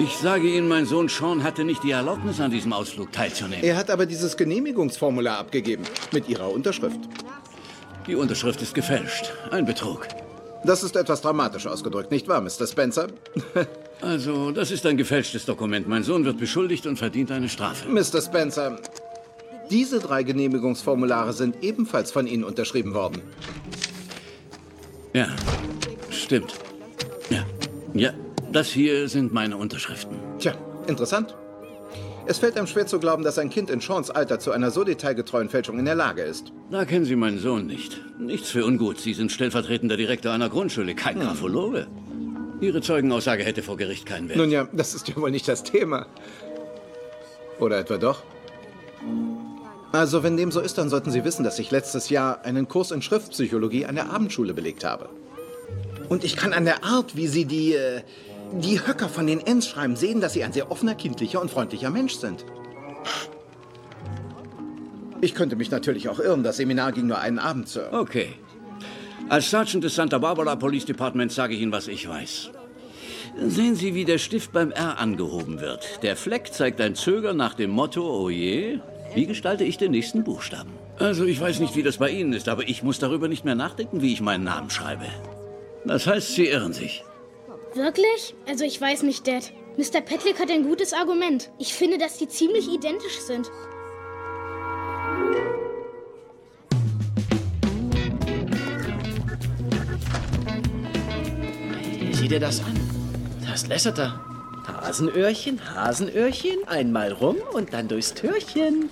Ich 0.00 0.16
sage 0.16 0.48
Ihnen, 0.48 0.66
mein 0.66 0.86
Sohn 0.86 1.08
Sean 1.08 1.44
hatte 1.44 1.62
nicht 1.62 1.82
die 1.82 1.90
Erlaubnis, 1.90 2.40
an 2.40 2.50
diesem 2.50 2.72
Ausflug 2.72 3.12
teilzunehmen. 3.12 3.62
Er 3.62 3.76
hat 3.76 3.90
aber 3.90 4.06
dieses 4.06 4.34
Genehmigungsformular 4.34 5.36
abgegeben. 5.36 5.84
Mit 6.10 6.26
Ihrer 6.26 6.50
Unterschrift. 6.50 6.98
Die 8.06 8.14
Unterschrift 8.14 8.62
ist 8.62 8.74
gefälscht. 8.74 9.30
Ein 9.50 9.66
Betrug. 9.66 10.08
Das 10.64 10.82
ist 10.82 10.96
etwas 10.96 11.20
dramatisch 11.20 11.66
ausgedrückt, 11.66 12.10
nicht 12.10 12.28
wahr, 12.28 12.40
Mr. 12.40 12.66
Spencer? 12.66 13.08
Also, 14.02 14.50
das 14.50 14.70
ist 14.70 14.86
ein 14.86 14.96
gefälschtes 14.96 15.44
Dokument. 15.44 15.86
Mein 15.86 16.02
Sohn 16.02 16.24
wird 16.24 16.38
beschuldigt 16.38 16.86
und 16.86 16.96
verdient 16.96 17.30
eine 17.30 17.50
Strafe. 17.50 17.86
Mr. 17.86 18.22
Spencer, 18.22 18.78
diese 19.68 20.00
drei 20.00 20.22
Genehmigungsformulare 20.22 21.34
sind 21.34 21.62
ebenfalls 21.62 22.10
von 22.10 22.26
Ihnen 22.26 22.42
unterschrieben 22.42 22.94
worden. 22.94 23.20
Ja, 25.12 25.28
stimmt. 26.10 26.54
Ja, 27.28 27.44
ja, 27.92 28.14
das 28.52 28.68
hier 28.68 29.08
sind 29.08 29.32
meine 29.32 29.56
Unterschriften. 29.56 30.16
Tja, 30.38 30.54
interessant. 30.86 31.36
Es 32.26 32.38
fällt 32.38 32.56
einem 32.56 32.66
schwer 32.66 32.86
zu 32.86 33.00
glauben, 33.00 33.24
dass 33.24 33.38
ein 33.38 33.50
Kind 33.50 33.70
in 33.70 33.80
Seans 33.80 34.10
Alter 34.10 34.38
zu 34.38 34.52
einer 34.52 34.70
so 34.70 34.84
detailgetreuen 34.84 35.48
Fälschung 35.48 35.78
in 35.78 35.84
der 35.84 35.94
Lage 35.94 36.22
ist. 36.22 36.52
Da 36.70 36.84
kennen 36.84 37.04
Sie 37.04 37.16
meinen 37.16 37.38
Sohn 37.38 37.66
nicht. 37.66 38.00
Nichts 38.18 38.50
für 38.50 38.64
ungut. 38.64 39.00
Sie 39.00 39.14
sind 39.14 39.32
stellvertretender 39.32 39.96
Direktor 39.96 40.32
einer 40.32 40.48
Grundschule, 40.48 40.94
kein 40.94 41.16
hm. 41.16 41.22
Graphologe. 41.22 41.86
Ihre 42.60 42.82
Zeugenaussage 42.82 43.42
hätte 43.42 43.62
vor 43.62 43.76
Gericht 43.76 44.06
keinen 44.06 44.28
Wert. 44.28 44.38
Nun 44.38 44.50
ja, 44.50 44.68
das 44.72 44.94
ist 44.94 45.08
ja 45.08 45.16
wohl 45.16 45.30
nicht 45.30 45.48
das 45.48 45.62
Thema. 45.62 46.06
Oder 47.58 47.78
etwa 47.78 47.96
doch? 47.96 48.22
Also, 49.92 50.22
wenn 50.22 50.36
dem 50.36 50.52
so 50.52 50.60
ist, 50.60 50.78
dann 50.78 50.88
sollten 50.88 51.10
Sie 51.10 51.24
wissen, 51.24 51.42
dass 51.42 51.58
ich 51.58 51.70
letztes 51.70 52.10
Jahr 52.10 52.44
einen 52.44 52.68
Kurs 52.68 52.90
in 52.90 53.02
Schriftpsychologie 53.02 53.86
an 53.86 53.96
der 53.96 54.12
Abendschule 54.12 54.54
belegt 54.54 54.84
habe. 54.84 55.08
Und 56.08 56.22
ich 56.22 56.36
kann 56.36 56.52
an 56.52 56.64
der 56.64 56.84
Art, 56.84 57.16
wie 57.16 57.26
Sie 57.26 57.44
die, 57.44 57.74
äh, 57.74 58.02
die 58.52 58.86
Höcker 58.86 59.08
von 59.08 59.26
den 59.26 59.40
Ns 59.40 59.68
schreiben, 59.68 59.96
sehen, 59.96 60.20
dass 60.20 60.32
Sie 60.32 60.44
ein 60.44 60.52
sehr 60.52 60.70
offener, 60.70 60.94
kindlicher 60.94 61.40
und 61.40 61.50
freundlicher 61.50 61.90
Mensch 61.90 62.14
sind. 62.14 62.44
Ich 65.20 65.34
könnte 65.34 65.56
mich 65.56 65.70
natürlich 65.70 66.08
auch 66.08 66.18
irren. 66.18 66.42
Das 66.42 66.56
Seminar 66.56 66.92
ging 66.92 67.06
nur 67.06 67.18
einen 67.18 67.38
Abend, 67.38 67.68
Sir. 67.68 67.90
Okay. 67.92 68.34
Als 69.28 69.50
Sergeant 69.50 69.84
des 69.84 69.94
Santa 69.94 70.18
Barbara 70.18 70.56
Police 70.56 70.86
Department 70.86 71.30
sage 71.30 71.54
ich 71.54 71.60
Ihnen, 71.60 71.72
was 71.72 71.88
ich 71.88 72.08
weiß. 72.08 72.50
Sehen 73.46 73.76
Sie, 73.76 73.94
wie 73.94 74.04
der 74.04 74.18
Stift 74.18 74.52
beim 74.52 74.72
R 74.72 74.98
angehoben 74.98 75.60
wird. 75.60 76.02
Der 76.02 76.16
Fleck 76.16 76.52
zeigt 76.52 76.80
ein 76.80 76.94
Zögern 76.94 77.36
nach 77.36 77.54
dem 77.54 77.70
Motto, 77.70 78.02
oh 78.02 78.28
je, 78.28 78.80
wie 79.14 79.26
gestalte 79.26 79.64
ich 79.64 79.78
den 79.78 79.92
nächsten 79.92 80.24
Buchstaben? 80.24 80.70
Also, 80.98 81.24
ich 81.24 81.40
weiß 81.40 81.60
nicht, 81.60 81.76
wie 81.76 81.82
das 81.82 81.98
bei 81.98 82.10
Ihnen 82.10 82.32
ist, 82.32 82.48
aber 82.48 82.68
ich 82.68 82.82
muss 82.82 82.98
darüber 82.98 83.28
nicht 83.28 83.44
mehr 83.44 83.54
nachdenken, 83.54 84.02
wie 84.02 84.12
ich 84.12 84.20
meinen 84.20 84.44
Namen 84.44 84.70
schreibe. 84.70 85.06
Das 85.84 86.06
heißt, 86.06 86.34
Sie 86.34 86.46
irren 86.46 86.72
sich. 86.72 87.04
Wirklich? 87.74 88.34
Also, 88.48 88.64
ich 88.64 88.80
weiß 88.80 89.02
nicht, 89.04 89.26
Dad. 89.26 89.52
Mr. 89.76 90.00
Petlick 90.00 90.40
hat 90.40 90.50
ein 90.50 90.64
gutes 90.64 90.92
Argument. 90.92 91.50
Ich 91.58 91.72
finde, 91.72 91.98
dass 91.98 92.18
die 92.18 92.28
ziemlich 92.28 92.68
identisch 92.68 93.20
sind. 93.20 93.50
Sieh 102.12 102.28
dir 102.28 102.40
das 102.40 102.60
an. 102.60 102.78
Das 103.48 103.66
Lasseter. 103.68 104.20
Hasenöhrchen, 104.66 105.60
Hasenöhrchen, 105.74 106.66
einmal 106.66 107.12
rum 107.12 107.36
und 107.52 107.72
dann 107.72 107.88
durchs 107.88 108.12
Türchen. 108.14 108.90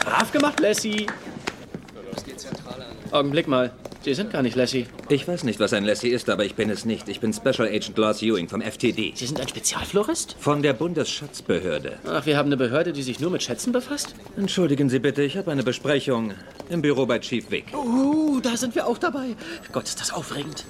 Brav 0.00 0.32
gemacht, 0.32 0.58
Lassie. 0.60 1.06
Augenblick 3.10 3.46
mal. 3.46 3.72
Sie 4.04 4.14
sind 4.14 4.30
gar 4.32 4.42
nicht 4.42 4.54
Lassie. 4.56 4.86
Ich 5.08 5.26
weiß 5.26 5.44
nicht, 5.44 5.58
was 5.58 5.72
ein 5.72 5.84
Lassie 5.84 6.08
ist, 6.08 6.30
aber 6.30 6.44
ich 6.44 6.54
bin 6.54 6.70
es 6.70 6.84
nicht. 6.84 7.08
Ich 7.08 7.20
bin 7.20 7.32
Special 7.32 7.66
Agent 7.66 7.98
Lars 7.98 8.22
Ewing 8.22 8.48
vom 8.48 8.62
FTD. 8.62 9.12
Sie 9.14 9.26
sind 9.26 9.40
ein 9.40 9.48
Spezialflorist? 9.48 10.36
Von 10.38 10.62
der 10.62 10.72
Bundesschatzbehörde. 10.72 11.98
Ach, 12.06 12.24
wir 12.24 12.36
haben 12.36 12.46
eine 12.46 12.56
Behörde, 12.56 12.92
die 12.92 13.02
sich 13.02 13.18
nur 13.18 13.30
mit 13.30 13.42
Schätzen 13.42 13.72
befasst? 13.72 14.14
Entschuldigen 14.36 14.88
Sie 14.88 15.00
bitte, 15.00 15.22
ich 15.22 15.36
habe 15.36 15.50
eine 15.50 15.64
Besprechung 15.64 16.32
im 16.70 16.80
Büro 16.80 17.06
bei 17.06 17.18
Chief 17.18 17.50
Vic. 17.50 17.64
Oh, 17.74 18.38
da 18.40 18.56
sind 18.56 18.74
wir 18.74 18.86
auch 18.86 18.98
dabei. 18.98 19.34
Gott, 19.72 19.84
ist 19.84 20.00
das 20.00 20.12
aufregend. 20.12 20.64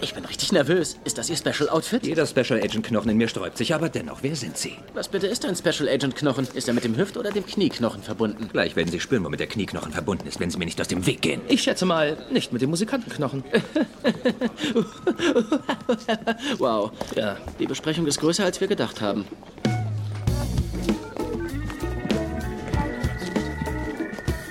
Ich 0.00 0.14
bin 0.14 0.24
richtig 0.24 0.52
nervös. 0.52 0.96
Ist 1.04 1.18
das 1.18 1.28
Ihr 1.28 1.36
Special 1.36 1.68
Outfit? 1.68 2.06
Jeder 2.06 2.26
Special 2.26 2.60
Agent 2.60 2.86
Knochen 2.86 3.10
in 3.10 3.16
mir 3.16 3.28
sträubt 3.28 3.58
sich, 3.58 3.74
aber 3.74 3.88
dennoch, 3.88 4.18
wer 4.22 4.36
sind 4.36 4.56
Sie? 4.56 4.74
Was 4.94 5.08
bitte 5.08 5.26
ist 5.26 5.44
ein 5.44 5.56
Special 5.56 5.88
Agent 5.88 6.16
Knochen? 6.16 6.46
Ist 6.54 6.68
er 6.68 6.74
mit 6.74 6.84
dem 6.84 6.96
Hüft- 6.96 7.16
oder 7.16 7.30
dem 7.30 7.46
Knieknochen 7.46 8.02
verbunden? 8.02 8.48
Gleich 8.52 8.76
werden 8.76 8.90
Sie 8.90 9.00
spüren, 9.00 9.24
womit 9.24 9.40
der 9.40 9.46
Knieknochen 9.46 9.92
verbunden 9.92 10.26
ist, 10.26 10.40
wenn 10.40 10.50
Sie 10.50 10.58
mir 10.58 10.64
nicht 10.64 10.80
aus 10.80 10.88
dem 10.88 11.06
Weg 11.06 11.22
gehen. 11.22 11.40
Ich 11.48 11.62
schätze 11.62 11.86
mal, 11.86 12.16
nicht 12.30 12.52
mit 12.52 12.62
dem 12.62 12.70
Musikantenknochen. 12.70 13.42
wow. 16.58 16.90
Ja, 17.16 17.36
die 17.58 17.66
Besprechung 17.66 18.06
ist 18.06 18.20
größer, 18.20 18.44
als 18.44 18.60
wir 18.60 18.68
gedacht 18.68 19.00
haben. 19.00 19.24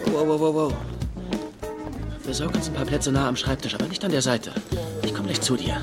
Wow, 0.06 0.28
wow, 0.28 0.40
wow, 0.40 0.53
wow. 0.53 0.74
Besorg 2.25 2.53
uns 2.56 2.68
ein 2.68 2.74
paar 2.74 2.85
Plätze 2.85 3.12
nah 3.12 3.28
am 3.28 3.35
Schreibtisch, 3.35 3.74
aber 3.74 3.88
nicht 3.88 4.03
an 4.06 4.12
der 4.12 4.22
Seite. 4.22 4.51
Ich 5.03 5.13
komme 5.13 5.28
gleich 5.28 5.41
zu 5.41 5.56
dir. 5.56 5.81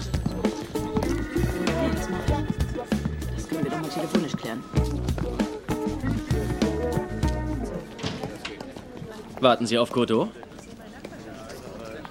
Das 3.37 3.49
können 3.49 3.65
wir 3.65 3.71
doch 3.71 3.81
mal 3.81 3.89
telefonisch 3.89 4.33
klären. 4.33 4.63
Warten 9.41 9.67
Sie 9.67 9.79
auf 9.79 9.91
Godot? 9.91 10.29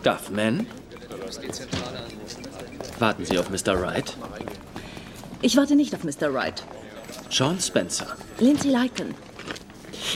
Duffman? 0.04 0.68
Warten 3.00 3.26
Sie 3.26 3.38
auf 3.38 3.50
Mr. 3.50 3.80
Wright? 3.82 4.18
Ich 5.42 5.56
warte 5.58 5.76
nicht 5.76 5.94
auf 5.94 6.04
Mr. 6.04 6.34
Wright. 6.34 6.64
Sean 7.30 7.60
Spencer. 7.60 8.08
Lindsay 8.40 8.70
Lycan. 8.70 9.14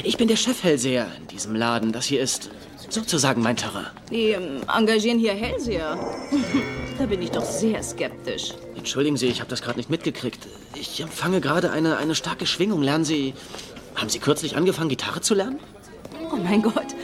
Ich 0.04 0.18
bin 0.18 0.28
der 0.28 0.38
Chefhellseher 0.38 1.08
in 1.20 1.28
diesem 1.28 1.56
Laden. 1.56 1.92
Das 1.92 2.06
hier 2.06 2.22
ist 2.22 2.50
sozusagen 2.90 3.42
mein 3.42 3.58
Terrain. 3.58 3.88
Die 4.10 4.32
ähm, 4.32 4.62
engagieren 4.74 5.20
hier 5.20 5.34
Hellseher. 5.34 5.98
bin 7.12 7.22
ich 7.22 7.32
doch 7.32 7.44
sehr 7.44 7.84
skeptisch. 7.84 8.54
Entschuldigen 8.78 9.18
Sie, 9.18 9.28
ich 9.28 9.42
habe 9.42 9.50
das 9.50 9.62
gerade 9.62 9.78
nicht 9.78 9.90
mitgekriegt. 9.90 10.48
Ich 10.76 11.02
empfange 11.02 11.42
gerade 11.42 11.70
eine, 11.70 11.98
eine 11.98 12.16
starke 12.16 12.46
Schwingung. 12.46 12.82
Lernen 12.82 13.04
Sie. 13.04 13.34
Haben 13.96 14.08
Sie 14.08 14.20
kürzlich 14.20 14.56
angefangen, 14.56 14.88
Gitarre 14.88 15.20
zu 15.20 15.34
lernen? 15.34 15.60
Oh 16.32 16.38
mein 16.38 16.62
Gott. 16.62 16.96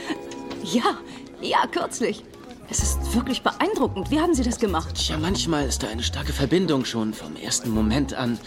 Ja, 0.64 0.96
ja, 1.42 1.66
kürzlich. 1.70 2.24
Es 2.70 2.78
ist 2.78 3.14
wirklich 3.14 3.42
beeindruckend. 3.42 4.10
Wie 4.10 4.18
haben 4.18 4.32
Sie 4.32 4.42
das 4.42 4.58
gemacht? 4.58 4.94
Tja, 4.94 5.18
manchmal 5.18 5.66
ist 5.66 5.82
da 5.82 5.88
eine 5.88 6.02
starke 6.02 6.32
Verbindung 6.32 6.86
schon 6.86 7.12
vom 7.12 7.36
ersten 7.36 7.68
Moment 7.68 8.14
an. 8.14 8.38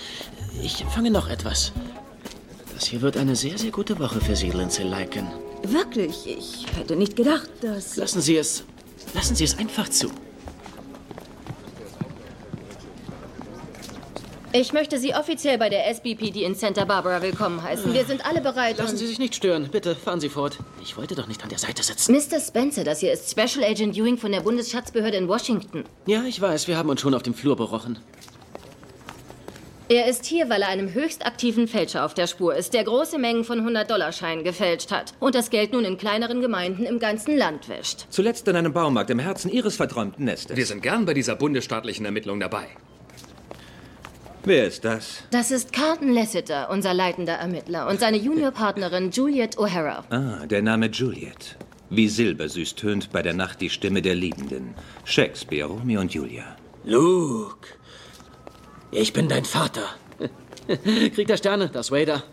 Ich 0.64 0.82
empfange 0.82 1.12
noch 1.12 1.30
etwas. 1.30 1.74
Das 2.74 2.86
hier 2.86 3.02
wird 3.02 3.18
eine 3.18 3.36
sehr, 3.36 3.60
sehr 3.60 3.70
gute 3.70 4.00
Woche 4.00 4.20
für 4.20 4.36
Sie, 4.36 4.50
Lindsay 4.50 4.84
Lycan. 4.84 5.32
Wirklich, 5.62 6.26
ich 6.26 6.66
hätte 6.76 6.96
nicht 6.96 7.16
gedacht, 7.16 7.52
dass... 7.62 7.98
Lassen 7.98 8.22
Sie 8.22 8.38
es... 8.38 8.64
Lassen 9.14 9.36
Sie 9.36 9.44
es 9.44 9.60
einfach 9.60 9.90
zu. 9.90 10.10
Ich 14.54 14.74
möchte 14.74 15.00
Sie 15.00 15.14
offiziell 15.14 15.58
bei 15.58 15.70
der 15.70 15.88
SBPD 15.88 16.44
in 16.44 16.56
Santa 16.56 16.84
Barbara 16.84 17.22
willkommen 17.22 17.64
heißen. 17.64 17.94
Wir 17.94 18.04
sind 18.04 18.26
alle 18.26 18.42
bereit. 18.42 18.78
Lassen 18.80 18.98
Sie 18.98 19.08
sich 19.08 19.18
nicht 19.18 19.34
stören. 19.34 19.70
Bitte, 19.72 19.96
fahren 19.96 20.20
Sie 20.20 20.28
fort. 20.28 20.58
Ich 20.82 20.98
wollte 20.98 21.16
doch 21.16 21.28
nicht 21.28 21.42
an 21.42 21.48
der 21.48 21.58
Seite 21.58 21.82
sitzen. 21.84 22.14
Mr. 22.14 22.38
Spencer, 22.42 22.84
das 22.84 23.00
hier 23.00 23.14
ist 23.14 23.32
Special 23.32 23.64
Agent 23.64 23.96
Ewing 23.96 24.18
von 24.18 24.34
der 24.34 24.42
Bundesschatzbehörde 24.42 25.16
in 25.16 25.30
Washington. 25.30 25.86
Ja, 26.06 26.24
ich 26.24 26.42
weiß. 26.42 26.68
Wir 26.68 26.78
haben 26.78 26.90
uns 26.90 27.00
schon 27.00 27.14
auf 27.14 27.24
dem 27.24 27.34
Flur 27.34 27.56
berochen. 27.56 28.00
Er 29.88 30.08
ist 30.08 30.26
hier, 30.26 30.50
weil 30.50 30.64
er 30.64 30.68
einem 30.68 30.94
höchst 30.94 31.26
aktiven 31.26 31.70
Fälscher 31.70 32.04
auf 32.04 32.14
der 32.14 32.28
Spur 32.28 32.54
ist, 32.54 32.74
der 32.74 32.84
große 32.84 33.18
Mengen 33.20 33.46
von 33.46 33.66
100-Dollar-Scheinen 33.66 34.44
gefälscht 34.44 34.92
hat 34.92 35.14
und 35.22 35.34
das 35.34 35.50
Geld 35.50 35.72
nun 35.72 35.86
in 35.86 35.98
kleineren 35.98 36.42
Gemeinden 36.42 36.84
im 36.86 37.00
ganzen 37.00 37.38
Land 37.38 37.70
wäscht. 37.70 38.06
Zuletzt 38.10 38.48
in 38.50 38.58
einem 38.58 38.74
Baumarkt 38.74 39.10
im 39.12 39.20
Herzen 39.20 39.50
Ihres 39.50 39.78
verträumten 39.78 40.26
Nestes. 40.26 40.58
Wir 40.58 40.66
sind 40.66 40.84
gern 40.84 41.06
bei 41.06 41.14
dieser 41.14 41.36
bundesstaatlichen 41.36 42.06
Ermittlung 42.06 42.42
dabei. 42.42 42.68
Wer 44.44 44.66
ist 44.66 44.86
das? 44.86 45.24
Das 45.30 45.52
ist 45.52 45.72
Carlton 45.72 46.14
Lassiter, 46.14 46.70
unser 46.72 46.96
leitender 46.96 47.34
Ermittler, 47.34 47.88
und 47.88 48.00
seine 48.00 48.18
Juniorpartnerin 48.18 49.12
Juliet 49.12 49.58
O'Hara. 49.58 50.04
Ah, 50.10 50.48
der 50.48 50.64
Name 50.64 50.88
Juliet. 50.88 51.58
Wie 51.92 52.08
silbersüß 52.08 52.76
tönt 52.76 53.12
bei 53.12 53.22
der 53.22 53.34
Nacht 53.34 53.62
die 53.62 53.70
Stimme 53.70 54.02
der 54.02 54.16
Liebenden. 54.16 54.74
Shakespeare, 55.04 55.68
Romeo 55.68 56.02
und 56.02 56.14
Julia. 56.14 56.56
Luke, 56.84 57.68
ich 58.90 59.14
bin 59.14 59.30
dein 59.30 59.46
Vater. 59.46 59.88
Krieg 61.14 61.28
der 61.28 61.38
Sterne, 61.38 61.70
das 61.70 61.92
Wader. 61.92 62.24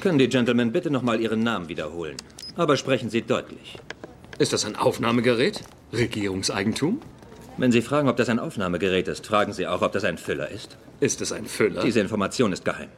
Können 0.00 0.18
die 0.18 0.28
Gentlemen 0.28 0.72
bitte 0.72 0.90
nochmal 0.90 1.20
Ihren 1.20 1.40
Namen 1.44 1.68
wiederholen? 1.68 2.16
Aber 2.56 2.76
sprechen 2.76 3.10
Sie 3.10 3.22
deutlich. 3.22 3.76
Ist 4.38 4.52
das 4.52 4.64
ein 4.64 4.74
Aufnahmegerät? 4.74 5.60
Regierungseigentum? 5.92 7.00
Wenn 7.58 7.72
Sie 7.72 7.80
fragen, 7.80 8.08
ob 8.08 8.16
das 8.16 8.28
ein 8.28 8.38
Aufnahmegerät 8.38 9.08
ist, 9.08 9.26
fragen 9.26 9.52
Sie 9.52 9.66
auch, 9.66 9.80
ob 9.80 9.92
das 9.92 10.04
ein 10.04 10.18
Füller 10.18 10.50
ist. 10.50 10.76
Ist 11.00 11.22
es 11.22 11.32
ein 11.32 11.46
Füller? 11.46 11.82
Diese 11.82 12.00
Information 12.00 12.52
ist 12.52 12.64
geheim. 12.64 12.88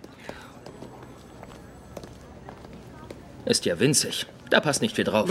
Ist 3.44 3.64
ja 3.64 3.78
winzig. 3.78 4.26
Da 4.50 4.60
passt 4.60 4.82
nicht 4.82 4.96
viel 4.96 5.05
drauf. 5.05 5.31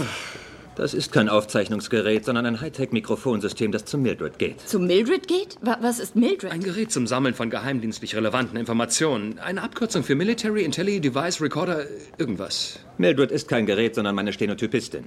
Das 0.75 0.93
ist 0.93 1.11
kein 1.11 1.27
Aufzeichnungsgerät, 1.27 2.23
sondern 2.23 2.45
ein 2.45 2.61
Hightech-Mikrofonsystem, 2.61 3.71
das 3.71 3.85
zu 3.85 3.97
Mildred 3.97 4.37
geht. 4.37 4.61
Zu 4.61 4.79
Mildred 4.79 5.27
geht? 5.27 5.57
Wa 5.61 5.77
was 5.81 5.99
ist 5.99 6.15
Mildred? 6.15 6.51
Ein 6.51 6.61
Gerät 6.61 6.91
zum 6.91 7.07
Sammeln 7.07 7.33
von 7.33 7.49
geheimdienstlich 7.49 8.15
relevanten 8.15 8.57
Informationen. 8.57 9.39
Eine 9.39 9.63
Abkürzung 9.63 10.03
für 10.03 10.15
Military 10.15 10.63
Intelli 10.63 11.01
Device 11.01 11.41
Recorder, 11.41 11.85
irgendwas. 12.19 12.79
Mildred 12.97 13.31
ist 13.31 13.47
kein 13.47 13.65
Gerät, 13.65 13.95
sondern 13.95 14.15
meine 14.15 14.31
Stenotypistin. 14.31 15.05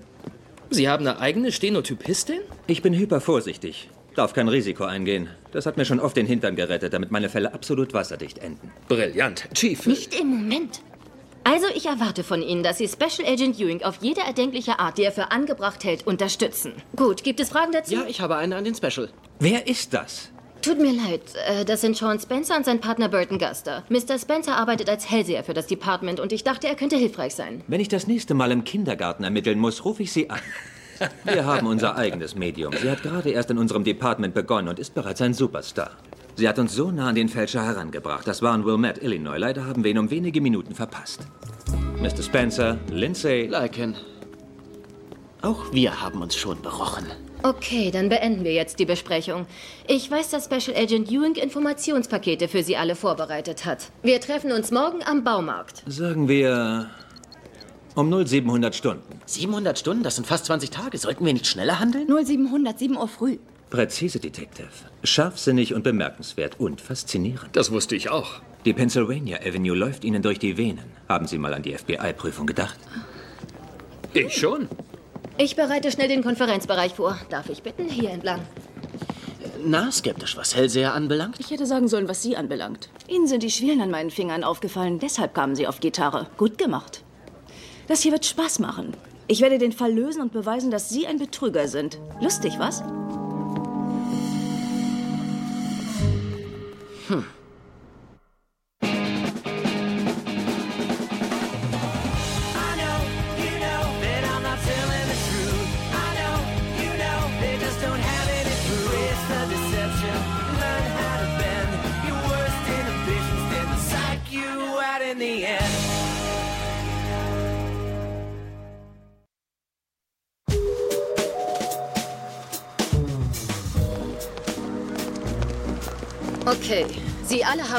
Sie 0.70 0.88
haben 0.88 1.06
eine 1.06 1.20
eigene 1.20 1.52
Stenotypistin? 1.52 2.40
Ich 2.66 2.82
bin 2.82 2.92
hypervorsichtig. 2.92 3.88
Darf 4.14 4.32
kein 4.32 4.48
Risiko 4.48 4.84
eingehen. 4.84 5.28
Das 5.52 5.66
hat 5.66 5.76
mir 5.76 5.84
schon 5.84 6.00
oft 6.00 6.16
den 6.16 6.26
Hintern 6.26 6.56
gerettet, 6.56 6.92
damit 6.92 7.10
meine 7.10 7.28
Fälle 7.28 7.54
absolut 7.54 7.94
wasserdicht 7.94 8.38
enden. 8.38 8.70
Brillant. 8.88 9.48
Chief. 9.54 9.86
Nicht 9.86 10.18
im 10.18 10.28
Moment. 10.28 10.80
Also 11.44 11.66
ich 11.74 11.86
erwarte 11.86 12.22
von 12.22 12.42
Ihnen, 12.42 12.62
dass 12.62 12.78
Sie 12.78 12.88
Special 12.88 13.26
Agent 13.26 13.58
Ewing 13.58 13.82
auf 13.82 13.98
jede 14.02 14.20
erdenkliche 14.20 14.78
Art, 14.78 14.98
die 14.98 15.04
er 15.04 15.12
für 15.12 15.30
angebracht 15.30 15.84
hält, 15.84 16.06
unterstützen. 16.06 16.74
Gut, 16.96 17.24
gibt 17.24 17.40
es 17.40 17.48
Fragen 17.48 17.72
dazu? 17.72 17.94
Ja, 17.94 18.04
ich 18.06 18.20
habe 18.20 18.36
eine 18.36 18.56
an 18.56 18.64
den 18.64 18.74
Special. 18.74 19.08
Wer 19.38 19.66
ist 19.66 19.94
das? 19.94 20.30
Tut 20.60 20.78
mir 20.78 20.92
leid, 20.92 21.22
äh, 21.46 21.64
das 21.64 21.80
sind 21.80 21.96
Sean 21.96 22.20
Spencer 22.20 22.54
und 22.54 22.66
sein 22.66 22.80
Partner 22.80 23.08
Burton 23.08 23.38
Guster. 23.38 23.82
Mr. 23.88 24.18
Spencer 24.18 24.56
arbeitet 24.56 24.90
als 24.90 25.10
Hellseher 25.10 25.42
für 25.42 25.54
das 25.54 25.66
Department 25.66 26.20
und 26.20 26.32
ich 26.32 26.44
dachte, 26.44 26.68
er 26.68 26.74
könnte 26.74 26.96
hilfreich 26.96 27.34
sein. 27.34 27.64
Wenn 27.66 27.80
ich 27.80 27.88
das 27.88 28.06
nächste 28.06 28.34
Mal 28.34 28.52
im 28.52 28.64
Kindergarten 28.64 29.24
ermitteln 29.24 29.58
muss, 29.58 29.86
rufe 29.86 30.02
ich 30.02 30.12
Sie 30.12 30.28
an. 30.28 30.40
Wir 31.24 31.44
haben 31.44 31.66
unser 31.66 31.96
eigenes 31.96 32.34
Medium. 32.34 32.72
Sie 32.80 32.90
hat 32.90 33.02
gerade 33.02 33.30
erst 33.30 33.50
in 33.50 33.58
unserem 33.58 33.84
Department 33.84 34.34
begonnen 34.34 34.68
und 34.68 34.78
ist 34.78 34.94
bereits 34.94 35.20
ein 35.22 35.34
Superstar. 35.34 35.90
Sie 36.36 36.48
hat 36.48 36.58
uns 36.58 36.74
so 36.74 36.90
nah 36.90 37.08
an 37.08 37.14
den 37.14 37.28
Fälscher 37.28 37.64
herangebracht. 37.64 38.26
Das 38.26 38.42
war 38.42 38.54
in 38.54 38.64
Wilmette, 38.64 39.00
Illinois. 39.00 39.38
Leider 39.38 39.66
haben 39.66 39.84
wir 39.84 39.90
ihn 39.90 39.98
um 39.98 40.10
wenige 40.10 40.40
Minuten 40.40 40.74
verpasst. 40.74 41.26
Mr. 42.00 42.22
Spencer, 42.22 42.78
Lindsay. 42.90 43.46
Lycan. 43.46 43.94
Auch 45.42 45.72
wir 45.72 46.00
haben 46.00 46.22
uns 46.22 46.36
schon 46.36 46.60
berochen. 46.62 47.06
Okay, 47.42 47.90
dann 47.90 48.10
beenden 48.10 48.44
wir 48.44 48.52
jetzt 48.52 48.78
die 48.78 48.84
Besprechung. 48.84 49.46
Ich 49.86 50.10
weiß, 50.10 50.30
dass 50.30 50.44
Special 50.44 50.76
Agent 50.76 51.10
Ewing 51.10 51.36
Informationspakete 51.36 52.48
für 52.48 52.62
Sie 52.62 52.76
alle 52.76 52.94
vorbereitet 52.94 53.64
hat. 53.64 53.90
Wir 54.02 54.20
treffen 54.20 54.52
uns 54.52 54.70
morgen 54.70 55.02
am 55.04 55.24
Baumarkt. 55.24 55.82
Sagen 55.86 56.28
wir 56.28 56.90
um 58.00 58.24
0700 58.26 58.74
Stunden. 58.74 59.20
700 59.26 59.78
Stunden, 59.78 60.02
das 60.02 60.16
sind 60.16 60.26
fast 60.26 60.46
20 60.46 60.70
Tage. 60.70 60.98
Sollten 60.98 61.24
wir 61.24 61.32
nicht 61.32 61.46
schneller 61.46 61.78
handeln? 61.78 62.08
0700, 62.08 62.78
7 62.78 62.96
Uhr 62.96 63.08
früh. 63.08 63.38
Präzise, 63.68 64.18
Detective. 64.18 64.68
Scharfsinnig 65.04 65.74
und 65.74 65.84
bemerkenswert 65.84 66.58
und 66.58 66.80
faszinierend. 66.80 67.54
Das 67.54 67.70
wusste 67.70 67.94
ich 67.94 68.10
auch. 68.10 68.40
Die 68.64 68.72
Pennsylvania 68.72 69.38
Avenue 69.38 69.76
läuft 69.76 70.04
Ihnen 70.04 70.22
durch 70.22 70.38
die 70.38 70.56
Venen. 70.56 70.84
Haben 71.08 71.26
Sie 71.26 71.38
mal 71.38 71.54
an 71.54 71.62
die 71.62 71.76
FBI-Prüfung 71.76 72.46
gedacht? 72.46 72.78
Ich 74.12 74.36
schon. 74.36 74.68
Ich 75.38 75.54
bereite 75.54 75.92
schnell 75.92 76.08
den 76.08 76.22
Konferenzbereich 76.22 76.94
vor. 76.94 77.16
Darf 77.30 77.48
ich 77.48 77.62
bitten? 77.62 77.88
Hier 77.88 78.10
entlang. 78.10 78.40
Na, 79.64 79.92
skeptisch, 79.92 80.36
was 80.36 80.56
Hellseher 80.56 80.94
anbelangt? 80.94 81.38
Ich 81.38 81.50
hätte 81.50 81.66
sagen 81.66 81.86
sollen, 81.86 82.08
was 82.08 82.22
Sie 82.22 82.36
anbelangt. 82.36 82.88
Ihnen 83.08 83.26
sind 83.26 83.42
die 83.42 83.50
Schwielen 83.50 83.80
an 83.82 83.90
meinen 83.90 84.10
Fingern 84.10 84.42
aufgefallen, 84.42 84.98
deshalb 84.98 85.34
kamen 85.34 85.54
Sie 85.54 85.66
auf 85.66 85.80
Gitarre. 85.80 86.26
Gut 86.38 86.58
gemacht. 86.58 87.04
Das 87.90 88.02
hier 88.02 88.12
wird 88.12 88.24
Spaß 88.24 88.60
machen. 88.60 88.92
Ich 89.26 89.40
werde 89.40 89.58
den 89.58 89.72
Fall 89.72 89.92
lösen 89.92 90.22
und 90.22 90.32
beweisen, 90.32 90.70
dass 90.70 90.90
Sie 90.90 91.08
ein 91.08 91.18
Betrüger 91.18 91.66
sind. 91.66 91.98
Lustig, 92.20 92.52
was? 92.56 92.84
Hm. 97.08 97.24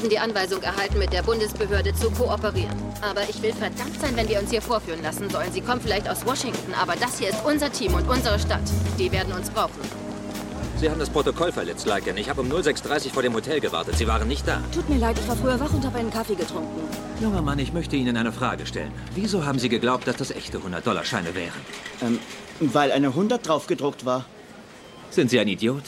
Haben 0.01 0.09
die 0.09 0.17
Anweisung 0.17 0.63
erhalten, 0.63 0.97
mit 0.97 1.13
der 1.13 1.21
Bundesbehörde 1.21 1.93
zu 1.93 2.09
kooperieren. 2.09 2.75
Aber 3.01 3.21
ich 3.29 3.39
will 3.43 3.53
verdammt 3.53 4.01
sein, 4.01 4.15
wenn 4.15 4.27
wir 4.27 4.39
uns 4.39 4.49
hier 4.49 4.61
vorführen 4.61 5.03
lassen 5.03 5.29
sollen. 5.29 5.51
Sie 5.51 5.61
kommen 5.61 5.79
vielleicht 5.79 6.09
aus 6.09 6.25
Washington, 6.25 6.73
aber 6.73 6.93
das 6.95 7.19
hier 7.19 7.29
ist 7.29 7.45
unser 7.45 7.71
Team 7.71 7.93
und 7.93 8.09
unsere 8.09 8.39
Stadt. 8.39 8.63
Die 8.97 9.11
werden 9.11 9.31
uns 9.31 9.51
brauchen. 9.51 9.79
Sie 10.77 10.89
haben 10.89 10.97
das 10.97 11.11
Protokoll 11.11 11.51
verletzt, 11.51 11.85
Lycan. 11.85 12.17
Ich 12.17 12.31
habe 12.31 12.41
um 12.41 12.51
06.30 12.51 13.05
Uhr 13.05 13.11
vor 13.11 13.21
dem 13.21 13.35
Hotel 13.35 13.59
gewartet. 13.59 13.95
Sie 13.95 14.07
waren 14.07 14.27
nicht 14.27 14.47
da. 14.47 14.59
Tut 14.73 14.89
mir 14.89 14.97
leid, 14.97 15.19
ich 15.19 15.27
war 15.27 15.35
früher 15.35 15.59
wach 15.59 15.71
und 15.71 15.85
habe 15.85 15.99
einen 15.99 16.09
Kaffee 16.09 16.33
getrunken. 16.33 16.81
Junger 17.21 17.43
Mann, 17.43 17.59
ich 17.59 17.71
möchte 17.71 17.95
Ihnen 17.95 18.17
eine 18.17 18.31
Frage 18.31 18.65
stellen. 18.65 18.91
Wieso 19.13 19.45
haben 19.45 19.59
Sie 19.59 19.69
geglaubt, 19.69 20.07
dass 20.07 20.17
das 20.17 20.31
echte 20.31 20.57
100-Dollar-Scheine 20.57 21.35
wären? 21.35 21.61
Ähm, 22.01 22.17
weil 22.59 22.91
eine 22.91 23.07
100 23.07 23.47
draufgedruckt 23.47 24.03
war. 24.03 24.25
Sind 25.11 25.29
Sie 25.29 25.39
ein 25.39 25.47
Idiot? 25.47 25.83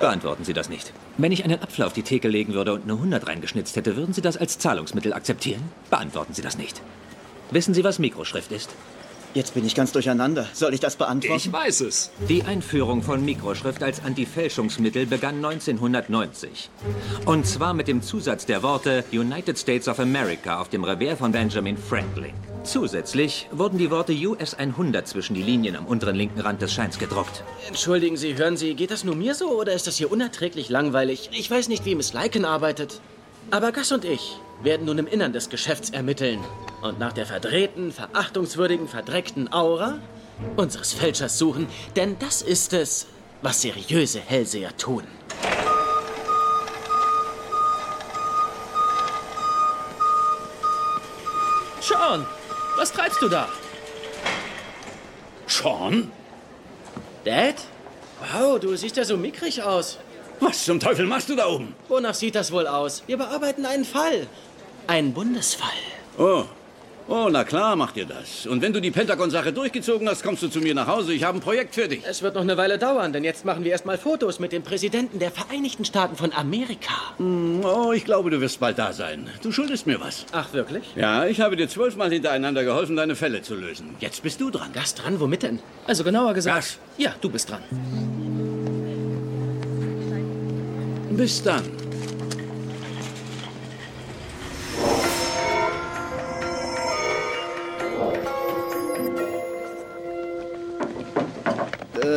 Beantworten 0.00 0.44
Sie 0.44 0.52
das 0.52 0.68
nicht. 0.68 0.92
Wenn 1.18 1.32
ich 1.32 1.44
einen 1.44 1.62
Apfel 1.62 1.84
auf 1.84 1.92
die 1.92 2.02
Theke 2.02 2.28
legen 2.28 2.54
würde 2.54 2.72
und 2.74 2.84
eine 2.84 2.94
100 2.94 3.26
reingeschnitzt 3.26 3.76
hätte, 3.76 3.96
würden 3.96 4.12
Sie 4.12 4.20
das 4.20 4.36
als 4.36 4.58
Zahlungsmittel 4.58 5.12
akzeptieren? 5.12 5.62
Beantworten 5.90 6.34
Sie 6.34 6.42
das 6.42 6.58
nicht. 6.58 6.82
Wissen 7.50 7.74
Sie, 7.74 7.84
was 7.84 7.98
Mikroschrift 7.98 8.52
ist? 8.52 8.74
Jetzt 9.36 9.52
bin 9.52 9.66
ich 9.66 9.74
ganz 9.74 9.92
durcheinander. 9.92 10.46
Soll 10.54 10.72
ich 10.72 10.80
das 10.80 10.96
beantworten? 10.96 11.36
Ich 11.36 11.52
weiß 11.52 11.82
es. 11.82 12.10
Die 12.26 12.44
Einführung 12.44 13.02
von 13.02 13.22
Mikroschrift 13.22 13.82
als 13.82 14.02
Antifälschungsmittel 14.02 15.04
begann 15.04 15.44
1990. 15.44 16.70
Und 17.26 17.46
zwar 17.46 17.74
mit 17.74 17.86
dem 17.86 18.00
Zusatz 18.00 18.46
der 18.46 18.62
Worte 18.62 19.04
United 19.12 19.58
States 19.58 19.88
of 19.88 20.00
America 20.00 20.58
auf 20.58 20.70
dem 20.70 20.84
Revers 20.84 21.18
von 21.18 21.32
Benjamin 21.32 21.76
Franklin. 21.76 22.32
Zusätzlich 22.64 23.46
wurden 23.52 23.76
die 23.76 23.90
Worte 23.90 24.14
US 24.14 24.54
100 24.54 25.06
zwischen 25.06 25.34
die 25.34 25.42
Linien 25.42 25.76
am 25.76 25.84
unteren 25.84 26.16
linken 26.16 26.40
Rand 26.40 26.62
des 26.62 26.72
Scheins 26.72 26.98
gedruckt. 26.98 27.44
Entschuldigen 27.68 28.16
Sie, 28.16 28.38
hören 28.38 28.56
Sie, 28.56 28.72
geht 28.72 28.90
das 28.90 29.04
nur 29.04 29.16
mir 29.16 29.34
so 29.34 29.50
oder 29.50 29.74
ist 29.74 29.86
das 29.86 29.98
hier 29.98 30.10
unerträglich 30.10 30.70
langweilig? 30.70 31.28
Ich 31.34 31.50
weiß 31.50 31.68
nicht, 31.68 31.84
wie 31.84 31.94
Miss 31.94 32.14
Lycan 32.14 32.46
arbeitet. 32.46 33.02
Aber 33.50 33.70
Gus 33.70 33.92
und 33.92 34.06
ich 34.06 34.38
werden 34.62 34.86
nun 34.86 34.98
im 34.98 35.06
Innern 35.06 35.32
des 35.32 35.50
Geschäfts 35.50 35.90
ermitteln 35.90 36.40
und 36.82 36.98
nach 36.98 37.12
der 37.12 37.26
verdrehten, 37.26 37.92
verachtungswürdigen, 37.92 38.88
verdreckten 38.88 39.52
Aura 39.52 39.98
unseres 40.56 40.92
Fälschers 40.92 41.38
suchen, 41.38 41.66
denn 41.94 42.18
das 42.18 42.42
ist 42.42 42.72
es, 42.72 43.06
was 43.42 43.62
seriöse 43.62 44.20
Hellseher 44.20 44.76
tun. 44.76 45.04
Sean, 51.80 52.26
was 52.76 52.92
treibst 52.92 53.22
du 53.22 53.28
da? 53.28 53.48
Sean? 55.46 56.10
Dad? 57.24 57.54
Wow, 58.32 58.58
du 58.58 58.74
siehst 58.76 58.96
ja 58.96 59.04
so 59.04 59.16
mickrig 59.16 59.62
aus. 59.62 59.98
Was 60.40 60.64
zum 60.64 60.80
Teufel 60.80 61.06
machst 61.06 61.28
du 61.28 61.36
da 61.36 61.46
oben? 61.46 61.74
Wonach 61.88 62.14
sieht 62.14 62.34
das 62.34 62.52
wohl 62.52 62.66
aus? 62.66 63.02
Wir 63.06 63.16
bearbeiten 63.16 63.64
einen 63.64 63.84
Fall. 63.84 64.26
Einen 64.86 65.12
Bundesfall. 65.12 65.68
Oh. 66.18 66.44
Oh, 67.08 67.28
na 67.30 67.44
klar 67.44 67.76
macht 67.76 67.96
ihr 67.96 68.04
das. 68.06 68.46
Und 68.46 68.62
wenn 68.62 68.72
du 68.72 68.80
die 68.80 68.90
Pentagon-Sache 68.90 69.52
durchgezogen 69.52 70.08
hast, 70.08 70.24
kommst 70.24 70.42
du 70.42 70.48
zu 70.48 70.58
mir 70.58 70.74
nach 70.74 70.88
Hause. 70.88 71.12
Ich 71.12 71.22
habe 71.22 71.38
ein 71.38 71.40
Projekt 71.40 71.76
für 71.76 71.86
dich. 71.86 72.02
Es 72.04 72.20
wird 72.20 72.34
noch 72.34 72.42
eine 72.42 72.56
Weile 72.56 72.78
dauern, 72.78 73.12
denn 73.12 73.22
jetzt 73.22 73.44
machen 73.44 73.62
wir 73.62 73.70
erstmal 73.70 73.96
Fotos 73.96 74.40
mit 74.40 74.50
dem 74.50 74.62
Präsidenten 74.64 75.20
der 75.20 75.30
Vereinigten 75.30 75.84
Staaten 75.84 76.16
von 76.16 76.32
Amerika. 76.32 76.94
Hm, 77.18 77.64
Oh, 77.64 77.92
ich 77.92 78.04
glaube, 78.04 78.30
du 78.30 78.40
wirst 78.40 78.58
bald 78.58 78.78
da 78.78 78.92
sein. 78.92 79.28
Du 79.40 79.52
schuldest 79.52 79.86
mir 79.86 80.00
was. 80.00 80.26
Ach, 80.32 80.52
wirklich? 80.52 80.82
Ja, 80.96 81.26
ich 81.26 81.40
habe 81.40 81.54
dir 81.54 81.68
zwölfmal 81.68 82.10
hintereinander 82.10 82.64
geholfen, 82.64 82.96
deine 82.96 83.14
Fälle 83.14 83.40
zu 83.42 83.54
lösen. 83.54 83.94
Jetzt 84.00 84.24
bist 84.24 84.40
du 84.40 84.50
dran. 84.50 84.72
Gas 84.72 84.96
dran, 84.96 85.20
womit 85.20 85.44
denn? 85.44 85.60
Also 85.86 86.02
genauer 86.02 86.34
gesagt. 86.34 86.56
Gas. 86.56 86.78
Ja, 86.98 87.14
du 87.20 87.30
bist 87.30 87.48
dran. 87.50 87.60
Bis 91.16 91.40
dann. 91.42 91.62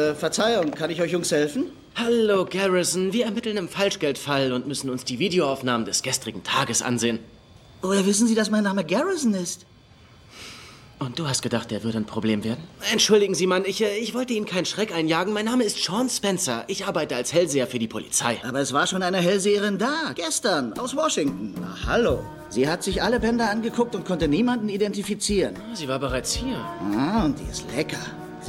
Äh, 0.09 0.15
Verzeihung, 0.15 0.71
kann 0.71 0.89
ich 0.89 1.01
euch 1.01 1.11
Jungs 1.11 1.31
helfen? 1.31 1.65
Hallo, 1.95 2.45
Garrison. 2.45 3.13
Wir 3.13 3.25
ermitteln 3.25 3.57
im 3.57 3.67
Falschgeldfall 3.67 4.53
und 4.53 4.67
müssen 4.67 4.89
uns 4.89 5.03
die 5.05 5.19
Videoaufnahmen 5.19 5.85
des 5.85 6.01
gestrigen 6.01 6.43
Tages 6.43 6.81
ansehen. 6.81 7.19
Woher 7.81 8.05
wissen 8.05 8.27
Sie, 8.27 8.35
dass 8.35 8.49
mein 8.49 8.63
Name 8.63 8.83
Garrison 8.83 9.33
ist? 9.33 9.65
Und 10.99 11.17
du 11.17 11.27
hast 11.27 11.41
gedacht, 11.41 11.71
der 11.71 11.83
würde 11.83 11.97
ein 11.97 12.05
Problem 12.05 12.43
werden? 12.43 12.61
Entschuldigen 12.91 13.33
Sie, 13.33 13.47
Mann, 13.47 13.63
ich, 13.65 13.81
äh, 13.81 13.97
ich 13.97 14.13
wollte 14.13 14.33
Ihnen 14.33 14.45
keinen 14.45 14.65
Schreck 14.65 14.93
einjagen. 14.93 15.33
Mein 15.33 15.45
Name 15.45 15.63
ist 15.63 15.81
Sean 15.81 16.09
Spencer. 16.09 16.65
Ich 16.67 16.85
arbeite 16.85 17.15
als 17.15 17.31
Hellseher 17.31 17.67
für 17.67 17.79
die 17.79 17.87
Polizei. 17.87 18.37
Aber 18.43 18.59
es 18.59 18.73
war 18.73 18.85
schon 18.85 19.01
eine 19.01 19.17
Hellseherin 19.17 19.77
da, 19.77 20.13
gestern, 20.15 20.73
aus 20.73 20.95
Washington. 20.95 21.55
Na, 21.59 21.77
hallo. 21.87 22.19
Sie 22.49 22.67
hat 22.67 22.83
sich 22.83 23.01
alle 23.01 23.19
Bänder 23.19 23.49
angeguckt 23.49 23.95
und 23.95 24.05
konnte 24.05 24.27
niemanden 24.27 24.69
identifizieren. 24.69 25.55
Sie 25.73 25.87
war 25.87 25.99
bereits 25.99 26.33
hier. 26.33 26.57
Ah, 26.97 27.25
und 27.25 27.39
die 27.39 27.49
ist 27.49 27.65
lecker. 27.75 27.99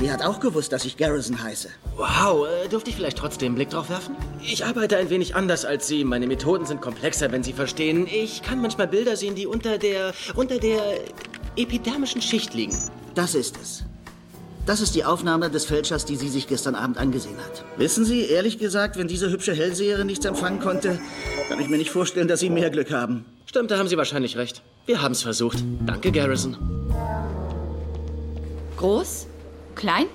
Sie 0.01 0.11
hat 0.11 0.23
auch 0.23 0.41
gewusst, 0.41 0.73
dass 0.73 0.87
ich 0.87 0.97
Garrison 0.97 1.43
heiße. 1.43 1.69
Wow, 1.97 2.47
äh, 2.49 2.69
dürfte 2.69 2.89
ich 2.89 2.97
vielleicht 2.97 3.19
trotzdem 3.19 3.49
einen 3.49 3.55
Blick 3.57 3.69
drauf 3.69 3.91
werfen? 3.91 4.17
Ich 4.43 4.65
arbeite 4.65 4.97
ein 4.97 5.11
wenig 5.11 5.37
anders 5.37 5.67
als 5.67 5.89
Sie. 5.89 6.05
Meine 6.05 6.27
Methoden 6.27 6.65
sind 6.65 6.81
komplexer, 6.81 7.31
wenn 7.33 7.43
Sie 7.43 7.53
verstehen. 7.53 8.07
Ich 8.07 8.41
kann 8.41 8.63
manchmal 8.63 8.89
Bilder 8.89 9.15
sehen, 9.17 9.35
die 9.35 9.47
unter 9.47 9.77
der, 9.77 10.15
unter 10.37 10.59
der 10.59 10.81
epidermischen 11.57 12.23
Schicht 12.23 12.55
liegen. 12.55 12.79
Das 13.15 13.35
ist 13.35 13.59
es. 13.61 13.85
Das 14.65 14.81
ist 14.81 14.95
die 14.95 15.05
Aufnahme 15.05 15.51
des 15.51 15.67
Fälschers, 15.67 16.07
die 16.07 16.17
sie 16.17 16.29
sich 16.29 16.47
gestern 16.47 16.77
Abend 16.77 16.97
angesehen 16.97 17.37
hat. 17.37 17.65
Wissen 17.77 18.05
Sie, 18.07 18.23
ehrlich 18.23 18.59
gesagt, 18.59 18.97
wenn 18.97 19.09
diese 19.09 19.31
hübsche 19.31 19.53
Hellseherin 19.53 20.07
nichts 20.07 20.25
empfangen 20.25 20.61
konnte, 20.61 20.99
kann 21.49 21.61
ich 21.61 21.69
mir 21.69 21.77
nicht 21.77 21.91
vorstellen, 21.91 22.29
dass 22.29 22.41
Sie 22.41 22.49
mehr 22.51 22.71
Glück 22.71 22.91
haben. 22.91 23.27
Stimmt, 23.45 23.71
da 23.71 23.79
haben 23.79 23.89
Sie 23.89 23.97
wahrscheinlich 23.99 24.39
recht. 24.39 24.63
Wir 24.87 25.03
haben 25.03 25.13
es 25.13 25.23
versucht. 25.23 25.63
Danke, 25.85 26.11
Garrison. 26.13 26.57
Groß? 28.79 29.27
Klein? 29.75 30.07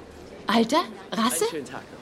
Alter? 0.48 0.82
Rasse? 1.12 1.46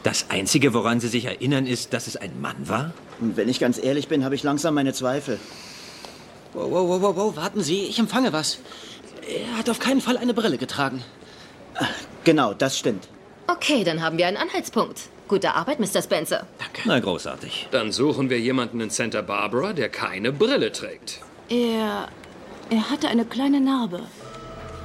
Das 0.04 0.26
Einzige, 0.30 0.74
woran 0.74 1.00
Sie 1.00 1.08
sich 1.08 1.26
erinnern, 1.26 1.66
ist, 1.66 1.94
dass 1.94 2.08
es 2.08 2.18
ein 2.18 2.42
Mann 2.42 2.68
war? 2.68 2.94
Und 3.22 3.38
wenn 3.38 3.48
ich 3.48 3.60
ganz 3.60 3.82
ehrlich 3.82 4.08
bin, 4.08 4.26
habe 4.26 4.36
ich 4.36 4.44
langsam 4.44 4.74
meine 4.74 4.94
Zweifel. 4.94 5.40
Wow, 6.54 6.70
wow, 6.70 6.88
wow, 6.90 7.02
wow, 7.02 7.16
wow, 7.16 7.36
warten 7.36 7.64
Sie, 7.64 7.84
ich 7.84 8.00
empfange 8.00 8.34
was. 8.34 8.60
Er 9.28 9.58
hat 9.58 9.70
auf 9.70 9.80
keinen 9.80 10.02
Fall 10.02 10.18
eine 10.18 10.34
Brille 10.34 10.58
getragen. 10.58 11.04
Genau, 12.24 12.54
das 12.54 12.78
stimmt. 12.78 13.08
Okay, 13.48 13.84
dann 13.84 14.02
haben 14.02 14.18
wir 14.18 14.28
einen 14.28 14.38
Anhaltspunkt. 14.38 15.02
Gute 15.28 15.56
Arbeit, 15.56 15.80
Mr. 15.80 16.02
Spencer. 16.02 16.46
Na, 16.86 17.00
großartig. 17.00 17.70
Dann 17.72 17.92
suchen 17.92 18.30
wir 18.30 18.40
jemanden 18.40 18.82
in 18.82 18.90
Santa 18.90 19.22
Barbara, 19.22 19.74
der 19.74 19.90
keine 19.90 20.32
Brille 20.32 20.72
trägt. 20.72 21.20
Er. 21.50 22.10
Er 22.70 22.90
hatte 22.90 23.08
eine 23.08 23.26
kleine 23.26 23.60
Narbe. 23.62 24.02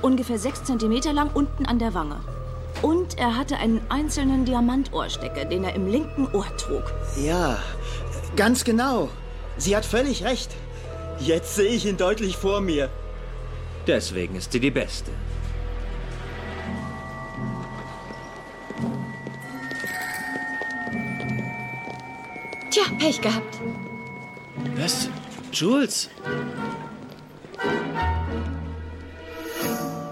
Ungefähr 0.03 0.39
sechs 0.39 0.65
Zentimeter 0.65 1.13
lang 1.13 1.31
unten 1.35 1.67
an 1.67 1.79
der 1.79 1.95
Wange. 1.95 2.21
Und 2.83 3.19
er 3.19 3.37
hatte 3.37 3.57
einen 3.57 3.81
einzelnen 3.89 4.45
Diamantohrstecker, 4.45 5.45
den 5.45 5.65
er 5.65 5.75
im 5.75 5.89
linken 5.89 6.29
Ohr 6.33 6.47
trug. 6.57 6.85
Ja, 7.17 7.59
ganz 8.37 8.65
genau. 8.65 9.09
Sie 9.57 9.77
hat 9.77 9.85
völlig 9.85 10.25
recht. 10.25 10.51
Jetzt 11.19 11.57
sehe 11.57 11.71
ich 11.71 11.85
ihn 11.85 11.97
deutlich 11.97 12.37
vor 12.37 12.61
mir. 12.61 12.89
Deswegen 13.87 14.37
ist 14.37 14.53
sie 14.53 14.61
die 14.61 14.71
Beste. 14.71 15.11
Tja, 22.71 22.83
Pech 22.99 23.21
gehabt. 23.21 23.59
Was? 24.77 25.09
Jules? 25.53 26.11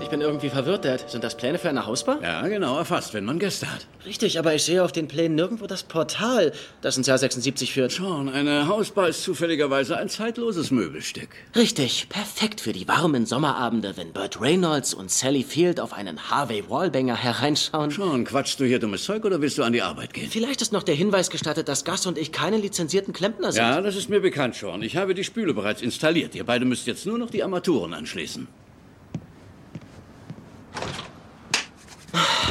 Ich 0.06 0.10
bin 0.10 0.20
irgendwie 0.20 0.50
verwirrt, 0.50 0.84
Dad. 0.84 1.10
Sind 1.10 1.24
das 1.24 1.36
Pläne 1.36 1.58
für 1.58 1.68
eine 1.68 1.84
Hausbar? 1.84 2.22
Ja, 2.22 2.46
genau, 2.46 2.78
erfasst, 2.78 3.12
wenn 3.12 3.24
man 3.24 3.40
Gäste 3.40 3.68
hat. 3.68 3.88
Richtig, 4.06 4.38
aber 4.38 4.54
ich 4.54 4.62
sehe 4.62 4.84
auf 4.84 4.92
den 4.92 5.08
Plänen 5.08 5.34
nirgendwo 5.34 5.66
das 5.66 5.82
Portal, 5.82 6.52
das 6.80 6.96
ins 6.96 7.08
Jahr 7.08 7.18
76 7.18 7.72
führt. 7.72 7.90
Schon, 7.90 8.28
eine 8.28 8.68
Hausbar 8.68 9.08
ist 9.08 9.24
zufälligerweise 9.24 9.96
ein 9.96 10.08
zeitloses 10.08 10.70
Möbelstück. 10.70 11.30
Richtig, 11.56 12.08
perfekt 12.08 12.60
für 12.60 12.72
die 12.72 12.86
warmen 12.86 13.26
Sommerabende, 13.26 13.96
wenn 13.96 14.12
Burt 14.12 14.40
Reynolds 14.40 14.94
und 14.94 15.10
Sally 15.10 15.42
Field 15.42 15.80
auf 15.80 15.92
einen 15.92 16.30
Harvey 16.30 16.62
Wallbanger 16.68 17.16
hereinschauen. 17.16 17.90
Schon, 17.90 18.24
quatschst 18.24 18.60
du 18.60 18.64
hier 18.64 18.78
dummes 18.78 19.02
Zeug 19.02 19.24
oder 19.24 19.40
willst 19.40 19.58
du 19.58 19.64
an 19.64 19.72
die 19.72 19.82
Arbeit 19.82 20.14
gehen? 20.14 20.30
Vielleicht 20.30 20.62
ist 20.62 20.72
noch 20.72 20.84
der 20.84 20.94
Hinweis 20.94 21.30
gestattet, 21.30 21.66
dass 21.66 21.84
Gus 21.84 22.06
und 22.06 22.16
ich 22.16 22.30
keine 22.30 22.58
lizenzierten 22.58 23.12
Klempner 23.12 23.50
sind. 23.50 23.60
Ja, 23.60 23.80
das 23.80 23.96
ist 23.96 24.08
mir 24.08 24.20
bekannt 24.20 24.54
schon. 24.54 24.82
Ich 24.82 24.96
habe 24.96 25.14
die 25.14 25.24
Spüle 25.24 25.52
bereits 25.52 25.82
installiert. 25.82 26.36
Ihr 26.36 26.44
beide 26.44 26.64
müsst 26.64 26.86
jetzt 26.86 27.06
nur 27.06 27.18
noch 27.18 27.30
die 27.30 27.42
Armaturen 27.42 27.92
anschließen. 27.92 28.46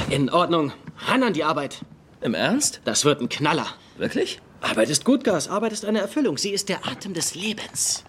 In 0.09 0.29
Ordnung. 0.29 0.71
Ran 1.07 1.23
an 1.23 1.33
die 1.33 1.43
Arbeit. 1.43 1.83
Im 2.21 2.35
Ernst? 2.35 2.81
Das 2.85 3.05
wird 3.05 3.21
ein 3.21 3.29
Knaller. 3.29 3.65
Wirklich? 3.97 4.39
Arbeit 4.61 4.89
ist 4.89 5.03
gut, 5.03 5.23
Gas. 5.23 5.47
Arbeit 5.47 5.71
ist 5.71 5.83
eine 5.83 5.99
Erfüllung. 5.99 6.37
Sie 6.37 6.51
ist 6.51 6.69
der 6.69 6.85
Atem 6.87 7.13
des 7.13 7.33
Lebens. 7.33 8.03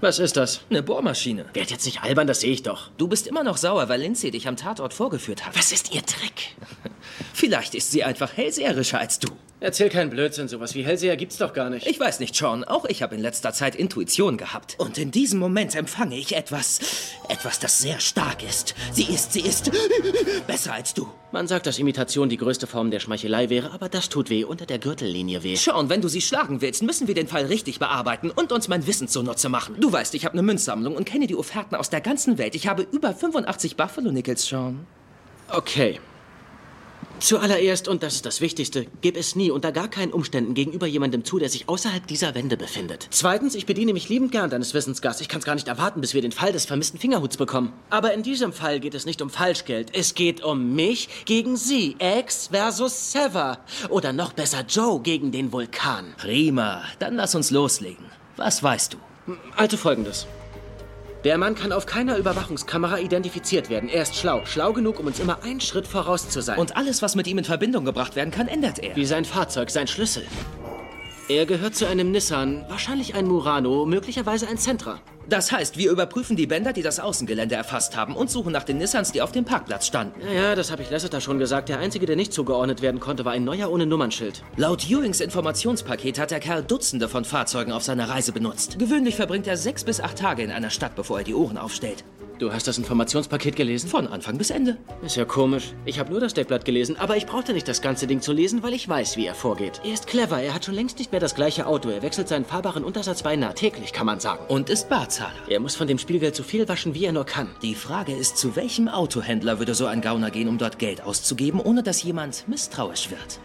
Was 0.00 0.18
ist 0.18 0.36
das? 0.36 0.60
Eine 0.68 0.82
Bohrmaschine. 0.82 1.46
Werd 1.54 1.70
jetzt 1.70 1.86
nicht 1.86 2.02
albern, 2.02 2.26
das 2.26 2.40
sehe 2.40 2.52
ich 2.52 2.62
doch. 2.62 2.90
Du 2.98 3.08
bist 3.08 3.26
immer 3.26 3.42
noch 3.42 3.56
sauer, 3.56 3.88
weil 3.88 4.00
Lindsay 4.00 4.30
dich 4.30 4.46
am 4.46 4.56
Tatort 4.56 4.92
vorgeführt 4.92 5.46
hat. 5.46 5.56
Was 5.56 5.72
ist 5.72 5.94
Ihr 5.94 6.04
Trick? 6.04 6.56
Vielleicht 7.32 7.74
ist 7.74 7.90
sie 7.90 8.04
einfach 8.04 8.36
hellseherischer 8.36 8.98
als 8.98 9.18
du. 9.18 9.28
Erzähl 9.64 9.88
keinen 9.88 10.10
Blödsinn. 10.10 10.46
Sowas 10.46 10.74
wie 10.74 10.84
Hellseher 10.84 11.16
gibt's 11.16 11.38
doch 11.38 11.54
gar 11.54 11.70
nicht. 11.70 11.86
Ich 11.86 11.98
weiß 11.98 12.20
nicht, 12.20 12.36
Sean. 12.36 12.64
Auch 12.64 12.84
ich 12.84 13.02
habe 13.02 13.14
in 13.14 13.22
letzter 13.22 13.54
Zeit 13.54 13.74
Intuition 13.74 14.36
gehabt. 14.36 14.76
Und 14.76 14.98
in 14.98 15.10
diesem 15.10 15.40
Moment 15.40 15.74
empfange 15.74 16.18
ich 16.18 16.36
etwas. 16.36 16.80
Etwas, 17.30 17.60
das 17.60 17.78
sehr 17.78 17.98
stark 17.98 18.46
ist. 18.46 18.74
Sie 18.92 19.04
ist, 19.04 19.32
sie 19.32 19.40
ist 19.40 19.70
besser 20.46 20.74
als 20.74 20.92
du. 20.92 21.08
Man 21.32 21.48
sagt, 21.48 21.66
dass 21.66 21.78
Imitation 21.78 22.28
die 22.28 22.36
größte 22.36 22.66
Form 22.66 22.90
der 22.90 23.00
Schmeichelei 23.00 23.48
wäre, 23.48 23.72
aber 23.72 23.88
das 23.88 24.10
tut 24.10 24.28
weh. 24.28 24.44
Unter 24.44 24.66
der 24.66 24.78
Gürtellinie 24.78 25.42
weh. 25.42 25.56
Sean, 25.56 25.88
wenn 25.88 26.02
du 26.02 26.08
sie 26.08 26.20
schlagen 26.20 26.60
willst, 26.60 26.82
müssen 26.82 27.08
wir 27.08 27.14
den 27.14 27.26
Fall 27.26 27.46
richtig 27.46 27.78
bearbeiten 27.78 28.30
und 28.30 28.52
uns 28.52 28.68
mein 28.68 28.86
Wissen 28.86 29.08
zunutze 29.08 29.48
machen. 29.48 29.76
Du 29.80 29.90
weißt, 29.90 30.14
ich 30.14 30.26
habe 30.26 30.34
eine 30.34 30.42
Münzsammlung 30.42 30.94
und 30.94 31.06
kenne 31.06 31.26
die 31.26 31.36
Offerten 31.36 31.74
aus 31.74 31.88
der 31.88 32.02
ganzen 32.02 32.36
Welt. 32.36 32.54
Ich 32.54 32.66
habe 32.66 32.86
über 32.92 33.14
85 33.14 33.76
Buffalo 33.76 34.12
Nickels, 34.12 34.46
Sean. 34.46 34.86
Okay. 35.48 36.00
Zuallererst, 37.24 37.88
und 37.88 38.02
das 38.02 38.16
ist 38.16 38.26
das 38.26 38.42
Wichtigste, 38.42 38.84
gib 39.00 39.16
es 39.16 39.34
nie 39.34 39.50
unter 39.50 39.72
gar 39.72 39.88
keinen 39.88 40.12
Umständen 40.12 40.52
gegenüber 40.52 40.86
jemandem 40.86 41.24
zu, 41.24 41.38
der 41.38 41.48
sich 41.48 41.70
außerhalb 41.70 42.06
dieser 42.06 42.34
Wände 42.34 42.58
befindet. 42.58 43.06
Zweitens, 43.08 43.54
ich 43.54 43.64
bediene 43.64 43.94
mich 43.94 44.10
liebend 44.10 44.30
gern 44.30 44.50
deines 44.50 44.74
Wissens, 44.74 45.00
Gas. 45.00 45.22
Ich 45.22 45.28
kann 45.30 45.38
es 45.38 45.46
gar 45.46 45.54
nicht 45.54 45.66
erwarten, 45.66 46.02
bis 46.02 46.12
wir 46.12 46.20
den 46.20 46.32
Fall 46.32 46.52
des 46.52 46.66
vermissten 46.66 47.00
Fingerhuts 47.00 47.38
bekommen. 47.38 47.72
Aber 47.88 48.12
in 48.12 48.22
diesem 48.22 48.52
Fall 48.52 48.78
geht 48.78 48.92
es 48.92 49.06
nicht 49.06 49.22
um 49.22 49.30
Falschgeld. 49.30 49.88
Es 49.94 50.14
geht 50.14 50.44
um 50.44 50.74
mich 50.74 51.08
gegen 51.24 51.56
Sie. 51.56 51.96
X 51.98 52.48
versus 52.52 53.12
Sever. 53.12 53.56
Oder 53.88 54.12
noch 54.12 54.34
besser 54.34 54.62
Joe 54.68 55.00
gegen 55.00 55.32
den 55.32 55.50
Vulkan. 55.50 56.12
Prima. 56.18 56.82
Dann 56.98 57.14
lass 57.14 57.34
uns 57.34 57.50
loslegen. 57.50 58.04
Was 58.36 58.62
weißt 58.62 58.92
du? 58.92 58.98
Also 59.56 59.78
folgendes. 59.78 60.26
Der 61.24 61.38
Mann 61.38 61.54
kann 61.54 61.72
auf 61.72 61.86
keiner 61.86 62.18
Überwachungskamera 62.18 62.98
identifiziert 62.98 63.70
werden. 63.70 63.88
Er 63.88 64.02
ist 64.02 64.14
schlau. 64.14 64.44
Schlau 64.44 64.74
genug, 64.74 65.00
um 65.00 65.06
uns 65.06 65.18
immer 65.20 65.42
einen 65.42 65.62
Schritt 65.62 65.86
voraus 65.86 66.28
zu 66.28 66.42
sein. 66.42 66.58
Und 66.58 66.76
alles, 66.76 67.00
was 67.00 67.16
mit 67.16 67.26
ihm 67.26 67.38
in 67.38 67.44
Verbindung 67.44 67.86
gebracht 67.86 68.14
werden 68.14 68.30
kann, 68.30 68.46
ändert 68.46 68.78
er. 68.78 68.94
Wie 68.94 69.06
sein 69.06 69.24
Fahrzeug, 69.24 69.70
sein 69.70 69.86
Schlüssel. 69.86 70.24
Er 71.26 71.46
gehört 71.46 71.74
zu 71.74 71.88
einem 71.88 72.10
Nissan, 72.10 72.66
wahrscheinlich 72.68 73.14
ein 73.14 73.26
Murano, 73.26 73.86
möglicherweise 73.86 74.46
ein 74.46 74.58
Sentra. 74.58 75.00
Das 75.26 75.50
heißt, 75.50 75.78
wir 75.78 75.90
überprüfen 75.90 76.36
die 76.36 76.46
Bänder, 76.46 76.74
die 76.74 76.82
das 76.82 77.00
Außengelände 77.00 77.54
erfasst 77.54 77.96
haben 77.96 78.14
und 78.14 78.30
suchen 78.30 78.52
nach 78.52 78.64
den 78.64 78.76
Nissans, 78.76 79.10
die 79.10 79.22
auf 79.22 79.32
dem 79.32 79.46
Parkplatz 79.46 79.86
standen. 79.86 80.20
Ja, 80.20 80.32
ja, 80.32 80.54
das 80.54 80.70
habe 80.70 80.82
ich 80.82 80.90
Lasseter 80.90 81.22
schon 81.22 81.38
gesagt. 81.38 81.70
Der 81.70 81.78
einzige, 81.78 82.04
der 82.04 82.16
nicht 82.16 82.34
zugeordnet 82.34 82.82
werden 82.82 83.00
konnte, 83.00 83.24
war 83.24 83.32
ein 83.32 83.42
neuer 83.42 83.70
ohne 83.70 83.86
Nummernschild. 83.86 84.42
Laut 84.58 84.84
Ewings 84.90 85.20
Informationspaket 85.20 86.18
hat 86.18 86.30
der 86.30 86.40
Kerl 86.40 86.62
Dutzende 86.62 87.08
von 87.08 87.24
Fahrzeugen 87.24 87.72
auf 87.72 87.82
seiner 87.82 88.10
Reise 88.10 88.32
benutzt. 88.32 88.78
Gewöhnlich 88.78 89.16
verbringt 89.16 89.46
er 89.46 89.56
sechs 89.56 89.82
bis 89.82 90.00
acht 90.00 90.18
Tage 90.18 90.42
in 90.42 90.50
einer 90.50 90.68
Stadt, 90.68 90.94
bevor 90.94 91.20
er 91.20 91.24
die 91.24 91.34
Ohren 91.34 91.56
aufstellt. 91.56 92.04
Du 92.44 92.52
hast 92.52 92.68
das 92.68 92.76
Informationspaket 92.76 93.56
gelesen? 93.56 93.88
Von 93.88 94.06
Anfang 94.06 94.36
bis 94.36 94.50
Ende. 94.50 94.76
Ist 95.02 95.16
ja 95.16 95.24
komisch. 95.24 95.72
Ich 95.86 95.98
habe 95.98 96.10
nur 96.10 96.20
das 96.20 96.34
Deckblatt 96.34 96.66
gelesen, 96.66 96.94
aber 96.98 97.16
ich 97.16 97.24
brauchte 97.24 97.54
nicht 97.54 97.66
das 97.66 97.80
ganze 97.80 98.06
Ding 98.06 98.20
zu 98.20 98.34
lesen, 98.34 98.62
weil 98.62 98.74
ich 98.74 98.86
weiß, 98.86 99.16
wie 99.16 99.24
er 99.24 99.34
vorgeht. 99.34 99.80
Er 99.82 99.94
ist 99.94 100.06
clever, 100.06 100.42
er 100.42 100.52
hat 100.52 100.66
schon 100.66 100.74
längst 100.74 100.98
nicht 100.98 101.10
mehr 101.10 101.22
das 101.22 101.34
gleiche 101.34 101.66
Auto. 101.66 101.88
Er 101.88 102.02
wechselt 102.02 102.28
seinen 102.28 102.44
fahrbaren 102.44 102.84
Untersatz 102.84 103.22
beinahe 103.22 103.54
täglich, 103.54 103.94
kann 103.94 104.04
man 104.04 104.20
sagen. 104.20 104.44
Und 104.48 104.68
ist 104.68 104.90
Barzahler. 104.90 105.32
Er 105.48 105.58
muss 105.58 105.74
von 105.74 105.88
dem 105.88 105.96
Spielgeld 105.96 106.36
so 106.36 106.42
viel 106.42 106.68
waschen, 106.68 106.92
wie 106.92 107.06
er 107.06 107.12
nur 107.12 107.24
kann. 107.24 107.48
Die 107.62 107.74
Frage 107.74 108.12
ist, 108.12 108.36
zu 108.36 108.56
welchem 108.56 108.88
Autohändler 108.88 109.58
würde 109.58 109.74
so 109.74 109.86
ein 109.86 110.02
Gauner 110.02 110.30
gehen, 110.30 110.48
um 110.48 110.58
dort 110.58 110.78
Geld 110.78 111.02
auszugeben, 111.02 111.60
ohne 111.60 111.82
dass 111.82 112.02
jemand 112.02 112.46
misstrauisch 112.46 113.08
wird? 113.08 113.38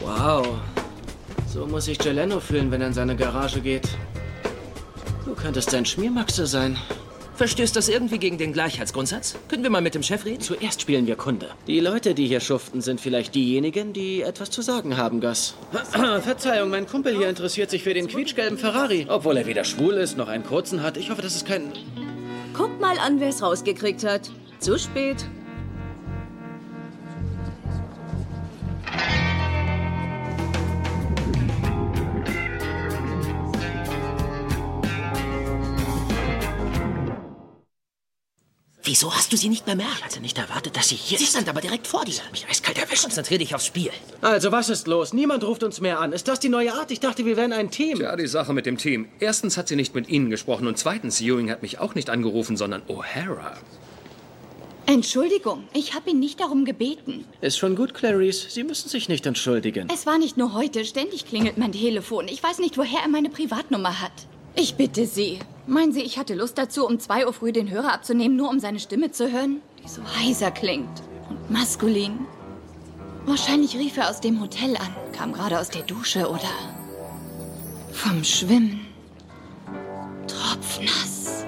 Wow. 0.00 0.46
So 1.52 1.66
muss 1.66 1.86
sich 1.86 1.98
Geleno 1.98 2.38
fühlen, 2.38 2.70
wenn 2.70 2.82
er 2.82 2.86
in 2.86 2.94
seine 2.94 3.16
Garage 3.16 3.60
geht. 3.60 3.88
Könntest 5.44 5.72
sein 5.72 5.84
Schmiermaxe 5.84 6.46
sein. 6.46 6.78
Verstößt 7.34 7.76
das 7.76 7.90
irgendwie 7.90 8.16
gegen 8.16 8.38
den 8.38 8.54
Gleichheitsgrundsatz? 8.54 9.36
Können 9.48 9.62
wir 9.62 9.68
mal 9.68 9.82
mit 9.82 9.94
dem 9.94 10.02
Chef 10.02 10.24
reden? 10.24 10.40
Zuerst 10.40 10.80
spielen 10.80 11.06
wir 11.06 11.16
Kunde. 11.16 11.50
Die 11.66 11.80
Leute, 11.80 12.14
die 12.14 12.26
hier 12.26 12.40
schuften, 12.40 12.80
sind 12.80 12.98
vielleicht 12.98 13.34
diejenigen, 13.34 13.92
die 13.92 14.22
etwas 14.22 14.48
zu 14.48 14.62
sagen 14.62 14.96
haben, 14.96 15.20
Gus. 15.20 15.54
Verzeihung, 16.22 16.70
mein 16.70 16.86
Kumpel 16.86 17.14
hier 17.14 17.28
interessiert 17.28 17.68
sich 17.68 17.82
für 17.82 17.92
den 17.92 18.08
quietschgelben 18.08 18.56
Ferrari. 18.56 19.04
Obwohl 19.06 19.36
er 19.36 19.44
weder 19.44 19.64
schwul 19.64 19.92
ist, 19.92 20.16
noch 20.16 20.28
einen 20.28 20.46
kurzen 20.46 20.82
hat. 20.82 20.96
Ich 20.96 21.10
hoffe, 21.10 21.20
das 21.20 21.36
ist 21.36 21.46
kein... 21.46 21.74
Guck 22.54 22.80
mal 22.80 22.98
an, 22.98 23.20
wer 23.20 23.28
es 23.28 23.42
rausgekriegt 23.42 24.02
hat. 24.02 24.30
Zu 24.60 24.78
spät. 24.78 25.26
Wieso 38.94 39.12
hast 39.12 39.32
du 39.32 39.36
sie 39.36 39.48
nicht 39.48 39.64
bemerkt? 39.66 39.96
Ich 39.98 40.04
hatte 40.04 40.20
nicht 40.20 40.38
erwartet, 40.38 40.76
dass 40.76 40.90
sie 40.90 40.94
hier 40.94 41.18
Sie 41.18 41.24
ist. 41.24 41.30
stand 41.30 41.48
aber 41.48 41.60
direkt 41.60 41.88
vor 41.88 42.04
dir. 42.04 42.14
Mich 42.30 42.46
eiskalt 42.48 42.78
erwischt. 42.78 43.02
Konzentrier 43.02 43.38
dich 43.38 43.52
aufs 43.52 43.66
Spiel. 43.66 43.90
Also, 44.20 44.52
was 44.52 44.68
ist 44.68 44.86
los? 44.86 45.12
Niemand 45.12 45.42
ruft 45.42 45.64
uns 45.64 45.80
mehr 45.80 45.98
an. 45.98 46.12
Ist 46.12 46.28
das 46.28 46.38
die 46.38 46.48
neue 46.48 46.72
Art? 46.72 46.92
Ich 46.92 47.00
dachte, 47.00 47.26
wir 47.26 47.36
wären 47.36 47.52
ein 47.52 47.72
Team. 47.72 48.00
Ja, 48.00 48.14
die 48.14 48.28
Sache 48.28 48.52
mit 48.52 48.66
dem 48.66 48.78
Team. 48.78 49.08
Erstens 49.18 49.56
hat 49.56 49.66
sie 49.66 49.74
nicht 49.74 49.96
mit 49.96 50.08
Ihnen 50.08 50.30
gesprochen 50.30 50.68
und 50.68 50.78
zweitens, 50.78 51.20
Ewing 51.20 51.50
hat 51.50 51.60
mich 51.62 51.80
auch 51.80 51.96
nicht 51.96 52.08
angerufen, 52.08 52.56
sondern 52.56 52.82
O'Hara. 52.82 53.54
Entschuldigung, 54.86 55.64
ich 55.72 55.94
habe 55.94 56.10
ihn 56.10 56.20
nicht 56.20 56.38
darum 56.38 56.64
gebeten. 56.64 57.24
Ist 57.40 57.58
schon 57.58 57.74
gut, 57.74 57.94
Clarice. 57.94 58.46
Sie 58.48 58.62
müssen 58.62 58.88
sich 58.88 59.08
nicht 59.08 59.26
entschuldigen. 59.26 59.88
Es 59.92 60.06
war 60.06 60.18
nicht 60.18 60.36
nur 60.36 60.54
heute. 60.54 60.84
Ständig 60.84 61.26
klingelt 61.26 61.58
mein 61.58 61.72
Telefon. 61.72 62.28
Ich 62.28 62.40
weiß 62.40 62.60
nicht, 62.60 62.78
woher 62.78 63.00
er 63.00 63.08
meine 63.08 63.28
Privatnummer 63.30 64.00
hat. 64.00 64.12
Ich 64.56 64.76
bitte 64.76 65.06
Sie. 65.06 65.40
Meinen 65.66 65.92
Sie, 65.92 66.02
ich 66.02 66.18
hatte 66.18 66.34
Lust 66.34 66.58
dazu, 66.58 66.86
um 66.86 67.00
2 67.00 67.26
Uhr 67.26 67.32
früh 67.32 67.52
den 67.52 67.70
Hörer 67.70 67.92
abzunehmen, 67.92 68.36
nur 68.36 68.50
um 68.50 68.60
seine 68.60 68.78
Stimme 68.78 69.10
zu 69.10 69.32
hören? 69.32 69.60
Die 69.82 69.88
so 69.88 70.02
heiser 70.20 70.50
klingt 70.50 71.02
und 71.28 71.50
maskulin. 71.50 72.20
Wahrscheinlich 73.26 73.76
rief 73.76 73.96
er 73.96 74.10
aus 74.10 74.20
dem 74.20 74.40
Hotel 74.40 74.76
an, 74.76 74.94
kam 75.12 75.32
gerade 75.32 75.58
aus 75.58 75.70
der 75.70 75.82
Dusche 75.82 76.28
oder 76.28 76.50
vom 77.92 78.22
Schwimmen. 78.22 78.86
Tropfnass. 80.26 81.44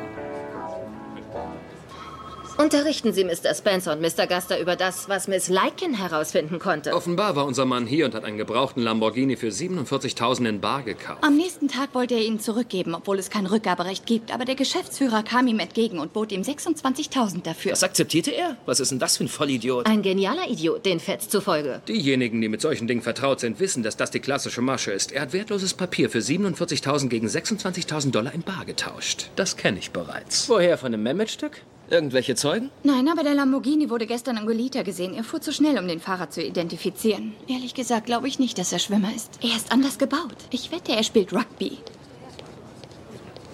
Unterrichten 2.59 3.13
Sie 3.13 3.23
Mr. 3.23 3.55
Spencer 3.55 3.93
und 3.93 4.01
Mr. 4.01 4.27
Guster 4.27 4.59
über 4.59 4.77
das, 4.77 5.11
was 5.11 5.29
Miss 5.29 5.51
Lycan 5.51 5.93
herausfinden 5.93 6.59
konnte. 6.59 6.95
Offenbar 6.95 7.37
war 7.37 7.45
unser 7.45 7.67
Mann 7.67 7.87
hier 7.87 8.07
und 8.07 8.15
hat 8.15 8.25
einen 8.25 8.39
gebrauchten 8.39 8.81
Lamborghini 8.81 9.37
für 9.37 9.49
47.000 9.49 10.49
in 10.49 10.61
Bar 10.63 10.83
gekauft. 10.83 11.23
Am 11.23 11.37
nächsten 11.37 11.69
Tag 11.69 11.95
wollte 11.95 12.15
er 12.15 12.23
ihn 12.23 12.41
zurückgeben, 12.41 12.95
obwohl 12.95 13.19
es 13.19 13.29
kein 13.29 13.45
Rückgaberecht 13.45 14.07
gibt. 14.07 14.33
Aber 14.33 14.47
der 14.47 14.55
Geschäftsführer 14.55 15.23
kam 15.23 15.47
ihm 15.49 15.59
entgegen 15.59 15.99
und 15.99 16.15
bot 16.15 16.33
ihm 16.33 16.41
26.000 16.41 17.43
dafür. 17.43 17.73
Das 17.73 17.83
akzeptierte 17.83 18.31
er? 18.31 18.57
Was 18.65 18.81
ist 18.81 18.91
denn 18.91 19.01
das 19.01 19.19
für 19.19 19.25
ein 19.25 19.29
Vollidiot? 19.29 19.85
Ein 19.85 20.01
genialer 20.01 20.49
Idiot, 20.49 20.87
den 20.87 20.99
Fetz 20.99 21.29
zufolge. 21.29 21.83
Diejenigen, 21.87 22.41
die 22.41 22.49
mit 22.49 22.63
solchen 22.63 22.89
Dingen 22.89 23.03
vertraut 23.03 23.41
sind, 23.41 23.61
wissen, 23.61 23.83
dass 23.83 23.99
das 23.99 24.11
die 24.11 24.21
klassische 24.21 24.63
Masche 24.63 24.93
ist. 24.93 25.13
Er 25.13 25.21
hat 25.23 25.35
wertloses 25.35 25.75
Papier 25.75 26.09
für 26.09 26.21
47.000 26.21 27.09
gegen 27.09 27.27
26.000 27.27 28.13
Dollar 28.13 28.33
in 28.33 28.41
Bar 28.41 28.65
getauscht. 28.65 29.29
Das 29.37 29.59
kenne 29.59 29.79
ich 29.79 29.91
bereits. 29.91 30.49
Woher? 30.49 30.79
Von 30.79 30.95
einem 30.95 31.03
Mehmet-Stück? 31.03 31.61
Irgendwelche 31.89 32.35
Zeugen? 32.35 32.71
Nein, 32.83 33.09
aber 33.09 33.23
der 33.23 33.35
Lamborghini 33.35 33.89
wurde 33.91 34.07
gestern 34.07 34.39
am 34.39 34.47
Golita 34.47 34.83
gesehen. 34.83 35.15
Er 35.15 35.23
fuhr 35.23 35.41
zu 35.41 35.53
schnell, 35.53 35.79
um 35.79 35.87
den 35.87 36.01
Fahrer 36.01 36.31
zu 36.31 36.43
identifizieren. 36.43 37.35
Ehrlich 37.47 37.75
gesagt 37.75 38.07
glaube 38.07 38.27
ich 38.27 38.39
nicht, 38.39 38.59
dass 38.59 38.73
er 38.73 38.81
Schwimmer 38.81 39.15
ist. 39.15 39.39
Er 39.41 39.57
ist 39.57 39.71
anders 39.71 39.99
gebaut. 39.99 40.37
Ich 40.51 40.73
wette, 40.73 40.93
er 40.93 41.05
spielt 41.05 41.33
Rugby. 41.33 41.79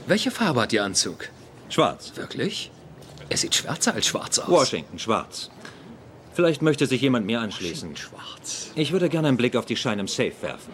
Welche 0.06 0.30
Farbe 0.30 0.62
hat 0.62 0.72
Ihr 0.72 0.82
Anzug? 0.82 1.28
Schwarz. 1.68 2.12
Wirklich? 2.16 2.70
Er 3.28 3.36
sieht 3.36 3.54
schwärzer 3.54 3.94
als 3.94 4.06
schwarz 4.06 4.38
aus. 4.38 4.48
Washington, 4.48 4.98
schwarz. 4.98 5.50
Vielleicht 6.34 6.62
möchte 6.62 6.86
sich 6.86 7.02
jemand 7.02 7.26
mir 7.26 7.40
anschließen. 7.40 7.96
Schwarz. 7.96 8.70
Ich 8.74 8.92
würde 8.92 9.08
gerne 9.10 9.28
einen 9.28 9.36
Blick 9.36 9.56
auf 9.56 9.66
die 9.66 9.76
Scheine 9.76 10.00
im 10.00 10.08
Safe 10.08 10.32
werfen. 10.40 10.72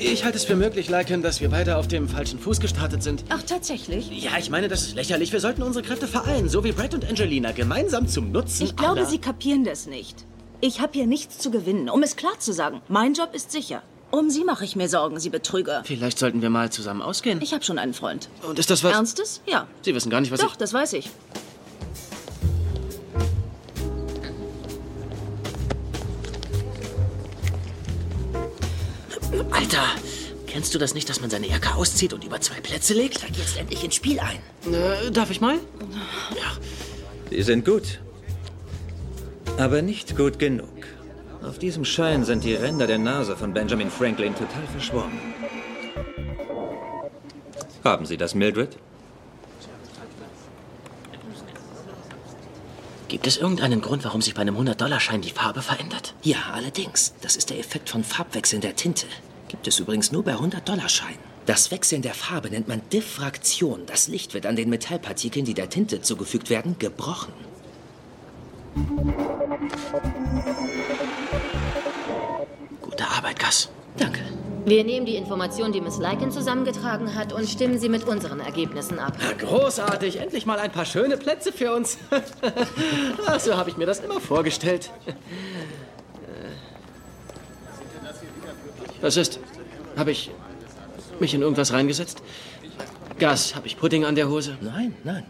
Ich 0.00 0.24
halte 0.24 0.38
es 0.38 0.44
für 0.44 0.54
möglich, 0.54 0.88
Lycan, 0.88 1.22
dass 1.22 1.40
wir 1.40 1.48
beide 1.50 1.76
auf 1.76 1.88
dem 1.88 2.08
falschen 2.08 2.38
Fuß 2.38 2.60
gestartet 2.60 3.02
sind. 3.02 3.24
Ach, 3.30 3.42
tatsächlich? 3.42 4.10
Ja, 4.22 4.38
ich 4.38 4.48
meine, 4.48 4.68
das 4.68 4.82
ist 4.82 4.94
lächerlich. 4.94 5.32
Wir 5.32 5.40
sollten 5.40 5.62
unsere 5.62 5.84
Kräfte 5.84 6.06
vereinen, 6.06 6.48
so 6.48 6.62
wie 6.62 6.70
Brett 6.70 6.94
und 6.94 7.04
Angelina, 7.08 7.50
gemeinsam 7.50 8.06
zum 8.06 8.30
Nutzen 8.30 8.64
Ich 8.64 8.76
glaube, 8.76 9.00
aller. 9.00 9.06
Sie 9.06 9.18
kapieren 9.18 9.64
das 9.64 9.86
nicht. 9.86 10.24
Ich 10.60 10.80
habe 10.80 10.92
hier 10.92 11.06
nichts 11.06 11.38
zu 11.38 11.50
gewinnen. 11.50 11.90
Um 11.90 12.02
es 12.02 12.14
klar 12.14 12.38
zu 12.38 12.52
sagen, 12.52 12.80
mein 12.88 13.14
Job 13.14 13.34
ist 13.34 13.50
sicher. 13.50 13.82
Um 14.10 14.30
Sie 14.30 14.44
mache 14.44 14.64
ich 14.64 14.76
mir 14.76 14.88
Sorgen, 14.88 15.18
Sie 15.18 15.30
Betrüger. 15.30 15.82
Vielleicht 15.84 16.18
sollten 16.18 16.42
wir 16.42 16.50
mal 16.50 16.70
zusammen 16.70 17.02
ausgehen. 17.02 17.40
Ich 17.42 17.52
habe 17.52 17.64
schon 17.64 17.78
einen 17.78 17.92
Freund. 17.92 18.28
Und 18.46 18.58
ist 18.58 18.70
das 18.70 18.84
was... 18.84 18.92
Ernstes? 18.94 19.42
Ja. 19.46 19.66
Sie 19.82 19.94
wissen 19.94 20.10
gar 20.10 20.20
nicht, 20.20 20.30
was 20.30 20.40
Doch, 20.40 20.56
das 20.56 20.72
weiß 20.72 20.92
ich. 20.94 21.06
ich... 21.06 21.12
Alter, 29.50 29.84
kennst 30.46 30.74
du 30.74 30.78
das 30.78 30.94
nicht, 30.94 31.08
dass 31.08 31.20
man 31.20 31.30
seine 31.30 31.48
Jacke 31.48 31.74
auszieht 31.74 32.12
und 32.12 32.24
über 32.24 32.40
zwei 32.40 32.60
Plätze 32.60 32.94
legt? 32.94 33.18
Steig 33.18 33.36
jetzt 33.36 33.58
endlich 33.58 33.84
ins 33.84 33.94
Spiel 33.94 34.18
ein. 34.20 34.38
Äh, 34.72 35.10
darf 35.10 35.30
ich 35.30 35.40
mal? 35.40 35.58
Sie 37.30 37.42
sind 37.42 37.64
gut. 37.64 38.00
Aber 39.56 39.82
nicht 39.82 40.16
gut 40.16 40.38
genug. 40.38 40.68
Auf 41.42 41.58
diesem 41.58 41.84
Schein 41.84 42.24
sind 42.24 42.44
die 42.44 42.54
Ränder 42.54 42.86
der 42.86 42.98
Nase 42.98 43.36
von 43.36 43.52
Benjamin 43.52 43.90
Franklin 43.90 44.34
total 44.34 44.66
verschwommen. 44.72 45.18
Haben 47.84 48.06
Sie 48.06 48.16
das, 48.16 48.34
Mildred? 48.34 48.76
Gibt 53.08 53.26
es 53.26 53.38
irgendeinen 53.38 53.80
Grund, 53.80 54.04
warum 54.04 54.20
sich 54.20 54.34
bei 54.34 54.42
einem 54.42 54.56
100-Dollar-Schein 54.58 55.22
die 55.22 55.30
Farbe 55.30 55.62
verändert? 55.62 56.14
Ja, 56.22 56.36
allerdings. 56.52 57.14
Das 57.22 57.36
ist 57.36 57.48
der 57.48 57.58
Effekt 57.58 57.88
von 57.88 58.04
Farbwechseln 58.04 58.60
der 58.60 58.76
Tinte. 58.76 59.06
Gibt 59.48 59.66
es 59.66 59.78
übrigens 59.80 60.12
nur 60.12 60.22
bei 60.22 60.34
100-Dollar-Scheinen. 60.34 61.18
Das 61.46 61.70
Wechseln 61.70 62.02
der 62.02 62.12
Farbe 62.12 62.50
nennt 62.50 62.68
man 62.68 62.82
Diffraktion. 62.92 63.86
Das 63.86 64.06
Licht 64.06 64.34
wird 64.34 64.44
an 64.44 64.56
den 64.56 64.68
Metallpartikeln, 64.68 65.46
die 65.46 65.54
der 65.54 65.70
Tinte 65.70 66.02
zugefügt 66.02 66.50
werden, 66.50 66.76
gebrochen. 66.78 67.32
Gute 72.82 73.08
Arbeit, 73.08 73.40
Gus. 73.40 73.70
Danke. 73.96 74.20
Wir 74.66 74.84
nehmen 74.84 75.06
die 75.06 75.16
Informationen, 75.16 75.72
die 75.72 75.80
Miss 75.80 75.96
Lycan 75.96 76.30
zusammengetragen 76.30 77.14
hat, 77.14 77.32
und 77.32 77.48
stimmen 77.48 77.78
sie 77.78 77.88
mit 77.88 78.06
unseren 78.06 78.40
Ergebnissen 78.40 78.98
ab. 78.98 79.16
Ja, 79.18 79.32
großartig. 79.32 80.20
Endlich 80.20 80.44
mal 80.44 80.58
ein 80.58 80.70
paar 80.70 80.84
schöne 80.84 81.16
Plätze 81.16 81.52
für 81.52 81.74
uns. 81.74 81.96
So 83.40 83.56
habe 83.56 83.70
ich 83.70 83.76
mir 83.76 83.86
das 83.86 84.00
immer 84.00 84.20
vorgestellt. 84.20 84.90
Was 89.00 89.16
ist? 89.16 89.38
Habe 89.96 90.10
ich 90.10 90.30
mich 91.20 91.34
in 91.34 91.42
irgendwas 91.42 91.72
reingesetzt? 91.72 92.22
Gas, 93.18 93.54
habe 93.54 93.66
ich 93.66 93.76
Pudding 93.76 94.04
an 94.04 94.14
der 94.14 94.28
Hose? 94.28 94.56
Nein, 94.60 94.94
nein. 95.04 95.24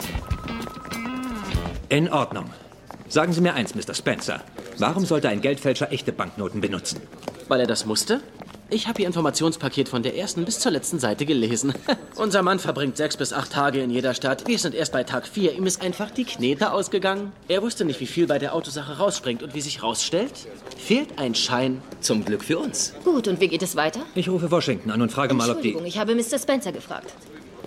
In 1.88 2.08
Ordnung. 2.12 2.50
Sagen 3.08 3.32
Sie 3.32 3.40
mir 3.40 3.54
eins, 3.54 3.74
Mr. 3.74 3.94
Spencer. 3.94 4.40
Warum 4.78 5.04
sollte 5.04 5.28
ein 5.28 5.40
Geldfälscher 5.40 5.90
echte 5.90 6.12
Banknoten 6.12 6.60
benutzen? 6.60 7.00
Weil 7.48 7.60
er 7.60 7.66
das 7.66 7.86
musste? 7.86 8.20
Ich 8.70 8.86
habe 8.86 9.00
Ihr 9.00 9.06
Informationspaket 9.06 9.88
von 9.88 10.02
der 10.02 10.14
ersten 10.14 10.44
bis 10.44 10.58
zur 10.60 10.70
letzten 10.70 10.98
Seite 10.98 11.24
gelesen. 11.24 11.72
Unser 12.16 12.42
Mann 12.42 12.58
verbringt 12.58 12.98
sechs 12.98 13.16
bis 13.16 13.32
acht 13.32 13.50
Tage 13.50 13.80
in 13.80 13.88
jeder 13.88 14.12
Stadt. 14.12 14.46
Wir 14.46 14.58
sind 14.58 14.74
erst 14.74 14.92
bei 14.92 15.04
Tag 15.04 15.26
vier. 15.26 15.54
Ihm 15.54 15.64
ist 15.64 15.80
einfach 15.80 16.10
die 16.10 16.24
Knete 16.24 16.70
ausgegangen. 16.72 17.32
Er 17.48 17.62
wusste 17.62 17.86
nicht, 17.86 17.98
wie 18.00 18.06
viel 18.06 18.26
bei 18.26 18.38
der 18.38 18.54
Autosache 18.54 18.98
rausspringt. 18.98 19.42
Und 19.42 19.54
wie 19.54 19.62
sich 19.62 19.82
rausstellt, 19.82 20.32
fehlt 20.76 21.18
ein 21.18 21.34
Schein. 21.34 21.80
Zum 22.00 22.26
Glück 22.26 22.44
für 22.44 22.58
uns. 22.58 22.92
Gut, 23.04 23.26
und 23.26 23.40
wie 23.40 23.48
geht 23.48 23.62
es 23.62 23.74
weiter? 23.74 24.00
Ich 24.14 24.28
rufe 24.28 24.50
Washington 24.50 24.90
an 24.90 25.00
und 25.00 25.10
frage 25.10 25.32
mal, 25.32 25.48
ob 25.48 25.62
die... 25.62 25.68
Entschuldigung, 25.68 25.86
ich 25.86 25.98
habe 25.98 26.14
Mr. 26.14 26.38
Spencer 26.38 26.70
gefragt. 26.70 27.14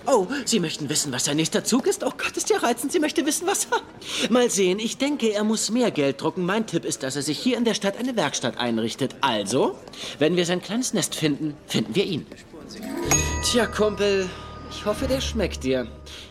Oh, 0.06 0.26
Sie 0.44 0.58
möchten 0.58 0.88
wissen, 0.88 1.12
was 1.12 1.24
sein 1.24 1.36
nächster 1.36 1.64
Zug 1.64 1.86
ist? 1.86 2.02
Oh 2.04 2.12
Gott, 2.16 2.36
ist 2.36 2.50
ja 2.50 2.58
reizend. 2.58 2.92
Sie 2.92 2.98
möchte 2.98 3.24
wissen, 3.24 3.46
was... 3.46 3.68
Mal 4.30 4.50
sehen, 4.50 4.78
ich 4.78 4.98
denke, 4.98 5.32
er 5.32 5.44
muss 5.44 5.70
mehr 5.70 5.90
Geld 5.90 6.20
drucken. 6.20 6.44
Mein 6.44 6.66
Tipp 6.66 6.84
ist, 6.84 7.02
dass 7.02 7.16
er 7.16 7.22
sich 7.22 7.38
hier 7.38 7.56
in 7.56 7.64
der 7.64 7.74
Stadt 7.74 7.96
eine 7.96 8.16
Werkstatt 8.16 8.58
einrichtet. 8.58 9.14
Also, 9.20 9.78
wenn 10.18 10.36
wir 10.36 10.44
sein 10.44 10.60
kleines 10.60 10.92
Nest 10.92 11.14
finden, 11.14 11.56
finden 11.66 11.94
wir 11.94 12.04
ihn. 12.04 12.26
Tja, 13.44 13.66
Kumpel, 13.66 14.28
ich 14.70 14.84
hoffe, 14.86 15.06
der 15.06 15.20
schmeckt 15.20 15.62
dir. 15.62 15.86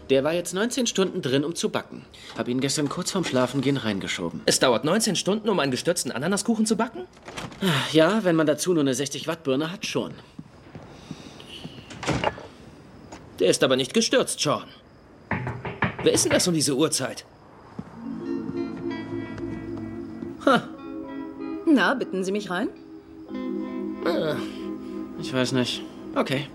Der 0.10 0.26
war 0.26 0.34
jetzt 0.34 0.54
19 0.54 0.88
Stunden 0.88 1.22
drin, 1.22 1.46
um 1.46 1.56
zu 1.56 1.70
backen. 1.70 2.06
Hab 2.38 2.50
ihn 2.50 2.60
gestern 2.60 2.90
kurz 2.90 3.12
vorm 3.12 3.24
Schlafengehen 3.24 3.78
reingeschoben. 3.78 4.42
Es 4.46 4.60
dauert 4.60 4.84
19 4.84 5.16
Stunden, 5.16 5.48
um 5.48 5.60
einen 5.60 5.72
gestürzten 5.72 6.12
Ananaskuchen 6.12 6.66
zu 6.66 6.76
backen? 6.76 7.06
Ja, 7.94 8.24
wenn 8.26 8.36
man 8.36 8.48
dazu 8.48 8.74
nur 8.74 8.82
eine 8.82 8.94
60-Watt-Birne 8.94 9.72
hat, 9.72 9.86
schon. 9.86 10.14
Der 13.42 13.50
ist 13.50 13.64
aber 13.64 13.76
nicht 13.76 13.96
gestürzt, 13.96 14.40
Sean. 14.40 14.68
Wer 16.04 16.14
ist 16.14 16.26
denn 16.26 16.32
das 16.32 16.48
um 16.48 16.54
diese 16.54 16.76
Uhrzeit? 16.76 17.26
Na, 21.66 21.96
bitten 21.96 22.24
Sie 22.24 22.32
mich 22.32 22.52
rein? 22.52 22.70
Ich 25.20 25.34
weiß 25.34 25.54
nicht. 25.54 25.82
Okay. 26.16 26.48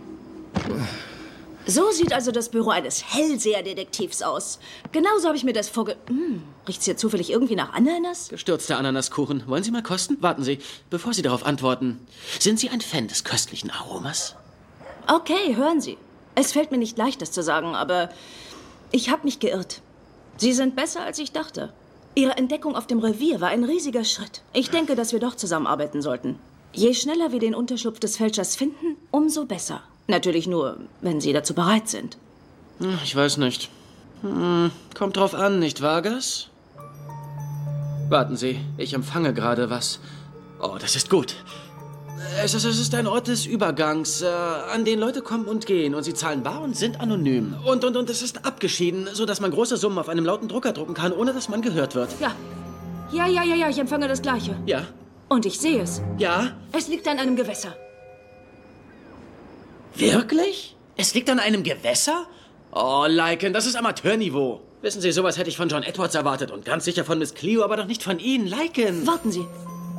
So 1.66 1.90
sieht 1.90 2.12
also 2.12 2.30
das 2.30 2.50
Büro 2.50 2.70
eines 2.70 3.02
Hellseher-Detektivs 3.12 4.22
aus. 4.22 4.60
Genauso 4.92 5.26
habe 5.26 5.36
ich 5.36 5.42
mir 5.42 5.52
das 5.52 5.68
vorge... 5.68 5.96
Hm, 6.06 6.44
riecht's 6.68 6.84
hier 6.84 6.96
zufällig 6.96 7.30
irgendwie 7.30 7.56
nach 7.56 7.72
Ananas? 7.72 8.28
Gestürzter 8.28 8.78
Ananaskuchen. 8.78 9.42
Wollen 9.48 9.64
Sie 9.64 9.72
mal 9.72 9.82
kosten? 9.82 10.18
Warten 10.20 10.44
Sie, 10.44 10.60
bevor 10.90 11.12
Sie 11.12 11.22
darauf 11.22 11.44
antworten. 11.44 11.98
Sind 12.38 12.60
Sie 12.60 12.70
ein 12.70 12.80
Fan 12.80 13.08
des 13.08 13.24
köstlichen 13.24 13.70
Aromas? 13.70 14.36
Okay, 15.08 15.56
hören 15.56 15.80
Sie. 15.80 15.98
Es 16.36 16.52
fällt 16.52 16.70
mir 16.70 16.78
nicht 16.78 16.96
leicht, 16.98 17.20
das 17.22 17.32
zu 17.32 17.42
sagen, 17.42 17.74
aber 17.74 18.08
ich 18.92 19.10
habe 19.10 19.24
mich 19.24 19.40
geirrt. 19.40 19.80
Sie 20.36 20.52
sind 20.52 20.76
besser, 20.76 21.00
als 21.02 21.18
ich 21.18 21.32
dachte. 21.32 21.72
Ihre 22.14 22.36
Entdeckung 22.36 22.76
auf 22.76 22.86
dem 22.86 22.98
Revier 23.00 23.40
war 23.40 23.48
ein 23.48 23.64
riesiger 23.64 24.04
Schritt. 24.04 24.42
Ich 24.52 24.70
denke, 24.70 24.94
dass 24.94 25.12
wir 25.12 25.18
doch 25.20 25.34
zusammenarbeiten 25.34 26.00
sollten. 26.02 26.38
Je 26.72 26.94
schneller 26.94 27.32
wir 27.32 27.40
den 27.40 27.54
Unterschlupf 27.54 27.98
des 28.00 28.16
Fälschers 28.18 28.54
finden, 28.54 28.96
umso 29.10 29.46
besser. 29.46 29.82
Natürlich 30.08 30.46
nur, 30.46 30.76
wenn 31.00 31.20
Sie 31.20 31.32
dazu 31.32 31.54
bereit 31.54 31.88
sind. 31.88 32.16
Hm, 32.78 32.98
Ich 33.02 33.16
weiß 33.16 33.38
nicht. 33.38 33.70
Hm, 34.20 34.70
kommt 34.96 35.16
drauf 35.16 35.34
an, 35.34 35.58
nicht 35.58 35.80
wahr, 35.82 36.02
Gus? 36.02 36.48
Warten 38.08 38.36
Sie, 38.36 38.60
ich 38.76 38.92
empfange 38.94 39.34
gerade 39.34 39.68
was. 39.70 39.98
Oh, 40.60 40.76
das 40.78 40.96
ist 40.96 41.10
gut. 41.10 41.34
Es 42.42 42.54
ist, 42.54 42.64
es 42.64 42.78
ist 42.78 42.94
ein 42.94 43.06
Ort 43.06 43.28
des 43.28 43.46
Übergangs, 43.46 44.22
äh, 44.22 44.26
an 44.26 44.84
den 44.84 44.98
Leute 44.98 45.22
kommen 45.22 45.46
und 45.46 45.66
gehen 45.66 45.94
und 45.94 46.02
sie 46.02 46.14
zahlen 46.14 46.42
bar 46.42 46.62
und 46.62 46.76
sind 46.76 47.00
anonym. 47.00 47.56
Und, 47.64 47.84
und, 47.84 47.96
und 47.96 48.10
es 48.10 48.22
ist 48.22 48.44
abgeschieden, 48.44 49.08
sodass 49.12 49.40
man 49.40 49.50
große 49.50 49.76
Summen 49.76 49.98
auf 49.98 50.08
einem 50.08 50.24
lauten 50.24 50.48
Drucker 50.48 50.72
drucken 50.72 50.94
kann, 50.94 51.12
ohne 51.12 51.32
dass 51.32 51.48
man 51.48 51.62
gehört 51.62 51.94
wird. 51.94 52.10
Ja. 52.20 52.32
Ja, 53.12 53.26
ja, 53.26 53.42
ja, 53.42 53.54
ja, 53.54 53.68
ich 53.68 53.78
empfange 53.78 54.08
das 54.08 54.20
Gleiche. 54.20 54.56
Ja? 54.66 54.82
Und 55.28 55.46
ich 55.46 55.58
sehe 55.58 55.80
es. 55.80 56.02
Ja? 56.18 56.52
Es 56.72 56.88
liegt 56.88 57.08
an 57.08 57.18
einem 57.18 57.36
Gewässer. 57.36 57.74
Wirklich? 59.94 60.76
Es 60.96 61.14
liegt 61.14 61.30
an 61.30 61.38
einem 61.38 61.62
Gewässer? 61.62 62.26
Oh, 62.72 63.06
Lycan, 63.08 63.52
das 63.52 63.66
ist 63.66 63.76
Amateurniveau. 63.76 64.60
Wissen 64.82 65.00
Sie, 65.00 65.10
sowas 65.12 65.38
hätte 65.38 65.48
ich 65.48 65.56
von 65.56 65.68
John 65.68 65.82
Edwards 65.82 66.14
erwartet 66.14 66.50
und 66.50 66.64
ganz 66.64 66.84
sicher 66.84 67.04
von 67.04 67.18
Miss 67.18 67.34
Cleo, 67.34 67.64
aber 67.64 67.76
doch 67.76 67.86
nicht 67.86 68.02
von 68.02 68.18
Ihnen, 68.18 68.46
Lycan. 68.46 69.06
Warten 69.06 69.32
Sie. 69.32 69.46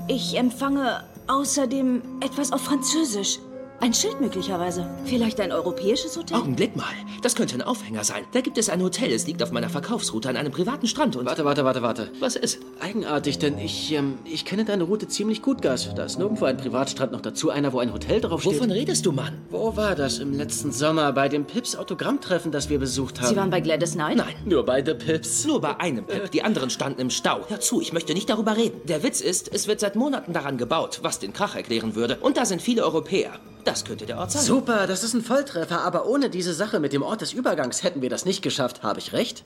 Ich 0.08 0.38
empfange 0.38 1.04
außerdem 1.28 2.02
etwas 2.22 2.52
auf 2.52 2.62
Französisch. 2.62 3.40
Ein 3.80 3.94
Schild 3.94 4.20
möglicherweise. 4.20 4.90
Vielleicht 5.06 5.40
ein 5.40 5.52
europäisches 5.52 6.18
Hotel? 6.18 6.36
Augenblick 6.36 6.76
mal. 6.76 6.86
Das 7.22 7.36
könnte 7.36 7.54
ein 7.54 7.62
Aufhänger 7.62 8.04
sein. 8.04 8.24
Da 8.32 8.42
gibt 8.42 8.58
es 8.58 8.70
ein 8.70 8.82
Hotel. 8.82 9.12
Es 9.12 9.28
liegt 9.28 9.44
auf 9.44 9.52
meiner 9.52 9.70
Verkaufsroute 9.70 10.30
an 10.30 10.36
einem 10.36 10.52
privaten 10.52 10.88
Strand 10.88 11.16
und... 11.16 11.28
Warte, 11.28 11.46
warte, 11.46 11.64
warte, 11.64 11.84
warte. 11.84 12.12
Was 12.20 12.36
ist? 12.36 12.60
Eigenartig, 12.80 13.38
denn 13.38 13.60
ich, 13.60 13.94
ähm, 13.94 14.18
ich 14.26 14.46
kenne 14.46 14.66
deine 14.66 14.84
Route 14.84 15.08
ziemlich 15.08 15.44
gut, 15.44 15.62
Gas. 15.62 15.94
Da 15.96 16.06
ist 16.06 16.18
nirgendwo 16.18 16.46
ein 16.46 16.58
Privatstrand, 16.58 17.12
noch 17.12 17.22
dazu 17.22 17.52
einer, 17.52 17.72
wo 17.72 17.78
ein 17.78 17.94
Hotel 17.94 18.20
draufsteht. 18.20 18.56
Wovon 18.56 18.72
redest 18.72 19.06
du, 19.06 19.12
Mann? 19.12 19.38
Wo 19.52 19.78
war 19.78 19.94
das? 19.94 20.18
Im 20.18 20.34
letzten 20.34 20.72
Sommer 20.72 21.14
bei 21.14 21.30
dem 21.30 21.46
Pips 21.46 21.76
Autogrammtreffen, 21.76 22.52
das 22.52 22.70
wir 22.72 22.80
besucht 22.80 23.22
haben. 23.22 23.30
Sie 23.30 23.36
waren 23.36 23.52
bei 23.52 23.62
Gladys 23.62 23.94
Knight? 23.94 24.18
Nein. 24.18 24.36
Nur 24.46 24.66
bei 24.66 24.84
The 24.84 24.96
Pips. 24.96 25.46
Nur 25.46 25.62
bei 25.62 25.80
einem 25.80 26.04
Pip. 26.04 26.32
Die 26.32 26.42
anderen 26.42 26.72
standen 26.72 27.00
im 27.00 27.12
Stau. 27.12 27.42
Hör 27.48 27.60
zu, 27.60 27.80
ich 27.80 27.94
möchte 27.94 28.16
nicht 28.16 28.28
darüber 28.28 28.58
reden. 28.58 28.82
Der 28.86 29.04
Witz 29.04 29.22
ist, 29.22 29.54
es 29.54 29.68
wird 29.68 29.80
seit 29.80 29.96
Monaten 29.96 30.34
daran 30.34 30.58
gebaut, 30.58 31.00
was 31.04 31.20
den 31.20 31.32
Krach 31.32 31.56
erklären 31.56 31.94
würde. 31.94 32.18
Und 32.22 32.38
da 32.38 32.46
sind 32.46 32.62
viele 32.62 32.84
Europäer. 32.84 33.40
Das 33.68 33.84
könnte 33.84 34.06
der 34.06 34.18
Ort 34.18 34.32
sein. 34.32 34.44
Super, 34.44 34.88
das 34.88 35.04
ist 35.04 35.14
ein 35.14 35.22
Volltreffer, 35.22 35.82
aber 35.82 36.06
ohne 36.06 36.30
diese 36.30 36.54
Sache 36.54 36.80
mit 36.80 36.94
dem 36.94 37.02
Ort 37.04 37.20
des 37.20 37.34
Übergangs 37.34 37.84
hätten 37.84 38.02
wir 38.02 38.10
das 38.10 38.24
nicht 38.24 38.42
geschafft. 38.42 38.82
Habe 38.82 39.00
ich 39.00 39.12
recht? 39.12 39.44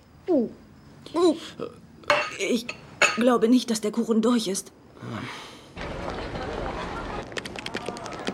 Ich 2.38 2.68
glaube 3.16 3.50
nicht, 3.50 3.72
dass 3.72 3.82
der 3.82 3.90
Kuchen 3.90 4.22
durch 4.22 4.48
ist. 4.48 4.72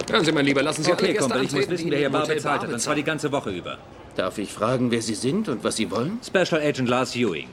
Hören 0.09 0.25
Sie, 0.25 0.33
mein 0.33 0.45
Lieber, 0.45 0.61
lassen 0.61 0.83
Sie 0.83 0.91
Okay, 0.91 1.13
Kumpel, 1.13 1.45
ich 1.45 1.53
muss 1.53 1.69
wissen, 1.69 1.89
wer 1.89 1.99
hier 1.99 2.09
bar 2.09 2.27
bezahlt 2.27 2.63
hat. 2.63 2.69
Und 2.69 2.81
zwar 2.81 2.95
die 2.95 3.03
ganze 3.03 3.31
Woche 3.31 3.51
über. 3.51 3.77
Darf 4.17 4.37
ich 4.39 4.51
fragen, 4.51 4.91
wer 4.91 5.01
Sie 5.01 5.15
sind 5.15 5.47
und 5.47 5.63
was 5.63 5.77
Sie 5.77 5.89
wollen? 5.89 6.19
Special 6.21 6.61
Agent 6.61 6.89
Lars 6.89 7.15
Ewing. 7.15 7.47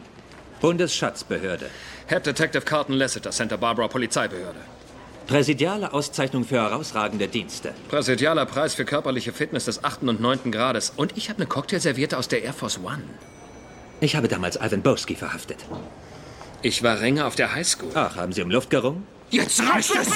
Bundesschatzbehörde. 0.61 1.67
Head 2.09 2.27
Detective 2.27 2.63
Carlton 2.65 2.97
Lasseter, 2.97 3.31
Santa 3.31 3.57
Barbara 3.57 3.87
Polizeibehörde. 3.87 4.59
Präsidiale 5.27 5.95
Auszeichnung 5.95 6.45
für 6.45 6.57
herausragende 6.57 7.29
Dienste. 7.29 7.73
Präsidialer 7.89 8.45
Preis 8.45 8.75
für 8.75 8.85
körperliche 8.85 9.33
Fitness 9.33 9.65
des 9.65 9.83
8. 9.83 10.03
und 10.03 10.21
9. 10.21 10.53
Grades. 10.53 10.93
Und 10.97 11.17
ich 11.17 11.31
habe 11.31 11.39
eine 11.39 11.47
Cocktailserviette 11.47 12.19
aus 12.19 12.29
der 12.29 12.43
Air 12.43 12.53
Force 12.53 12.79
One. 12.85 13.03
Ich 14.01 14.17
habe 14.17 14.29
damals 14.29 14.57
Ivan 14.57 14.83
Boski 14.83 15.15
verhaftet. 15.15 15.59
Ich 16.61 16.83
war 16.83 17.01
Ränger 17.01 17.27
auf 17.27 17.37
der 17.37 17.55
Highschool. 17.55 17.91
Ach, 17.95 18.17
haben 18.17 18.33
Sie 18.33 18.43
um 18.43 18.51
Luft 18.51 18.69
gerungen? 18.69 19.07
Jetzt 19.31 19.63
reicht 19.63 19.95
es! 19.95 20.09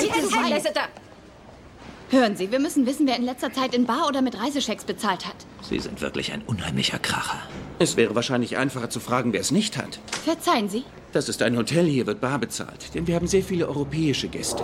Hören 2.10 2.36
Sie, 2.36 2.50
wir 2.50 2.58
müssen 2.58 2.86
wissen, 2.86 3.06
wer 3.06 3.16
in 3.16 3.24
letzter 3.24 3.52
Zeit 3.52 3.74
in 3.74 3.86
Bar 3.86 4.08
oder 4.08 4.22
mit 4.22 4.38
Reisechecks 4.38 4.84
bezahlt 4.84 5.26
hat. 5.26 5.36
Sie 5.62 5.78
sind 5.78 6.00
wirklich 6.00 6.32
ein 6.32 6.42
unheimlicher 6.42 6.98
Kracher. 6.98 7.38
Es 7.78 7.96
wäre 7.96 8.14
wahrscheinlich 8.14 8.56
einfacher 8.56 8.88
zu 8.90 9.00
fragen, 9.00 9.32
wer 9.32 9.40
es 9.40 9.50
nicht 9.50 9.76
hat. 9.76 10.00
Verzeihen 10.24 10.68
Sie. 10.68 10.84
Das 11.12 11.28
ist 11.28 11.42
ein 11.42 11.56
Hotel, 11.56 11.86
hier 11.86 12.06
wird 12.06 12.20
bar 12.20 12.38
bezahlt, 12.38 12.94
denn 12.94 13.06
wir 13.06 13.14
haben 13.14 13.26
sehr 13.26 13.42
viele 13.42 13.68
europäische 13.68 14.28
Gäste. 14.28 14.62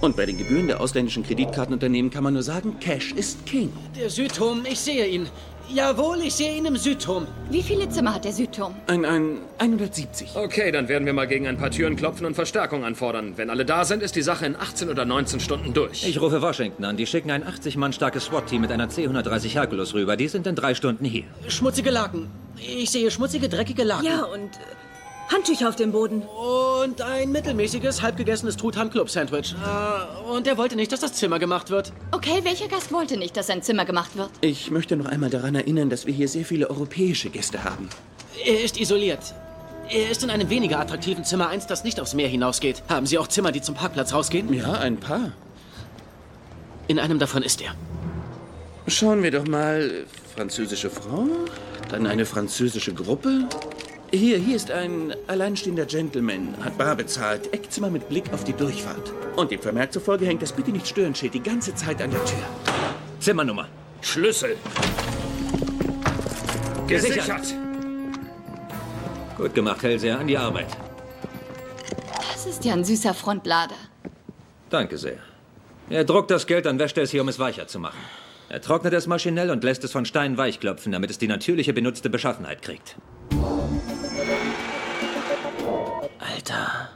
Und 0.00 0.16
bei 0.16 0.24
den 0.24 0.38
Gebühren 0.38 0.66
der 0.66 0.80
ausländischen 0.80 1.22
Kreditkartenunternehmen 1.22 2.10
kann 2.10 2.24
man 2.24 2.32
nur 2.32 2.42
sagen, 2.42 2.78
Cash 2.80 3.12
ist 3.12 3.44
King. 3.44 3.70
Der 3.94 4.08
Südturm, 4.08 4.64
ich 4.64 4.80
sehe 4.80 5.06
ihn. 5.06 5.28
Jawohl, 5.72 6.22
ich 6.22 6.34
sehe 6.34 6.56
ihn 6.56 6.64
im 6.64 6.76
Südturm. 6.76 7.26
Wie 7.50 7.62
viele 7.62 7.88
Zimmer 7.88 8.14
hat 8.14 8.24
der 8.24 8.32
Südturm? 8.32 8.74
Ein, 8.88 9.04
ein 9.04 9.38
170. 9.58 10.30
Okay, 10.34 10.72
dann 10.72 10.88
werden 10.88 11.04
wir 11.04 11.12
mal 11.12 11.28
gegen 11.28 11.46
ein 11.46 11.58
paar 11.58 11.70
Türen 11.70 11.94
klopfen 11.96 12.26
und 12.26 12.34
Verstärkung 12.34 12.82
anfordern. 12.82 13.34
Wenn 13.36 13.50
alle 13.50 13.64
da 13.64 13.84
sind, 13.84 14.02
ist 14.02 14.16
die 14.16 14.22
Sache 14.22 14.46
in 14.46 14.56
18 14.56 14.88
oder 14.88 15.04
19 15.04 15.38
Stunden 15.38 15.72
durch. 15.74 16.04
Ich 16.08 16.20
rufe 16.20 16.42
Washington 16.42 16.84
an. 16.84 16.96
Die 16.96 17.06
schicken 17.06 17.30
ein 17.30 17.46
80 17.46 17.76
Mann 17.76 17.92
starkes 17.92 18.24
SWAT-Team 18.24 18.62
mit 18.62 18.72
einer 18.72 18.88
C-130 18.88 19.54
Hercules 19.54 19.94
rüber. 19.94 20.16
Die 20.16 20.28
sind 20.28 20.46
in 20.46 20.56
drei 20.56 20.74
Stunden 20.74 21.04
hier. 21.04 21.24
Schmutzige 21.46 21.90
Laken. 21.90 22.28
Ich 22.56 22.90
sehe 22.90 23.10
schmutzige, 23.10 23.48
dreckige 23.48 23.84
Laken. 23.84 24.06
Ja, 24.06 24.24
und 24.24 24.40
äh, 24.56 24.89
Handtücher 25.32 25.68
auf 25.68 25.76
dem 25.76 25.92
Boden. 25.92 26.22
Und 26.22 27.00
ein 27.00 27.30
mittelmäßiges, 27.30 28.02
halbgegessenes 28.02 28.56
Truthahn-Club-Sandwich. 28.56 29.54
Äh, 29.54 30.30
und 30.30 30.46
er 30.46 30.58
wollte 30.58 30.74
nicht, 30.76 30.90
dass 30.90 31.00
das 31.00 31.12
Zimmer 31.12 31.38
gemacht 31.38 31.70
wird. 31.70 31.92
Okay, 32.10 32.40
welcher 32.42 32.68
Gast 32.68 32.92
wollte 32.92 33.16
nicht, 33.16 33.36
dass 33.36 33.46
sein 33.46 33.62
Zimmer 33.62 33.84
gemacht 33.84 34.16
wird? 34.16 34.30
Ich 34.40 34.70
möchte 34.70 34.96
noch 34.96 35.06
einmal 35.06 35.30
daran 35.30 35.54
erinnern, 35.54 35.88
dass 35.88 36.06
wir 36.06 36.12
hier 36.12 36.28
sehr 36.28 36.44
viele 36.44 36.68
europäische 36.68 37.30
Gäste 37.30 37.62
haben. 37.62 37.88
Er 38.44 38.60
ist 38.60 38.80
isoliert. 38.80 39.34
Er 39.88 40.10
ist 40.10 40.22
in 40.22 40.30
einem 40.30 40.50
weniger 40.50 40.80
attraktiven 40.80 41.24
Zimmer, 41.24 41.48
eins, 41.48 41.66
das 41.66 41.84
nicht 41.84 42.00
aufs 42.00 42.14
Meer 42.14 42.28
hinausgeht. 42.28 42.82
Haben 42.88 43.06
Sie 43.06 43.18
auch 43.18 43.28
Zimmer, 43.28 43.52
die 43.52 43.60
zum 43.60 43.74
Parkplatz 43.74 44.12
rausgehen? 44.12 44.52
Ja, 44.52 44.72
ein 44.72 44.96
paar. 44.96 45.32
In 46.88 46.98
einem 46.98 47.18
davon 47.18 47.42
ist 47.42 47.60
er. 47.60 47.74
Schauen 48.88 49.22
wir 49.22 49.30
doch 49.30 49.46
mal. 49.46 50.04
Französische 50.34 50.90
Frau, 50.90 51.26
dann 51.90 52.06
eine 52.06 52.24
französische 52.24 52.94
Gruppe. 52.94 53.46
Hier, 54.12 54.38
hier 54.38 54.56
ist 54.56 54.72
ein 54.72 55.14
alleinstehender 55.28 55.86
Gentleman, 55.86 56.56
hat 56.64 56.76
bar 56.76 56.96
bezahlt, 56.96 57.52
Eckzimmer 57.54 57.90
mit 57.90 58.08
Blick 58.08 58.32
auf 58.32 58.42
die 58.42 58.52
Durchfahrt. 58.52 59.12
Und 59.36 59.52
dem 59.52 59.60
Vermerk 59.60 59.92
zufolge 59.92 60.26
hängt 60.26 60.42
das 60.42 60.52
bitte 60.52 60.72
nicht 60.72 60.88
stören 60.88 61.14
Schild 61.14 61.34
die 61.34 61.42
ganze 61.42 61.72
Zeit 61.76 62.02
an 62.02 62.10
der 62.10 62.24
Tür. 62.24 62.38
Zimmernummer. 63.20 63.68
Schlüssel. 64.00 64.56
Gesichert. 66.88 67.54
Gut 69.36 69.54
gemacht, 69.54 69.80
Hellseher. 69.80 70.18
An 70.18 70.26
die 70.26 70.36
Arbeit. 70.36 70.66
Das 72.32 72.46
ist 72.46 72.64
ja 72.64 72.72
ein 72.72 72.84
süßer 72.84 73.14
Frontlader. 73.14 73.76
Danke 74.70 74.98
sehr. 74.98 75.18
Er 75.88 76.02
druckt 76.02 76.32
das 76.32 76.48
Geld, 76.48 76.66
dann 76.66 76.80
wäscht 76.80 76.96
er 76.96 77.04
es 77.04 77.12
hier, 77.12 77.22
um 77.22 77.28
es 77.28 77.38
weicher 77.38 77.68
zu 77.68 77.78
machen. 77.78 77.98
Er 78.48 78.60
trocknet 78.60 78.92
es 78.92 79.06
maschinell 79.06 79.50
und 79.50 79.62
lässt 79.62 79.84
es 79.84 79.92
von 79.92 80.04
Stein 80.04 80.36
weich 80.36 80.58
klopfen, 80.58 80.90
damit 80.90 81.10
es 81.10 81.18
die 81.18 81.28
natürliche 81.28 81.72
benutzte 81.72 82.10
Beschaffenheit 82.10 82.62
kriegt. 82.62 82.96
Alter, 86.40 86.88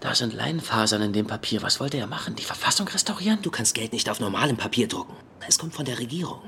da 0.00 0.14
sind 0.14 0.32
Leinfasern 0.32 1.02
in 1.02 1.12
dem 1.12 1.26
Papier. 1.26 1.60
Was 1.60 1.78
wollte 1.78 1.98
er 1.98 2.06
machen? 2.06 2.36
Die 2.36 2.42
Verfassung 2.42 2.88
restaurieren? 2.88 3.40
Du 3.42 3.50
kannst 3.50 3.74
Geld 3.74 3.92
nicht 3.92 4.08
auf 4.08 4.18
normalem 4.18 4.56
Papier 4.56 4.88
drucken. 4.88 5.14
Es 5.46 5.58
kommt 5.58 5.74
von 5.74 5.84
der 5.84 5.98
Regierung. 5.98 6.40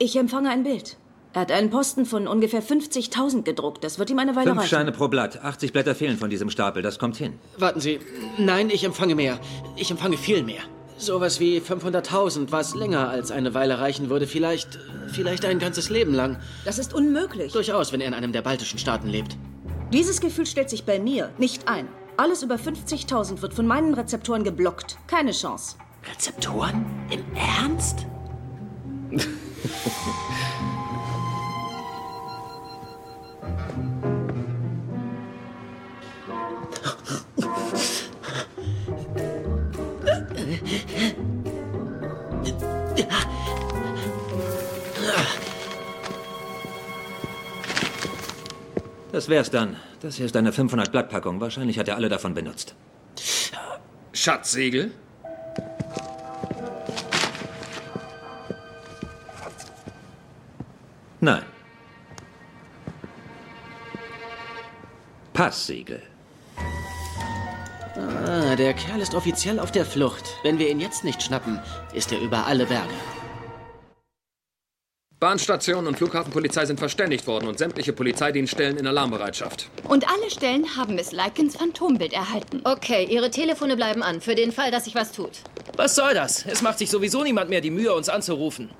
Ich 0.00 0.16
empfange 0.16 0.50
ein 0.50 0.64
Bild. 0.64 0.96
Er 1.32 1.42
hat 1.42 1.52
einen 1.52 1.70
Posten 1.70 2.04
von 2.04 2.26
ungefähr 2.26 2.64
50.000 2.64 3.44
gedruckt. 3.44 3.84
Das 3.84 4.00
wird 4.00 4.10
ihm 4.10 4.18
eine 4.18 4.34
Weile 4.34 4.48
Fünf 4.48 4.58
reichen. 4.58 4.70
Scheine 4.70 4.90
pro 4.90 5.06
Blatt. 5.06 5.44
80 5.44 5.72
Blätter 5.72 5.94
fehlen 5.94 6.18
von 6.18 6.30
diesem 6.30 6.50
Stapel. 6.50 6.82
Das 6.82 6.98
kommt 6.98 7.16
hin. 7.16 7.34
Warten 7.56 7.80
Sie. 7.80 8.00
Nein, 8.36 8.68
ich 8.68 8.82
empfange 8.82 9.14
mehr. 9.14 9.38
Ich 9.76 9.92
empfange 9.92 10.16
viel 10.16 10.42
mehr. 10.42 10.62
Sowas 10.98 11.38
wie 11.38 11.60
500.000, 11.60 12.50
was 12.50 12.74
länger 12.74 13.08
als 13.08 13.30
eine 13.30 13.54
Weile 13.54 13.78
reichen 13.78 14.10
würde. 14.10 14.26
Vielleicht, 14.26 14.80
vielleicht 15.06 15.44
ein 15.44 15.60
ganzes 15.60 15.90
Leben 15.90 16.12
lang. 16.12 16.40
Das 16.64 16.80
ist 16.80 16.92
unmöglich. 16.92 17.52
Durchaus, 17.52 17.92
wenn 17.92 18.00
er 18.00 18.08
in 18.08 18.14
einem 18.14 18.32
der 18.32 18.42
baltischen 18.42 18.80
Staaten 18.80 19.08
lebt. 19.08 19.36
Dieses 19.92 20.20
Gefühl 20.20 20.46
stellt 20.46 20.70
sich 20.70 20.84
bei 20.84 21.00
mir 21.00 21.32
nicht 21.36 21.66
ein. 21.66 21.88
Alles 22.16 22.44
über 22.44 22.54
50.000 22.54 23.42
wird 23.42 23.54
von 23.54 23.66
meinen 23.66 23.94
Rezeptoren 23.94 24.44
geblockt. 24.44 24.96
Keine 25.08 25.32
Chance. 25.32 25.74
Rezeptoren? 26.08 26.86
Im 27.10 27.24
Ernst? 27.34 28.06
Das 49.12 49.28
wär's 49.28 49.50
dann. 49.50 49.76
Das 50.00 50.16
hier 50.16 50.26
ist 50.26 50.36
eine 50.36 50.52
500-Blatt-Packung. 50.52 51.40
Wahrscheinlich 51.40 51.78
hat 51.78 51.88
er 51.88 51.96
alle 51.96 52.08
davon 52.08 52.34
benutzt. 52.34 52.74
Schatzsegel? 54.12 54.92
Nein. 61.20 61.42
Passsiegel. 65.32 66.02
Ah, 68.26 68.56
der 68.56 68.74
Kerl 68.74 69.00
ist 69.00 69.14
offiziell 69.14 69.58
auf 69.58 69.72
der 69.72 69.84
Flucht. 69.84 70.24
Wenn 70.42 70.58
wir 70.58 70.70
ihn 70.70 70.80
jetzt 70.80 71.04
nicht 71.04 71.22
schnappen, 71.22 71.60
ist 71.92 72.12
er 72.12 72.20
über 72.20 72.46
alle 72.46 72.66
Berge. 72.66 72.94
Bahnstation 75.20 75.86
und 75.86 75.98
Flughafenpolizei 75.98 76.64
sind 76.64 76.78
verständigt 76.78 77.26
worden 77.26 77.46
und 77.46 77.58
sämtliche 77.58 77.92
Polizeidienststellen 77.92 78.78
in 78.78 78.86
Alarmbereitschaft. 78.86 79.68
Und 79.86 80.08
alle 80.08 80.30
Stellen 80.30 80.76
haben 80.78 80.94
Miss 80.94 81.12
Likens 81.12 81.56
Phantombild 81.56 82.14
erhalten. 82.14 82.62
Okay, 82.64 83.04
Ihre 83.04 83.30
Telefone 83.30 83.76
bleiben 83.76 84.02
an, 84.02 84.22
für 84.22 84.34
den 84.34 84.50
Fall, 84.50 84.70
dass 84.70 84.86
sich 84.86 84.94
was 84.94 85.12
tut. 85.12 85.32
Was 85.76 85.94
soll 85.94 86.14
das? 86.14 86.46
Es 86.46 86.62
macht 86.62 86.78
sich 86.78 86.88
sowieso 86.88 87.22
niemand 87.22 87.50
mehr 87.50 87.60
die 87.60 87.70
Mühe, 87.70 87.92
uns 87.92 88.08
anzurufen. 88.08 88.70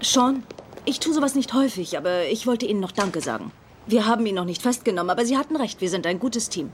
Sean, 0.00 0.44
ich 0.86 0.98
tue 0.98 1.12
sowas 1.12 1.34
nicht 1.34 1.52
häufig, 1.52 1.98
aber 1.98 2.24
ich 2.24 2.46
wollte 2.46 2.64
Ihnen 2.64 2.80
noch 2.80 2.92
Danke 2.92 3.20
sagen. 3.20 3.52
Wir 3.86 4.06
haben 4.06 4.24
ihn 4.24 4.36
noch 4.36 4.46
nicht 4.46 4.62
festgenommen, 4.62 5.10
aber 5.10 5.26
Sie 5.26 5.36
hatten 5.36 5.56
recht, 5.56 5.82
wir 5.82 5.90
sind 5.90 6.06
ein 6.06 6.20
gutes 6.20 6.48
Team. 6.48 6.70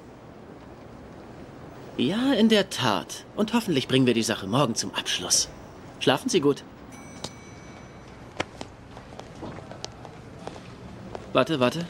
Ja, 1.96 2.32
in 2.34 2.48
der 2.48 2.70
Tat. 2.70 3.24
Und 3.34 3.52
hoffentlich 3.52 3.88
bringen 3.88 4.06
wir 4.06 4.14
die 4.14 4.22
Sache 4.22 4.46
morgen 4.46 4.76
zum 4.76 4.94
Abschluss. 4.94 5.48
Schlafen 5.98 6.28
Sie 6.28 6.40
gut. 6.40 6.62
Warte, 11.36 11.60
warte. 11.60 11.84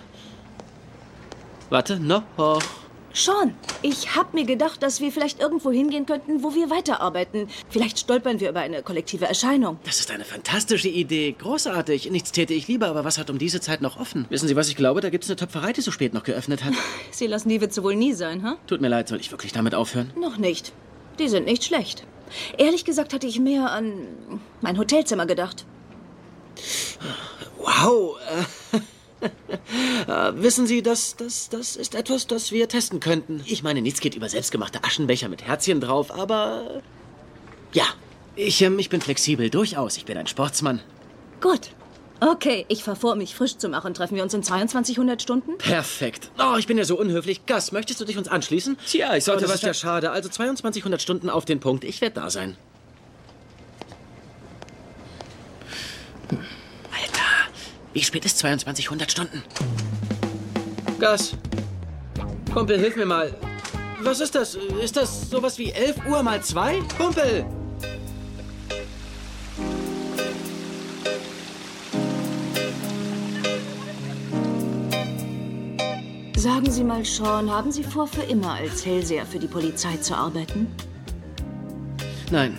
Warte, 1.70 2.00
noch. 2.00 2.24
Sean, 3.14 3.54
ich 3.80 4.16
hab 4.16 4.35
mir 4.35 4.44
gedacht, 4.44 4.82
dass 4.82 5.00
wir 5.00 5.12
vielleicht 5.12 5.38
irgendwo 5.38 5.70
hingehen 5.70 6.04
könnten, 6.04 6.42
wo 6.42 6.56
wir 6.56 6.68
weiterarbeiten. 6.68 7.46
Vielleicht 7.70 8.00
stolpern 8.00 8.40
wir 8.40 8.50
über 8.50 8.59
eine 8.59 8.82
kollektive 8.82 9.26
Erscheinung. 9.26 9.78
Das 9.85 10.00
ist 10.00 10.11
eine 10.11 10.24
fantastische 10.24 10.88
Idee. 10.88 11.37
Großartig. 11.38 12.11
Nichts 12.11 12.32
täte 12.32 12.54
ich 12.54 12.66
lieber, 12.66 12.88
aber 12.88 13.04
was 13.04 13.18
hat 13.18 13.30
um 13.30 13.38
diese 13.38 13.61
Zeit 13.61 13.82
noch 13.82 14.00
offen? 14.00 14.26
Wissen 14.30 14.48
Sie, 14.48 14.56
was 14.56 14.68
ich 14.68 14.74
glaube? 14.74 15.00
Da 15.00 15.11
gibt 15.11 15.22
es 15.22 15.30
eine 15.30 15.37
Töpferei, 15.37 15.72
die 15.72 15.80
so 15.80 15.92
spät 15.92 16.12
noch 16.12 16.24
geöffnet 16.24 16.64
hat. 16.64 16.74
Sie 17.12 17.28
lassen 17.28 17.48
die 17.48 17.61
Witze 17.61 17.85
wohl 17.85 17.94
nie 17.94 18.14
sein, 18.14 18.42
ha? 18.42 18.56
Tut 18.66 18.80
mir 18.80 18.88
leid, 18.88 19.06
soll 19.06 19.20
ich 19.20 19.30
wirklich 19.30 19.52
damit 19.52 19.76
aufhören? 19.76 20.12
Noch 20.20 20.38
nicht. 20.38 20.72
Die 21.20 21.28
sind 21.28 21.44
nicht 21.44 21.62
schlecht. 21.62 22.04
Ehrlich 22.59 22.85
gesagt 22.85 23.12
hatte 23.12 23.28
ich 23.28 23.38
mehr 23.38 23.70
an 23.70 24.09
mein 24.61 24.76
Hotelzimmer 24.76 25.26
gedacht. 25.26 25.64
Wow. 27.59 28.16
Äh, 30.07 30.33
wissen 30.37 30.66
Sie, 30.66 30.83
das, 30.83 31.16
das, 31.16 31.48
das 31.48 31.74
ist 31.74 31.94
etwas, 31.96 32.26
das 32.26 32.52
wir 32.52 32.68
testen 32.68 33.00
könnten. 33.00 33.42
Ich 33.46 33.62
meine, 33.62 33.83
nichts 33.83 34.00
geht 34.00 34.14
über 34.14 34.29
selbstgemachte 34.29 34.85
Aschenbecher 34.85 35.29
mit 35.29 35.42
Herzchen 35.42 35.81
drauf, 35.81 36.16
aber... 36.16 36.83
Ja, 37.72 37.87
ich, 38.37 38.61
ähm, 38.62 38.79
ich 38.79 38.88
bin 38.88 39.00
flexibel, 39.00 39.50
durchaus. 39.50 39.96
Ich 39.96 40.05
bin 40.05 40.16
ein 40.16 40.26
Sportsmann. 40.26 40.81
Gut. 41.40 41.70
Okay, 42.20 42.64
ich 42.68 42.83
fahr 42.83 42.96
vor, 42.96 43.14
mich 43.14 43.35
frisch 43.35 43.59
zu 43.59 43.68
machen. 43.68 43.92
Treffen 43.92 44.16
wir 44.16 44.22
uns 44.22 44.33
in 44.33 44.42
2200 44.42 45.20
Stunden? 45.20 45.59
Perfekt. 45.59 46.31
Oh, 46.38 46.57
ich 46.59 46.66
bin 46.66 46.79
ja 46.79 46.85
so 46.85 46.98
unhöflich. 46.98 47.44
Gas, 47.44 47.72
möchtest 47.72 48.00
du 48.00 48.05
dich 48.05 48.16
uns 48.16 48.29
anschließen? 48.29 48.79
Tja, 48.87 49.16
ich 49.16 49.24
sollte 49.24 49.40
oh, 49.40 49.42
das 49.42 49.50
was 49.50 49.57
ist 49.57 49.66
ja 49.66 49.74
schade. 49.74 50.11
Also 50.11 50.29
2200 50.29 51.00
Stunden 51.00 51.29
auf 51.29 51.44
den 51.44 51.61
Punkt. 51.61 51.85
Ich 51.85 52.00
werde 52.00 52.20
da 52.20 52.31
sein. 52.31 52.57
Hm. 56.31 56.38
Alter, 56.38 57.50
wie 57.96 58.04
spät 58.04 58.26
ist 58.26 58.37
2200 58.40 59.11
Stunden? 59.11 59.42
Gas. 61.00 61.32
Kumpel, 62.52 62.78
hilf 62.78 62.94
mir 62.94 63.06
mal. 63.06 63.35
Was 64.02 64.20
ist 64.20 64.35
das? 64.35 64.54
Ist 64.82 64.98
das 64.98 65.30
sowas 65.30 65.56
wie 65.56 65.72
11 65.72 66.04
Uhr 66.06 66.22
mal 66.22 66.42
2? 66.42 66.80
Kumpel! 66.98 67.46
Sagen 76.37 76.70
Sie 76.70 76.85
mal, 76.85 77.02
Sean, 77.02 77.50
haben 77.50 77.72
Sie 77.72 77.82
vor, 77.82 78.06
für 78.06 78.22
immer 78.24 78.52
als 78.52 78.85
Hellseher 78.85 79.24
für 79.24 79.38
die 79.38 79.48
Polizei 79.48 79.96
zu 79.96 80.14
arbeiten? 80.14 80.66
Nein. 82.30 82.59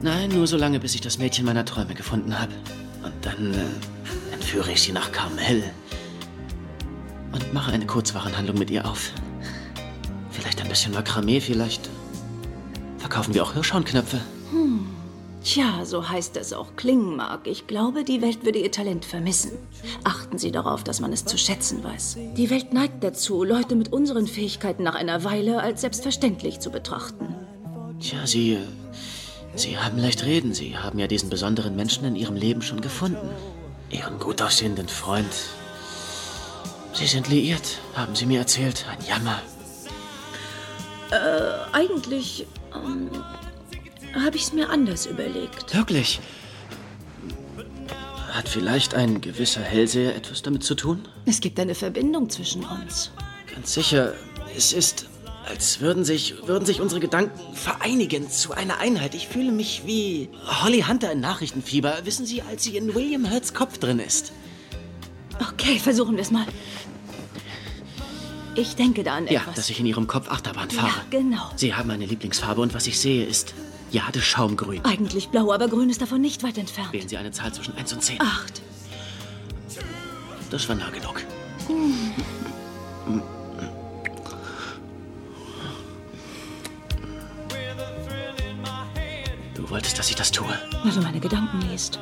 Nein, 0.00 0.30
nur 0.30 0.46
so 0.46 0.56
lange, 0.56 0.80
bis 0.80 0.94
ich 0.94 1.02
das 1.02 1.18
Mädchen 1.18 1.44
meiner 1.44 1.66
Träume 1.66 1.92
gefunden 1.94 2.38
habe. 2.38 2.54
Und 3.02 3.14
dann 3.22 3.54
äh, 3.54 4.32
entführe 4.34 4.72
ich 4.72 4.82
sie 4.82 4.92
nach 4.92 5.10
Carmel. 5.12 5.64
Und 7.32 7.52
mache 7.52 7.72
eine 7.72 7.86
Kurzwarenhandlung 7.86 8.58
mit 8.58 8.70
ihr 8.70 8.86
auf. 8.86 9.10
Vielleicht 10.30 10.60
ein 10.60 10.68
bisschen 10.68 10.92
Makramee, 10.92 11.40
vielleicht 11.40 11.88
verkaufen 12.98 13.34
wir 13.34 13.42
auch 13.42 13.54
Hirschhornknöpfe. 13.54 14.20
Hm. 14.50 14.86
Tja, 15.44 15.84
so 15.84 16.08
heißt 16.08 16.36
es 16.36 16.52
auch 16.52 16.76
klingen 16.76 17.16
mag. 17.16 17.46
Ich 17.46 17.66
glaube, 17.66 18.04
die 18.04 18.22
Welt 18.22 18.44
würde 18.44 18.60
ihr 18.60 18.70
Talent 18.70 19.04
vermissen. 19.04 19.52
Achten 20.04 20.38
Sie 20.38 20.52
darauf, 20.52 20.84
dass 20.84 21.00
man 21.00 21.12
es 21.12 21.24
zu 21.24 21.36
schätzen 21.36 21.82
weiß. 21.82 22.16
Die 22.36 22.48
Welt 22.48 22.72
neigt 22.72 23.02
dazu, 23.02 23.42
Leute 23.42 23.74
mit 23.74 23.92
unseren 23.92 24.28
Fähigkeiten 24.28 24.84
nach 24.84 24.94
einer 24.94 25.24
Weile 25.24 25.60
als 25.60 25.80
selbstverständlich 25.80 26.60
zu 26.60 26.70
betrachten. 26.70 27.34
Tja, 27.98 28.24
Sie. 28.24 28.58
Sie 29.54 29.78
haben 29.78 29.98
leicht 29.98 30.24
reden. 30.24 30.54
Sie 30.54 30.78
haben 30.78 30.98
ja 30.98 31.06
diesen 31.06 31.28
besonderen 31.30 31.76
Menschen 31.76 32.04
in 32.04 32.16
Ihrem 32.16 32.36
Leben 32.36 32.62
schon 32.62 32.80
gefunden. 32.80 33.30
Ihren 33.90 34.18
gut 34.18 34.40
aussehenden 34.40 34.88
Freund. 34.88 35.32
Sie 36.94 37.06
sind 37.06 37.28
liiert, 37.28 37.78
haben 37.94 38.14
Sie 38.14 38.26
mir 38.26 38.40
erzählt. 38.40 38.86
Ein 38.90 39.04
Jammer. 39.06 39.40
Äh, 41.10 41.74
eigentlich 41.74 42.46
ähm, 42.74 43.10
habe 44.14 44.36
ich 44.36 44.44
es 44.44 44.52
mir 44.52 44.70
anders 44.70 45.06
überlegt. 45.06 45.74
Wirklich? 45.74 46.20
Hat 48.30 48.48
vielleicht 48.48 48.94
ein 48.94 49.20
gewisser 49.20 49.60
Hellseher 49.60 50.16
etwas 50.16 50.42
damit 50.42 50.64
zu 50.64 50.74
tun? 50.74 51.06
Es 51.26 51.40
gibt 51.40 51.60
eine 51.60 51.74
Verbindung 51.74 52.30
zwischen 52.30 52.64
uns. 52.64 53.10
Ganz 53.54 53.74
sicher. 53.74 54.14
Es 54.56 54.72
ist, 54.72 55.06
als 55.48 55.80
würden 55.80 56.04
sich, 56.04 56.34
würden 56.46 56.64
sich 56.64 56.80
unsere 56.80 57.00
Gedanken 57.00 57.38
vereinigen 57.54 58.30
zu 58.30 58.52
einer 58.52 58.78
Einheit. 58.78 59.14
Ich 59.14 59.28
fühle 59.28 59.52
mich 59.52 59.82
wie 59.86 60.28
Holly 60.62 60.82
Hunter 60.88 61.12
in 61.12 61.20
Nachrichtenfieber. 61.20 62.00
Wissen 62.04 62.26
Sie, 62.26 62.42
als 62.42 62.64
sie 62.64 62.76
in 62.76 62.94
William 62.94 63.30
Hurts 63.30 63.52
Kopf 63.54 63.78
drin 63.78 63.98
ist. 63.98 64.32
Okay, 65.52 65.78
versuchen 65.78 66.14
wir 66.16 66.22
es 66.22 66.30
mal. 66.30 66.46
Ich 68.54 68.76
denke 68.76 69.02
da 69.02 69.14
an 69.16 69.26
Ja, 69.26 69.40
etwas. 69.40 69.54
dass 69.56 69.70
ich 69.70 69.80
in 69.80 69.86
Ihrem 69.86 70.06
Kopf 70.06 70.28
Achterbahn 70.30 70.70
fahre. 70.70 70.88
Ja, 70.88 70.94
genau. 71.10 71.50
Sie 71.56 71.74
haben 71.74 71.90
eine 71.90 72.04
Lieblingsfarbe 72.06 72.60
und 72.60 72.74
was 72.74 72.86
ich 72.86 73.00
sehe 73.00 73.24
ist 73.24 73.54
Jadeschaumgrün. 73.90 74.84
Eigentlich 74.84 75.28
blau, 75.28 75.52
aber 75.52 75.68
grün 75.68 75.90
ist 75.90 76.00
davon 76.02 76.20
nicht 76.20 76.42
weit 76.42 76.58
entfernt. 76.58 76.92
Wählen 76.92 77.08
Sie 77.08 77.16
eine 77.16 77.30
Zahl 77.30 77.52
zwischen 77.52 77.74
1 77.76 77.92
und 77.94 78.02
10. 78.02 78.20
Acht. 78.20 78.60
Das 80.50 80.68
war 80.68 80.76
nah 80.76 80.90
genug. 80.90 81.22
Wolltest, 89.72 89.98
dass 89.98 90.10
ich 90.10 90.16
das 90.16 90.30
tue. 90.30 90.46
Weil 90.84 90.92
du 90.92 91.00
meine 91.00 91.18
Gedanken 91.18 91.60
liest. 91.62 91.98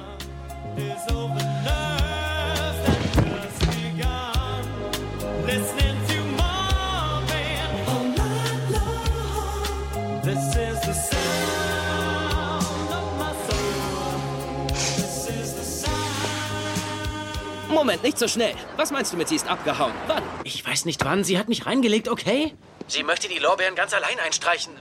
Moment, 17.69 18.03
nicht 18.03 18.19
so 18.19 18.29
schnell. 18.29 18.55
Was 18.77 18.91
meinst 18.91 19.13
du 19.13 19.17
mit, 19.17 19.29
sie 19.29 19.37
ist 19.37 19.49
abgehauen? 19.49 19.93
Wann? 20.07 20.23
Ich 20.45 20.67
weiß 20.67 20.85
nicht 20.85 21.03
wann. 21.05 21.25
Sie 21.25 21.39
hat 21.39 21.49
mich 21.49 21.67
reingelegt, 21.67 22.09
okay? 22.09 22.53
Sie 22.89 23.05
möchte 23.05 23.29
die 23.29 23.39
Lorbeeren 23.39 23.75
ganz 23.75 23.95
allein 23.95 24.19
einstreichen. 24.19 24.73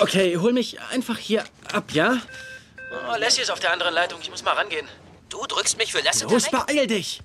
Okay, 0.00 0.36
hol 0.36 0.52
mich 0.52 0.80
einfach 0.90 1.18
hier 1.18 1.44
ab, 1.72 1.84
ja? 1.92 2.20
Oh, 2.90 3.16
Lassie 3.18 3.42
ist 3.42 3.50
auf 3.50 3.60
der 3.60 3.72
anderen 3.72 3.94
Leitung. 3.94 4.20
Ich 4.22 4.30
muss 4.30 4.42
mal 4.44 4.54
rangehen. 4.54 4.86
Du 5.28 5.44
drückst 5.46 5.76
mich 5.78 5.92
für 5.92 6.00
Lasseter 6.00 6.32
Los, 6.32 6.50
beeil 6.50 6.86
dich! 6.86 7.20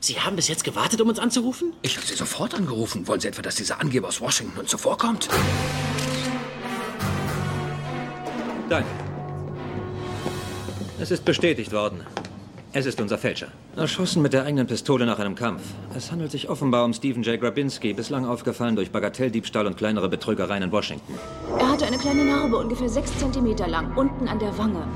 Sie 0.00 0.20
haben 0.20 0.34
bis 0.34 0.48
jetzt 0.48 0.64
gewartet, 0.64 1.00
um 1.00 1.08
uns 1.08 1.20
anzurufen? 1.20 1.74
Ich 1.82 1.96
habe 1.96 2.06
Sie 2.06 2.14
sofort 2.14 2.54
angerufen. 2.54 3.06
Wollen 3.06 3.20
Sie 3.20 3.28
etwa, 3.28 3.42
dass 3.42 3.54
dieser 3.54 3.80
Angeber 3.80 4.08
aus 4.08 4.20
Washington 4.20 4.58
uns 4.58 4.70
zuvorkommt? 4.70 5.28
Danke. 8.68 8.88
Es 10.98 11.10
ist 11.10 11.24
bestätigt 11.24 11.72
worden. 11.72 12.04
Es 12.74 12.86
ist 12.86 13.02
unser 13.02 13.18
Fälscher. 13.18 13.48
Erschossen 13.76 14.22
mit 14.22 14.32
der 14.32 14.44
eigenen 14.44 14.66
Pistole 14.66 15.04
nach 15.04 15.18
einem 15.18 15.34
Kampf. 15.34 15.60
Es 15.94 16.10
handelt 16.10 16.30
sich 16.30 16.48
offenbar 16.48 16.86
um 16.86 16.94
Stephen 16.94 17.22
J. 17.22 17.38
Grabinski, 17.38 17.92
bislang 17.92 18.24
aufgefallen 18.24 18.76
durch 18.76 18.90
Bagatelldiebstahl 18.90 19.66
und 19.66 19.76
kleinere 19.76 20.08
Betrügereien 20.08 20.62
in 20.62 20.72
Washington. 20.72 21.18
Er 21.58 21.68
hatte 21.68 21.84
eine 21.84 21.98
kleine 21.98 22.24
Narbe, 22.24 22.56
ungefähr 22.56 22.88
sechs 22.88 23.14
Zentimeter 23.18 23.68
lang, 23.68 23.94
unten 23.94 24.26
an 24.26 24.38
der 24.38 24.56
Wange. 24.56 24.86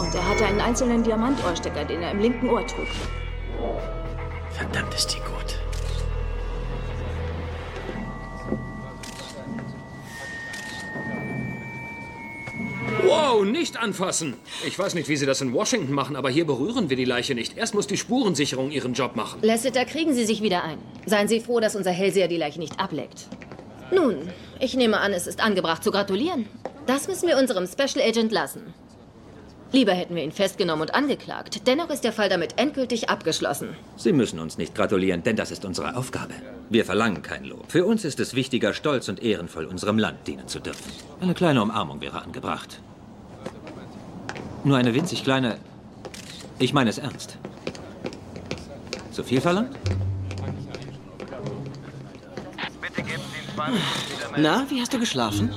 Und 0.00 0.14
er 0.14 0.26
hatte 0.26 0.46
einen 0.46 0.60
einzelnen 0.60 1.02
Diamantohrstecker, 1.02 1.84
den 1.84 2.00
er 2.00 2.12
im 2.12 2.20
linken 2.20 2.48
Ohr 2.48 2.66
trug. 2.66 2.86
Verdammt 4.52 4.94
ist 4.94 5.14
die 5.14 5.18
gut. 5.18 5.58
Wow, 13.02 13.44
nicht 13.44 13.76
anfassen! 13.76 14.34
Ich 14.66 14.78
weiß 14.78 14.94
nicht, 14.94 15.08
wie 15.08 15.16
Sie 15.16 15.26
das 15.26 15.40
in 15.40 15.52
Washington 15.52 15.92
machen, 15.92 16.16
aber 16.16 16.30
hier 16.30 16.46
berühren 16.46 16.90
wir 16.90 16.96
die 16.96 17.04
Leiche 17.04 17.34
nicht. 17.34 17.56
Erst 17.56 17.74
muss 17.74 17.86
die 17.86 17.96
Spurensicherung 17.96 18.70
ihren 18.70 18.94
Job 18.94 19.16
machen. 19.16 19.40
Lasseter, 19.42 19.84
kriegen 19.84 20.14
Sie 20.14 20.24
sich 20.24 20.42
wieder 20.42 20.62
ein. 20.64 20.78
Seien 21.06 21.28
Sie 21.28 21.40
froh, 21.40 21.60
dass 21.60 21.76
unser 21.76 21.90
Hellseher 21.90 22.28
die 22.28 22.36
Leiche 22.36 22.60
nicht 22.60 22.78
ableckt. 22.78 23.26
Nun, 23.92 24.16
ich 24.60 24.74
nehme 24.74 25.00
an, 25.00 25.12
es 25.12 25.26
ist 25.26 25.40
angebracht 25.40 25.82
zu 25.82 25.90
gratulieren. 25.90 26.46
Das 26.86 27.08
müssen 27.08 27.28
wir 27.28 27.38
unserem 27.38 27.66
Special 27.66 28.06
Agent 28.06 28.32
lassen. 28.32 28.74
Lieber 29.72 29.92
hätten 29.92 30.14
wir 30.14 30.22
ihn 30.22 30.32
festgenommen 30.32 30.82
und 30.82 30.94
angeklagt. 30.94 31.66
Dennoch 31.66 31.90
ist 31.90 32.04
der 32.04 32.12
Fall 32.12 32.28
damit 32.28 32.60
endgültig 32.60 33.10
abgeschlossen. 33.10 33.70
Sie 33.96 34.12
müssen 34.12 34.38
uns 34.38 34.56
nicht 34.56 34.74
gratulieren, 34.74 35.24
denn 35.24 35.34
das 35.36 35.50
ist 35.50 35.64
unsere 35.64 35.96
Aufgabe. 35.96 36.34
Wir 36.74 36.84
verlangen 36.84 37.22
kein 37.22 37.44
Lob. 37.44 37.70
Für 37.70 37.84
uns 37.84 38.04
ist 38.04 38.18
es 38.18 38.34
wichtiger, 38.34 38.74
stolz 38.74 39.08
und 39.08 39.22
ehrenvoll 39.22 39.66
unserem 39.66 39.96
Land 39.96 40.26
dienen 40.26 40.48
zu 40.48 40.58
dürfen. 40.58 40.90
Eine 41.20 41.32
kleine 41.32 41.62
Umarmung 41.62 42.00
wäre 42.00 42.20
angebracht. 42.20 42.80
Nur 44.64 44.76
eine 44.76 44.92
winzig 44.92 45.22
kleine. 45.22 45.58
Ich 46.58 46.72
meine 46.72 46.90
es 46.90 46.98
ernst. 46.98 47.38
Zu 49.12 49.22
viel 49.22 49.40
verlangt? 49.40 49.78
Na, 54.36 54.66
wie 54.68 54.80
hast 54.80 54.92
du 54.92 54.98
geschlafen? 54.98 55.50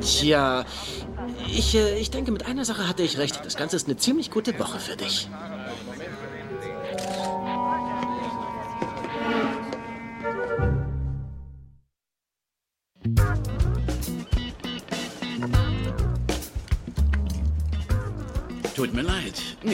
Tja, 0.00 0.64
ich, 1.46 1.74
äh, 1.74 1.98
ich 1.98 2.10
denke, 2.10 2.32
mit 2.32 2.46
einer 2.46 2.64
Sache 2.64 2.88
hatte 2.88 3.02
ich 3.02 3.18
recht. 3.18 3.44
Das 3.44 3.56
Ganze 3.56 3.76
ist 3.76 3.86
eine 3.86 3.98
ziemlich 3.98 4.30
gute 4.30 4.58
Woche 4.58 4.80
für 4.80 4.96
dich. 4.96 5.28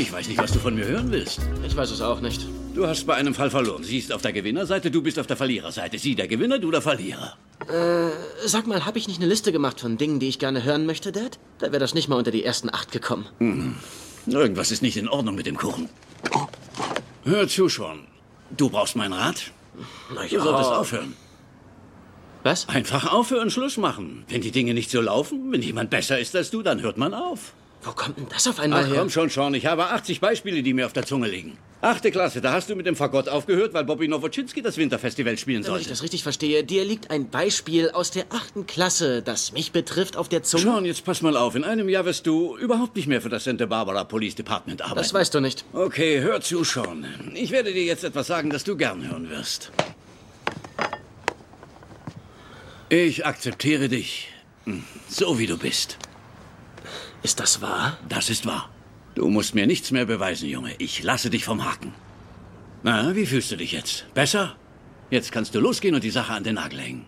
Ich 0.08 0.14
weiß 0.14 0.26
nicht, 0.26 0.38
was 0.38 0.52
du 0.52 0.58
von 0.58 0.74
mir 0.74 0.86
hören 0.86 1.10
willst. 1.10 1.38
Ich 1.66 1.76
weiß 1.76 1.90
es 1.90 2.00
auch 2.00 2.20
nicht. 2.22 2.40
Du 2.74 2.86
hast 2.86 3.06
bei 3.06 3.14
einem 3.16 3.34
Fall 3.34 3.50
verloren. 3.50 3.84
Sie 3.84 3.98
ist 3.98 4.10
auf 4.10 4.22
der 4.22 4.32
Gewinnerseite, 4.32 4.90
du 4.90 5.02
bist 5.02 5.18
auf 5.18 5.26
der 5.26 5.36
Verliererseite. 5.36 5.98
Sie 5.98 6.14
der 6.14 6.26
Gewinner, 6.26 6.58
du 6.58 6.70
der 6.70 6.80
Verlierer. 6.80 7.36
Äh, 7.68 8.08
sag 8.46 8.66
mal, 8.66 8.86
habe 8.86 8.96
ich 8.96 9.06
nicht 9.06 9.20
eine 9.20 9.28
Liste 9.28 9.52
gemacht 9.52 9.80
von 9.80 9.98
Dingen, 9.98 10.18
die 10.18 10.28
ich 10.30 10.38
gerne 10.38 10.64
hören 10.64 10.86
möchte, 10.86 11.12
Dad? 11.12 11.38
Da 11.58 11.66
wäre 11.66 11.78
das 11.78 11.92
nicht 11.92 12.08
mal 12.08 12.16
unter 12.16 12.30
die 12.30 12.42
ersten 12.42 12.70
acht 12.72 12.90
gekommen. 12.90 13.26
Hm. 13.36 13.74
Irgendwas 14.26 14.70
ist 14.70 14.80
nicht 14.80 14.96
in 14.96 15.08
Ordnung 15.08 15.34
mit 15.34 15.44
dem 15.44 15.58
Kuchen. 15.58 15.90
Hör 17.24 17.46
zu 17.46 17.68
schon. 17.68 18.06
Du 18.56 18.70
brauchst 18.70 18.96
meinen 18.96 19.12
Rat? 19.12 19.50
Na 20.14 20.22
Du 20.22 20.40
solltest 20.40 20.70
aufhören. 20.70 21.12
Was? 22.44 22.66
Einfach 22.70 23.12
aufhören, 23.12 23.50
Schluss 23.50 23.76
machen. 23.76 24.24
Wenn 24.28 24.40
die 24.40 24.52
Dinge 24.52 24.72
nicht 24.72 24.90
so 24.90 25.02
laufen, 25.02 25.52
wenn 25.52 25.60
jemand 25.60 25.90
besser 25.90 26.18
ist 26.18 26.34
als 26.34 26.50
du, 26.50 26.62
dann 26.62 26.80
hört 26.80 26.96
man 26.96 27.12
auf. 27.12 27.52
Wo 27.82 27.92
kommt 27.92 28.18
denn 28.18 28.26
das 28.28 28.46
auf 28.48 28.58
einmal 28.58 28.84
Ach 28.84 28.88
her? 28.88 28.98
komm 28.98 29.08
schon, 29.10 29.30
Sean. 29.30 29.54
Ich 29.54 29.66
habe 29.66 29.86
80 29.86 30.20
Beispiele, 30.20 30.62
die 30.62 30.74
mir 30.74 30.86
auf 30.86 30.92
der 30.92 31.06
Zunge 31.06 31.28
liegen. 31.28 31.56
Achte 31.80 32.10
Klasse, 32.10 32.40
da 32.40 32.52
hast 32.52 32.68
du 32.68 32.74
mit 32.74 32.86
dem 32.86 32.96
Fagott 32.96 33.28
aufgehört, 33.28 33.72
weil 33.72 33.84
Bobby 33.84 34.08
Nowoczynski 34.08 34.62
das 34.62 34.76
Winterfestival 34.78 35.38
spielen 35.38 35.58
Wenn 35.58 35.62
ich 35.62 35.68
sollte. 35.68 35.88
das 35.90 36.02
richtig 36.02 36.24
verstehe, 36.24 36.64
dir 36.64 36.84
liegt 36.84 37.12
ein 37.12 37.30
Beispiel 37.30 37.90
aus 37.90 38.10
der 38.10 38.24
achten 38.30 38.66
Klasse, 38.66 39.22
das 39.22 39.52
mich 39.52 39.70
betrifft, 39.70 40.16
auf 40.16 40.28
der 40.28 40.42
Zunge. 40.42 40.64
Sean, 40.64 40.84
jetzt 40.84 41.04
pass 41.04 41.22
mal 41.22 41.36
auf. 41.36 41.54
In 41.54 41.62
einem 41.62 41.88
Jahr 41.88 42.04
wirst 42.04 42.26
du 42.26 42.56
überhaupt 42.56 42.96
nicht 42.96 43.06
mehr 43.06 43.22
für 43.22 43.28
das 43.28 43.44
Santa 43.44 43.66
Barbara 43.66 44.02
Police 44.02 44.34
Department 44.34 44.82
arbeiten. 44.82 44.98
Das 44.98 45.14
weißt 45.14 45.32
du 45.34 45.40
nicht. 45.40 45.64
Okay, 45.72 46.20
hör 46.20 46.40
zu, 46.40 46.64
Sean. 46.64 47.06
Ich 47.34 47.52
werde 47.52 47.72
dir 47.72 47.84
jetzt 47.84 48.02
etwas 48.02 48.26
sagen, 48.26 48.50
das 48.50 48.64
du 48.64 48.76
gern 48.76 49.08
hören 49.08 49.30
wirst. 49.30 49.70
Ich 52.88 53.24
akzeptiere 53.24 53.88
dich, 53.88 54.28
hm, 54.64 54.82
so 55.08 55.38
wie 55.38 55.46
du 55.46 55.56
bist. 55.56 55.96
Ist 57.22 57.40
das 57.40 57.61
wahr? 57.61 57.98
Das 58.09 58.31
ist 58.31 58.46
wahr. 58.46 58.70
Du 59.14 59.28
musst 59.28 59.54
mir 59.54 59.66
nichts 59.66 59.90
mehr 59.90 60.04
beweisen, 60.04 60.48
Junge. 60.48 60.74
Ich 60.78 61.02
lasse 61.02 61.31
dich 61.31 61.44
vom 61.44 61.64
Haken. 61.64 61.92
Na, 62.83 63.14
wie 63.16 63.26
fühlst 63.26 63.50
du 63.50 63.57
dich 63.57 63.72
jetzt? 63.72 64.07
Besser? 64.14 64.54
Jetzt 65.11 65.33
kannst 65.33 65.54
du 65.54 65.61
losgehen 65.61 65.94
und 65.94 66.04
die 66.04 66.11
Sache 66.11 66.33
an 66.33 66.44
den 66.44 66.54
Nagel 66.54 66.81
hängen. 66.81 67.07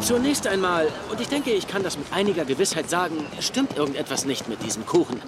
Zunächst 0.00 0.46
einmal, 0.46 0.88
und 1.10 1.20
ich 1.20 1.28
denke, 1.28 1.52
ich 1.52 1.68
kann 1.68 1.82
das 1.82 1.96
mit 1.98 2.12
einiger 2.12 2.44
Gewissheit 2.44 2.90
sagen, 2.90 3.24
stimmt 3.40 3.76
irgendetwas 3.76 4.24
nicht 4.24 4.48
mit 4.48 4.62
diesem 4.62 4.84
Kuchen. 4.86 5.20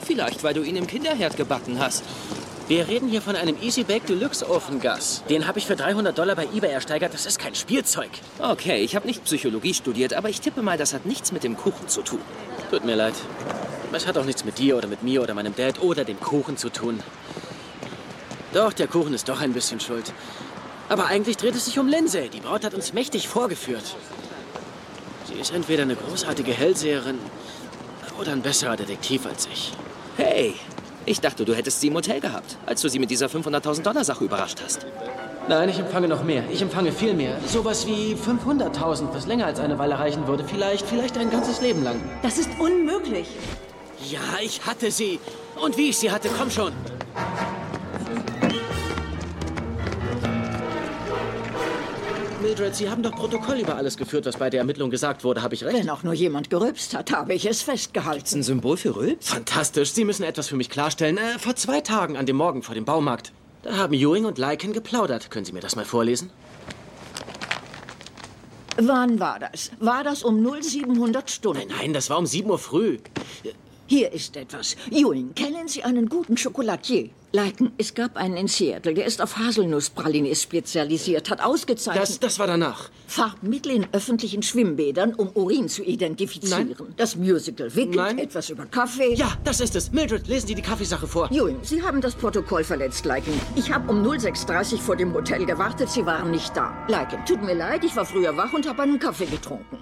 Vielleicht, 0.00 0.44
weil 0.44 0.54
du 0.54 0.62
ihn 0.62 0.76
im 0.76 0.86
Kinderherd 0.86 1.36
gebacken 1.36 1.78
hast. 1.78 2.04
Wir 2.68 2.86
reden 2.86 3.08
hier 3.08 3.20
von 3.20 3.34
einem 3.34 3.56
Easy 3.60 3.82
Bake 3.82 4.06
Deluxe 4.06 4.48
Ofengas. 4.48 5.24
Den 5.28 5.46
habe 5.46 5.58
ich 5.58 5.66
für 5.66 5.74
300 5.74 6.16
Dollar 6.16 6.36
bei 6.36 6.44
eBay 6.44 6.70
ersteigert. 6.70 7.12
Das 7.12 7.26
ist 7.26 7.38
kein 7.38 7.54
Spielzeug. 7.54 8.10
Okay, 8.38 8.82
ich 8.82 8.94
habe 8.94 9.06
nicht 9.06 9.24
Psychologie 9.24 9.74
studiert, 9.74 10.14
aber 10.14 10.28
ich 10.28 10.40
tippe 10.40 10.62
mal, 10.62 10.78
das 10.78 10.94
hat 10.94 11.04
nichts 11.04 11.32
mit 11.32 11.42
dem 11.42 11.56
Kuchen 11.56 11.88
zu 11.88 12.02
tun. 12.02 12.20
Tut 12.70 12.84
mir 12.84 12.94
leid. 12.94 13.14
Es 13.92 14.06
hat 14.06 14.16
auch 14.16 14.24
nichts 14.24 14.44
mit 14.44 14.58
dir 14.58 14.76
oder 14.76 14.86
mit 14.86 15.02
mir 15.02 15.22
oder 15.22 15.34
meinem 15.34 15.54
Dad 15.54 15.82
oder 15.82 16.04
dem 16.04 16.20
Kuchen 16.20 16.56
zu 16.56 16.70
tun. 16.70 17.00
Doch, 18.54 18.72
der 18.72 18.86
Kuchen 18.86 19.12
ist 19.12 19.28
doch 19.28 19.40
ein 19.40 19.52
bisschen 19.52 19.80
schuld. 19.80 20.12
Aber 20.88 21.06
eigentlich 21.06 21.36
dreht 21.36 21.54
es 21.54 21.64
sich 21.64 21.78
um 21.78 21.88
Lindsay. 21.88 22.28
Die 22.28 22.40
Braut 22.40 22.64
hat 22.64 22.74
uns 22.74 22.92
mächtig 22.92 23.28
vorgeführt. 23.28 23.96
Sie 25.26 25.34
ist 25.34 25.52
entweder 25.52 25.82
eine 25.82 25.96
großartige 25.96 26.52
Hellseherin 26.52 27.18
oder 28.20 28.32
ein 28.32 28.42
besserer 28.42 28.76
Detektiv 28.76 29.26
als 29.26 29.48
ich. 29.52 29.72
Hey, 30.16 30.54
ich 31.06 31.20
dachte, 31.20 31.44
du 31.44 31.54
hättest 31.54 31.80
sie 31.80 31.88
im 31.88 31.94
Hotel 31.94 32.20
gehabt, 32.20 32.56
als 32.66 32.80
du 32.82 32.88
sie 32.88 32.98
mit 32.98 33.10
dieser 33.10 33.26
500.000 33.26 33.82
Dollar 33.82 34.04
Sache 34.04 34.24
überrascht 34.24 34.60
hast. 34.64 34.86
Nein, 35.48 35.68
ich 35.68 35.78
empfange 35.78 36.06
noch 36.06 36.22
mehr. 36.22 36.44
Ich 36.52 36.62
empfange 36.62 36.92
viel 36.92 37.14
mehr. 37.14 37.36
Sowas 37.46 37.86
wie 37.86 38.14
500.000, 38.14 39.12
was 39.12 39.26
länger 39.26 39.46
als 39.46 39.58
eine 39.58 39.78
Weile 39.78 39.98
reichen 39.98 40.26
würde. 40.28 40.44
Vielleicht, 40.44 40.86
vielleicht 40.86 41.18
ein 41.18 41.30
ganzes 41.30 41.60
Leben 41.60 41.82
lang. 41.82 41.96
Das 42.22 42.38
ist 42.38 42.50
unmöglich. 42.60 43.26
Ja, 44.08 44.20
ich 44.40 44.64
hatte 44.64 44.90
sie. 44.90 45.18
Und 45.60 45.76
wie 45.76 45.90
ich 45.90 45.98
sie 45.98 46.10
hatte, 46.10 46.28
komm 46.38 46.50
schon. 46.50 46.72
Mildred, 52.42 52.74
Sie 52.74 52.90
haben 52.90 53.04
doch 53.04 53.12
Protokoll 53.12 53.60
über 53.60 53.76
alles 53.76 53.96
geführt, 53.96 54.26
was 54.26 54.36
bei 54.36 54.50
der 54.50 54.58
Ermittlung 54.58 54.90
gesagt 54.90 55.22
wurde. 55.22 55.42
Habe 55.42 55.54
ich 55.54 55.64
recht? 55.64 55.78
Wenn 55.78 55.88
auch 55.88 56.02
nur 56.02 56.12
jemand 56.12 56.50
gerülpst 56.50 56.92
hat, 56.92 57.12
habe 57.12 57.34
ich 57.34 57.46
es 57.46 57.62
festgehalten. 57.62 58.40
Ein 58.40 58.42
Symbol 58.42 58.76
für 58.76 58.96
Rülps? 58.96 59.28
Fantastisch. 59.28 59.92
Sie 59.92 60.04
müssen 60.04 60.24
etwas 60.24 60.48
für 60.48 60.56
mich 60.56 60.68
klarstellen. 60.68 61.18
Äh, 61.18 61.38
vor 61.38 61.54
zwei 61.54 61.80
Tagen 61.80 62.16
an 62.16 62.26
dem 62.26 62.34
Morgen 62.34 62.64
vor 62.64 62.74
dem 62.74 62.84
Baumarkt. 62.84 63.32
Da 63.62 63.76
haben 63.76 63.94
Ewing 63.94 64.24
und 64.24 64.38
Lycan 64.38 64.72
geplaudert. 64.72 65.30
Können 65.30 65.44
Sie 65.44 65.52
mir 65.52 65.60
das 65.60 65.76
mal 65.76 65.84
vorlesen? 65.84 66.30
Wann 68.76 69.20
war 69.20 69.38
das? 69.38 69.70
War 69.78 70.02
das 70.02 70.24
um 70.24 70.42
0700 70.42 71.30
Stunden? 71.30 71.68
Nein, 71.68 71.92
das 71.92 72.10
war 72.10 72.18
um 72.18 72.26
7 72.26 72.50
Uhr 72.50 72.58
früh. 72.58 72.98
Hier 73.86 74.12
ist 74.12 74.36
etwas. 74.36 74.76
Ewing, 74.90 75.34
kennen 75.34 75.68
Sie 75.68 75.82
einen 75.82 76.08
guten 76.08 76.36
Schokolatier? 76.36 77.10
Leiken, 77.34 77.72
es 77.78 77.94
gab 77.94 78.16
einen 78.16 78.36
in 78.36 78.46
Seattle, 78.46 78.92
der 78.92 79.06
ist 79.06 79.22
auf 79.22 79.38
Haselnusspralines 79.38 80.42
spezialisiert, 80.42 81.30
hat 81.30 81.40
ausgezeichnet... 81.42 82.02
Das, 82.02 82.20
das 82.20 82.38
war 82.38 82.46
danach. 82.46 82.90
Farbmittel 83.06 83.72
in 83.72 83.86
öffentlichen 83.92 84.42
Schwimmbädern, 84.42 85.14
um 85.14 85.30
Urin 85.34 85.68
zu 85.68 85.82
identifizieren. 85.82 86.74
Nein. 86.78 86.94
Das 86.98 87.16
Musical 87.16 87.74
Wicked, 87.74 87.94
Nein. 87.94 88.18
etwas 88.18 88.50
über 88.50 88.66
Kaffee. 88.66 89.14
Ja, 89.14 89.32
das 89.44 89.60
ist 89.60 89.74
es. 89.76 89.92
Mildred, 89.92 90.28
lesen 90.28 90.48
Sie 90.48 90.54
die 90.54 90.62
Kaffeesache 90.62 91.06
vor. 91.06 91.30
Ewing, 91.32 91.58
Sie 91.62 91.82
haben 91.82 92.02
das 92.02 92.14
Protokoll 92.14 92.64
verletzt, 92.64 93.06
Leiken. 93.06 93.32
Ich 93.56 93.72
habe 93.72 93.90
um 93.90 94.02
06.30 94.06 94.74
Uhr 94.74 94.78
vor 94.80 94.96
dem 94.96 95.14
Hotel 95.14 95.46
gewartet, 95.46 95.88
Sie 95.88 96.04
waren 96.04 96.30
nicht 96.30 96.54
da. 96.54 96.84
Leiken, 96.88 97.24
tut 97.24 97.42
mir 97.42 97.54
leid, 97.54 97.82
ich 97.84 97.96
war 97.96 98.04
früher 98.04 98.36
wach 98.36 98.52
und 98.52 98.68
habe 98.68 98.82
einen 98.82 98.98
Kaffee 98.98 99.26
getrunken. 99.26 99.78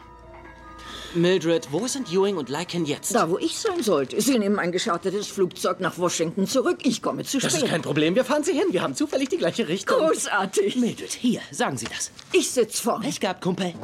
Mildred, 1.14 1.72
wo 1.72 1.86
sind 1.88 2.12
Ewing 2.12 2.36
und 2.36 2.48
Lycan 2.48 2.84
jetzt? 2.84 3.14
Da, 3.14 3.28
wo 3.28 3.36
ich 3.36 3.58
sein 3.58 3.82
sollte. 3.82 4.20
Sie 4.20 4.38
nehmen 4.38 4.60
ein 4.60 4.70
geschartertes 4.70 5.26
Flugzeug 5.26 5.80
nach 5.80 5.98
Washington 5.98 6.46
zurück. 6.46 6.78
Ich 6.84 7.02
komme 7.02 7.24
zu 7.24 7.40
spät. 7.40 7.52
Das 7.52 7.62
ist 7.62 7.68
kein 7.68 7.82
Problem. 7.82 8.14
Wir 8.14 8.24
fahren 8.24 8.44
Sie 8.44 8.52
hin. 8.52 8.66
Wir 8.70 8.82
haben 8.82 8.94
zufällig 8.94 9.28
die 9.28 9.38
gleiche 9.38 9.66
Richtung. 9.66 9.98
Großartig. 9.98 10.76
Mildred, 10.76 11.12
hier, 11.12 11.40
sagen 11.50 11.76
Sie 11.76 11.86
das. 11.86 12.12
Ich 12.32 12.50
sitz 12.50 12.78
vorne. 12.78 13.04
Pech 13.04 13.18
gehabt, 13.18 13.42
Kumpel. 13.42 13.74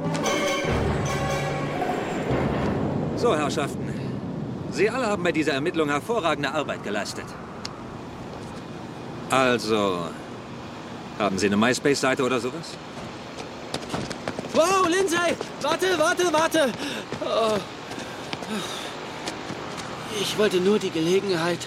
So, 3.16 3.35
Herrschaften. 3.35 3.89
Sie 4.70 4.89
alle 4.89 5.07
haben 5.07 5.22
bei 5.24 5.33
dieser 5.33 5.53
Ermittlung 5.53 5.89
hervorragende 5.89 6.53
Arbeit 6.53 6.85
geleistet. 6.85 7.24
Also, 9.31 10.07
haben 11.18 11.39
Sie 11.39 11.47
eine 11.47 11.57
MySpace-Seite 11.57 12.22
oder 12.22 12.39
sowas? 12.39 12.77
Wow, 14.57 14.88
Lindsay! 14.88 15.36
Warte, 15.61 15.98
warte, 15.98 16.32
warte! 16.32 16.72
Oh. 17.20 17.59
Ich 20.18 20.38
wollte 20.38 20.57
nur 20.61 20.78
die 20.78 20.90
Gelegenheit, 20.90 21.59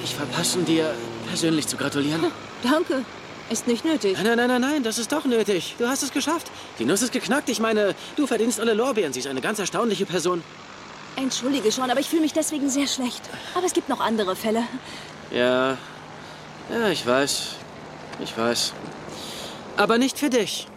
nicht 0.00 0.14
verpassen, 0.14 0.64
dir 0.64 0.94
persönlich 1.26 1.66
zu 1.66 1.76
gratulieren. 1.76 2.24
Danke. 2.62 3.04
Ist 3.50 3.66
nicht 3.66 3.84
nötig. 3.84 4.14
Nein, 4.14 4.24
nein, 4.24 4.36
nein, 4.36 4.48
nein, 4.48 4.60
nein, 4.60 4.82
das 4.84 4.98
ist 4.98 5.10
doch 5.10 5.24
nötig. 5.24 5.74
Du 5.78 5.88
hast 5.88 6.04
es 6.04 6.12
geschafft. 6.12 6.48
Die 6.78 6.84
Nuss 6.84 7.02
ist 7.02 7.12
geknackt. 7.12 7.48
Ich 7.48 7.58
meine, 7.58 7.96
du 8.14 8.28
verdienst 8.28 8.60
alle 8.60 8.74
Lorbeeren. 8.74 9.12
Sie 9.12 9.18
ist 9.18 9.26
eine 9.26 9.40
ganz 9.40 9.58
erstaunliche 9.58 10.06
Person. 10.06 10.44
Entschuldige 11.16 11.72
schon, 11.72 11.90
aber 11.90 11.98
ich 11.98 12.08
fühle 12.08 12.22
mich 12.22 12.34
deswegen 12.34 12.70
sehr 12.70 12.86
schlecht. 12.86 13.22
Aber 13.54 13.66
es 13.66 13.72
gibt 13.72 13.88
noch 13.88 13.98
andere 13.98 14.36
Fälle. 14.36 14.62
Ja, 15.32 15.76
ja, 16.70 16.88
ich 16.90 17.04
weiß. 17.04 17.56
Ich 18.20 18.38
weiß. 18.38 18.74
Aber 19.76 19.98
nicht 19.98 20.18
für 20.20 20.30
dich. 20.30 20.68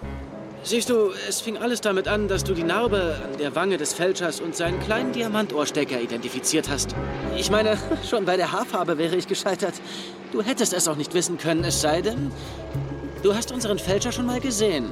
Siehst 0.63 0.89
du, 0.89 1.09
es 1.27 1.41
fing 1.41 1.57
alles 1.57 1.81
damit 1.81 2.07
an, 2.07 2.27
dass 2.27 2.43
du 2.43 2.53
die 2.53 2.63
Narbe 2.63 3.15
an 3.23 3.37
der 3.39 3.55
Wange 3.55 3.77
des 3.77 3.93
Fälschers 3.93 4.39
und 4.39 4.55
seinen 4.55 4.79
kleinen 4.79 5.11
Diamantohrstecker 5.11 5.99
identifiziert 5.99 6.69
hast. 6.69 6.95
Ich 7.35 7.49
meine, 7.49 7.77
schon 8.09 8.25
bei 8.25 8.37
der 8.37 8.51
Haarfarbe 8.51 8.99
wäre 8.99 9.15
ich 9.15 9.27
gescheitert. 9.27 9.73
Du 10.31 10.43
hättest 10.43 10.73
es 10.73 10.87
auch 10.87 10.95
nicht 10.95 11.15
wissen 11.15 11.39
können, 11.39 11.63
es 11.63 11.81
sei 11.81 12.01
denn, 12.01 12.31
du 13.23 13.33
hast 13.33 13.51
unseren 13.51 13.79
Fälscher 13.79 14.11
schon 14.11 14.27
mal 14.27 14.39
gesehen. 14.39 14.91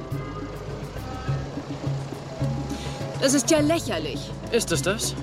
Das 3.20 3.34
ist 3.34 3.50
ja 3.50 3.60
lächerlich. 3.60 4.18
Ist 4.50 4.72
es 4.72 4.82
das? 4.82 5.14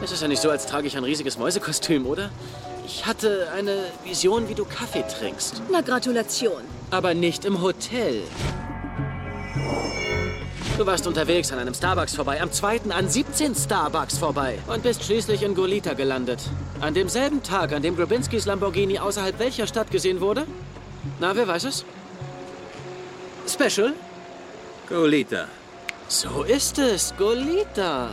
Es 0.00 0.12
ist 0.12 0.22
ja 0.22 0.28
nicht 0.28 0.40
so, 0.40 0.50
als 0.50 0.66
trage 0.66 0.86
ich 0.86 0.96
ein 0.96 1.02
riesiges 1.02 1.36
Mäusekostüm, 1.36 2.06
oder? 2.06 2.30
Ich 2.86 3.06
hatte 3.06 3.48
eine 3.56 3.76
Vision, 4.04 4.48
wie 4.48 4.54
du 4.54 4.64
Kaffee 4.64 5.02
trinkst. 5.02 5.62
Na, 5.70 5.80
Gratulation. 5.80 6.62
Aber 6.90 7.12
nicht 7.12 7.44
im 7.44 7.60
Hotel. 7.60 8.22
Du 10.78 10.86
warst 10.86 11.08
unterwegs 11.08 11.50
an 11.50 11.58
einem 11.58 11.74
Starbucks 11.74 12.14
vorbei, 12.14 12.40
am 12.40 12.52
zweiten 12.52 12.92
an 12.92 13.08
17 13.08 13.56
Starbucks 13.56 14.16
vorbei 14.16 14.60
und 14.68 14.84
bist 14.84 15.02
schließlich 15.02 15.42
in 15.42 15.56
Golita 15.56 15.94
gelandet. 15.94 16.38
An 16.80 16.94
demselben 16.94 17.42
Tag, 17.42 17.72
an 17.72 17.82
dem 17.82 17.96
Grabinskis 17.96 18.46
Lamborghini 18.46 18.96
außerhalb 18.96 19.40
welcher 19.40 19.66
Stadt 19.66 19.90
gesehen 19.90 20.20
wurde? 20.20 20.46
Na, 21.18 21.34
wer 21.34 21.48
weiß 21.48 21.64
es? 21.64 21.84
Special? 23.48 23.92
Golita. 24.88 25.46
So 26.06 26.44
ist 26.44 26.78
es, 26.78 27.12
Golita. 27.18 28.10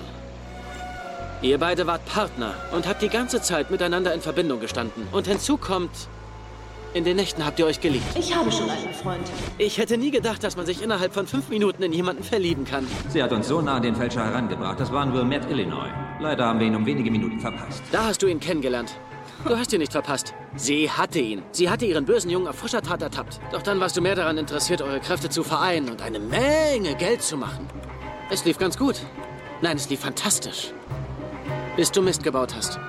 Ihr 1.43 1.59
beide 1.59 1.85
wart 1.85 2.03
Partner 2.07 2.55
und 2.71 2.87
habt 2.87 3.03
die 3.03 3.09
ganze 3.09 3.43
Zeit 3.43 3.69
miteinander 3.69 4.11
in 4.11 4.21
Verbindung 4.21 4.59
gestanden. 4.59 5.07
Und 5.11 5.27
hinzu 5.27 5.57
kommt, 5.57 5.91
in 6.95 7.03
den 7.03 7.17
Nächten 7.17 7.45
habt 7.45 7.59
ihr 7.59 7.65
euch 7.65 7.81
geliebt. 7.81 8.05
Ich 8.17 8.33
habe 8.33 8.49
schon 8.51 8.69
einen 8.69 8.93
Freund. 8.93 9.29
Ich 9.57 9.77
hätte 9.77 9.97
nie 9.97 10.11
gedacht, 10.11 10.43
dass 10.43 10.55
man 10.55 10.65
sich 10.65 10.81
innerhalb 10.81 11.13
von 11.13 11.27
fünf 11.27 11.49
Minuten 11.49 11.83
in 11.83 11.91
jemanden 11.91 12.23
verlieben 12.23 12.63
kann. 12.63 12.87
Sie 13.09 13.21
hat 13.21 13.33
uns 13.33 13.49
so 13.49 13.61
nah 13.61 13.75
an 13.75 13.83
den 13.83 13.95
Fälscher 13.95 14.23
herangebracht. 14.23 14.79
Das 14.79 14.91
war 14.93 15.03
in 15.03 15.13
Wilmette, 15.13 15.49
Illinois. 15.49 15.89
Leider 16.21 16.45
haben 16.45 16.59
wir 16.59 16.67
ihn 16.67 16.75
um 16.75 16.85
wenige 16.85 17.11
Minuten 17.11 17.39
verpasst. 17.39 17.83
Da 17.91 18.05
hast 18.05 18.21
du 18.21 18.27
ihn 18.27 18.39
kennengelernt. 18.39 18.95
Du 19.45 19.57
hast 19.57 19.73
ihn 19.73 19.79
nicht 19.79 19.91
verpasst. 19.91 20.33
Sie 20.55 20.89
hatte 20.89 21.19
ihn. 21.19 21.43
Sie 21.51 21.69
hatte 21.69 21.85
ihren 21.85 22.05
bösen 22.05 22.31
Jungen 22.31 22.47
auf 22.47 22.55
frischer 22.55 22.81
Tat 22.81 23.01
ertappt. 23.01 23.41
Doch 23.51 23.61
dann 23.61 23.79
warst 23.81 23.97
du 23.97 24.01
mehr 24.01 24.15
daran 24.15 24.37
interessiert, 24.37 24.81
eure 24.81 25.01
Kräfte 25.01 25.29
zu 25.29 25.43
vereinen 25.43 25.89
und 25.89 26.01
eine 26.01 26.19
Menge 26.19 26.95
Geld 26.95 27.21
zu 27.21 27.35
machen. 27.35 27.67
Es 28.31 28.45
lief 28.45 28.57
ganz 28.57 28.77
gut. 28.77 29.01
Nein, 29.61 29.75
es 29.75 29.89
lief 29.89 29.99
fantastisch. 29.99 30.71
Bis 31.75 31.91
du 31.91 32.01
Mist 32.01 32.23
gebaut 32.23 32.55
hast. 32.55 32.79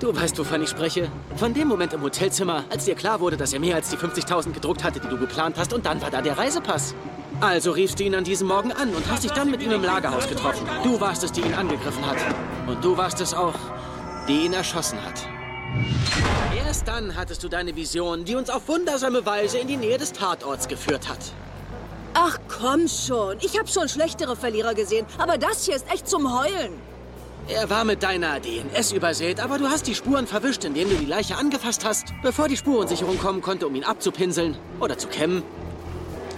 Du 0.00 0.16
weißt, 0.16 0.38
wovon 0.38 0.62
ich 0.62 0.70
spreche. 0.70 1.12
Von 1.36 1.52
dem 1.52 1.68
Moment 1.68 1.92
im 1.92 2.00
Hotelzimmer, 2.00 2.64
als 2.70 2.86
dir 2.86 2.94
klar 2.94 3.20
wurde, 3.20 3.36
dass 3.36 3.52
er 3.52 3.60
mehr 3.60 3.74
als 3.74 3.90
die 3.90 3.98
50.000 3.98 4.52
gedruckt 4.52 4.82
hatte, 4.82 4.98
die 4.98 5.08
du 5.08 5.18
geplant 5.18 5.56
hast, 5.58 5.74
und 5.74 5.84
dann 5.84 6.00
war 6.00 6.10
da 6.10 6.22
der 6.22 6.38
Reisepass. 6.38 6.94
Also 7.42 7.72
riefst 7.72 8.00
du 8.00 8.04
ihn 8.04 8.14
an 8.14 8.24
diesem 8.24 8.48
Morgen 8.48 8.72
an 8.72 8.94
und 8.94 9.10
hast 9.10 9.24
dich 9.24 9.32
dann 9.32 9.50
mit 9.50 9.62
ihm 9.62 9.72
im 9.72 9.84
Lagerhaus 9.84 10.26
getroffen. 10.26 10.66
Du 10.82 10.98
warst 11.02 11.22
es, 11.22 11.32
die 11.32 11.42
ihn 11.42 11.52
angegriffen 11.52 12.04
hat. 12.06 12.16
Und 12.66 12.82
du 12.82 12.96
warst 12.96 13.20
es 13.20 13.34
auch, 13.34 13.54
die 14.26 14.46
ihn 14.46 14.54
erschossen 14.54 14.98
hat. 15.04 15.26
Erst 16.66 16.88
dann 16.88 17.14
hattest 17.14 17.44
du 17.44 17.48
deine 17.48 17.76
Vision, 17.76 18.24
die 18.24 18.36
uns 18.36 18.48
auf 18.48 18.68
wundersame 18.68 19.26
Weise 19.26 19.58
in 19.58 19.68
die 19.68 19.76
Nähe 19.76 19.98
des 19.98 20.12
Tatorts 20.12 20.66
geführt 20.66 21.10
hat. 21.10 21.18
Ach 22.14 22.38
komm 22.48 22.88
schon. 22.88 23.36
Ich 23.40 23.58
habe 23.58 23.68
schon 23.68 23.88
schlechtere 23.88 24.34
Verlierer 24.34 24.74
gesehen. 24.74 25.04
Aber 25.18 25.36
das 25.36 25.66
hier 25.66 25.76
ist 25.76 25.92
echt 25.92 26.08
zum 26.08 26.38
Heulen. 26.38 26.72
Er 27.52 27.68
war 27.68 27.84
mit 27.84 28.04
deiner 28.04 28.38
DNS 28.38 28.92
übersät, 28.92 29.40
aber 29.40 29.58
du 29.58 29.68
hast 29.68 29.88
die 29.88 29.96
Spuren 29.96 30.28
verwischt, 30.28 30.64
indem 30.64 30.88
du 30.88 30.94
die 30.94 31.04
Leiche 31.04 31.36
angefasst 31.36 31.84
hast, 31.84 32.14
bevor 32.22 32.46
die 32.46 32.56
Spurensicherung 32.56 33.18
kommen 33.18 33.42
konnte, 33.42 33.66
um 33.66 33.74
ihn 33.74 33.82
abzupinseln 33.82 34.56
oder 34.78 34.96
zu 34.96 35.08
kämmen, 35.08 35.42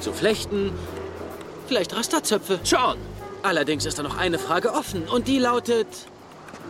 zu 0.00 0.14
flechten, 0.14 0.72
vielleicht 1.66 1.94
Rasterzöpfe. 1.94 2.60
Schon. 2.64 2.96
Allerdings 3.42 3.84
ist 3.84 3.98
da 3.98 4.02
noch 4.02 4.16
eine 4.16 4.38
Frage 4.38 4.72
offen 4.72 5.06
und 5.06 5.28
die 5.28 5.38
lautet, 5.38 5.86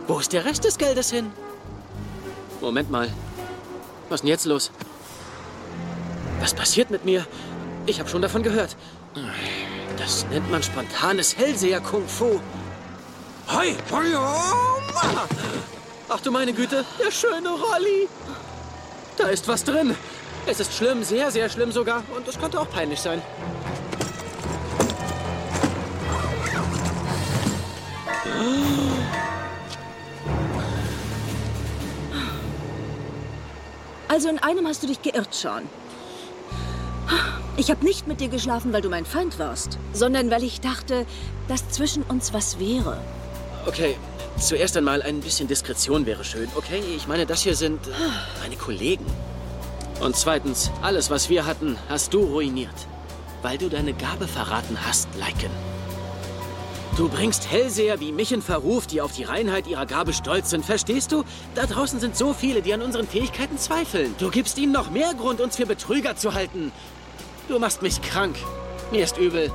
wo 0.07 0.19
ist 0.19 0.33
der 0.33 0.43
Rest 0.43 0.65
des 0.65 0.77
Geldes 0.77 1.09
hin? 1.09 1.31
Moment 2.59 2.91
mal. 2.91 3.07
Was 4.09 4.15
ist 4.15 4.21
denn 4.23 4.29
jetzt 4.29 4.45
los? 4.45 4.71
Was 6.41 6.53
passiert 6.53 6.91
mit 6.91 7.05
mir? 7.05 7.25
Ich 7.85 7.99
habe 7.99 8.09
schon 8.09 8.21
davon 8.21 8.43
gehört. 8.43 8.75
Das 9.97 10.25
nennt 10.29 10.51
man 10.51 10.61
spontanes 10.61 11.37
Hellseher-Kung-Fu. 11.37 12.41
Hi! 13.47 13.75
Ach 16.09 16.19
du 16.21 16.31
meine 16.31 16.53
Güte, 16.53 16.85
der 16.99 17.11
schöne 17.11 17.49
Rolli. 17.49 18.07
Da 19.17 19.27
ist 19.27 19.47
was 19.47 19.63
drin. 19.63 19.95
Es 20.45 20.59
ist 20.59 20.73
schlimm, 20.73 21.03
sehr, 21.03 21.31
sehr 21.31 21.49
schlimm 21.49 21.71
sogar. 21.71 22.03
Und 22.15 22.27
es 22.27 22.39
könnte 22.39 22.59
auch 22.59 22.69
peinlich 22.69 22.99
sein. 22.99 23.21
Also 34.07 34.29
in 34.29 34.37
einem 34.39 34.67
hast 34.67 34.83
du 34.83 34.87
dich 34.87 35.01
geirrt, 35.01 35.33
Sean. 35.33 35.67
Ich 37.57 37.71
habe 37.71 37.85
nicht 37.85 38.07
mit 38.07 38.19
dir 38.19 38.29
geschlafen, 38.29 38.73
weil 38.73 38.81
du 38.81 38.89
mein 38.89 39.05
Feind 39.05 39.39
warst, 39.39 39.77
sondern 39.91 40.29
weil 40.29 40.43
ich 40.43 40.61
dachte, 40.61 41.05
dass 41.47 41.69
zwischen 41.69 42.03
uns 42.03 42.33
was 42.33 42.59
wäre. 42.59 42.99
Okay, 43.65 43.95
zuerst 44.37 44.75
einmal 44.75 45.01
ein 45.01 45.21
bisschen 45.21 45.47
Diskretion 45.47 46.05
wäre 46.05 46.25
schön, 46.25 46.49
okay? 46.55 46.81
Ich 46.95 47.07
meine, 47.07 47.25
das 47.25 47.41
hier 47.41 47.55
sind 47.55 47.87
äh, 47.87 47.91
meine 48.41 48.57
Kollegen. 48.57 49.05
Und 50.01 50.17
zweitens, 50.17 50.69
alles, 50.81 51.09
was 51.09 51.29
wir 51.29 51.45
hatten, 51.45 51.77
hast 51.87 52.13
du 52.13 52.25
ruiniert. 52.25 52.75
Weil 53.41 53.57
du 53.57 53.69
deine 53.69 53.93
Gabe 53.93 54.27
verraten 54.27 54.77
hast, 54.85 55.07
Lycan. 55.15 55.51
Du 56.97 57.07
bringst 57.07 57.49
Hellseher 57.49 57.99
wie 58.01 58.11
mich 58.11 58.31
in 58.33 58.41
Verruf, 58.41 58.85
die 58.85 59.01
auf 59.01 59.13
die 59.13 59.23
Reinheit 59.23 59.65
ihrer 59.65 59.85
Gabe 59.85 60.13
stolz 60.13 60.49
sind. 60.49 60.65
Verstehst 60.65 61.11
du? 61.11 61.23
Da 61.55 61.65
draußen 61.65 61.99
sind 61.99 62.15
so 62.17 62.33
viele, 62.33 62.61
die 62.61 62.73
an 62.73 62.81
unseren 62.81 63.07
Fähigkeiten 63.07 63.57
zweifeln. 63.57 64.13
Du 64.19 64.29
gibst 64.29 64.57
ihnen 64.57 64.73
noch 64.73 64.91
mehr 64.91 65.13
Grund, 65.13 65.41
uns 65.41 65.55
für 65.55 65.65
Betrüger 65.65 66.15
zu 66.15 66.33
halten. 66.33 66.71
Du 67.47 67.57
machst 67.59 67.81
mich 67.81 68.01
krank. 68.01 68.35
Mir 68.91 69.03
ist 69.03 69.17
übel. 69.17 69.51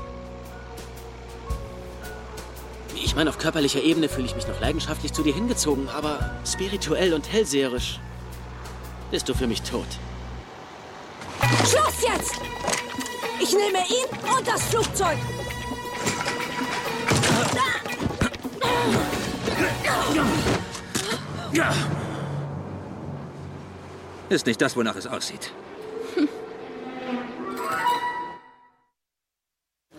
Ich 3.08 3.16
meine, 3.16 3.30
auf 3.30 3.38
körperlicher 3.38 3.82
Ebene 3.82 4.06
fühle 4.06 4.26
ich 4.26 4.36
mich 4.36 4.46
noch 4.46 4.60
leidenschaftlich 4.60 5.14
zu 5.14 5.22
dir 5.22 5.32
hingezogen, 5.32 5.88
aber 5.88 6.30
spirituell 6.44 7.14
und 7.14 7.32
hellseherisch 7.32 8.00
bist 9.10 9.26
du 9.30 9.34
für 9.34 9.46
mich 9.46 9.62
tot. 9.62 9.86
Schluss 11.64 12.02
jetzt! 12.02 12.34
Ich 13.40 13.50
nehme 13.54 13.78
ihn 13.78 14.36
und 14.36 14.46
das 14.46 14.62
Flugzeug. 14.64 15.16
Ja. 21.54 21.74
Ist 24.28 24.44
nicht 24.44 24.60
das, 24.60 24.76
wonach 24.76 24.96
es 24.96 25.06
aussieht. 25.06 25.50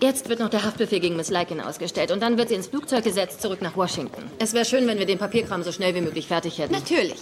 Jetzt 0.01 0.29
wird 0.29 0.39
noch 0.39 0.49
der 0.49 0.63
Haftbefehl 0.63 1.01
gegen 1.01 1.17
Miss 1.17 1.29
Lycan 1.29 1.59
ausgestellt 1.59 2.11
und 2.11 2.21
dann 2.21 2.37
wird 2.37 2.47
sie 2.47 2.55
ins 2.55 2.67
Flugzeug 2.67 3.03
gesetzt, 3.03 3.41
zurück 3.41 3.61
nach 3.61 3.75
Washington. 3.75 4.23
Es 4.39 4.53
wäre 4.53 4.63
schön, 4.63 4.87
wenn 4.87 4.97
wir 4.97 5.05
den 5.05 5.17
Papierkram 5.17 5.61
so 5.61 5.73
schnell 5.73 5.93
wie 5.93 5.99
möglich 5.99 6.25
fertig 6.25 6.57
hätten. 6.57 6.71
Natürlich. 6.71 7.17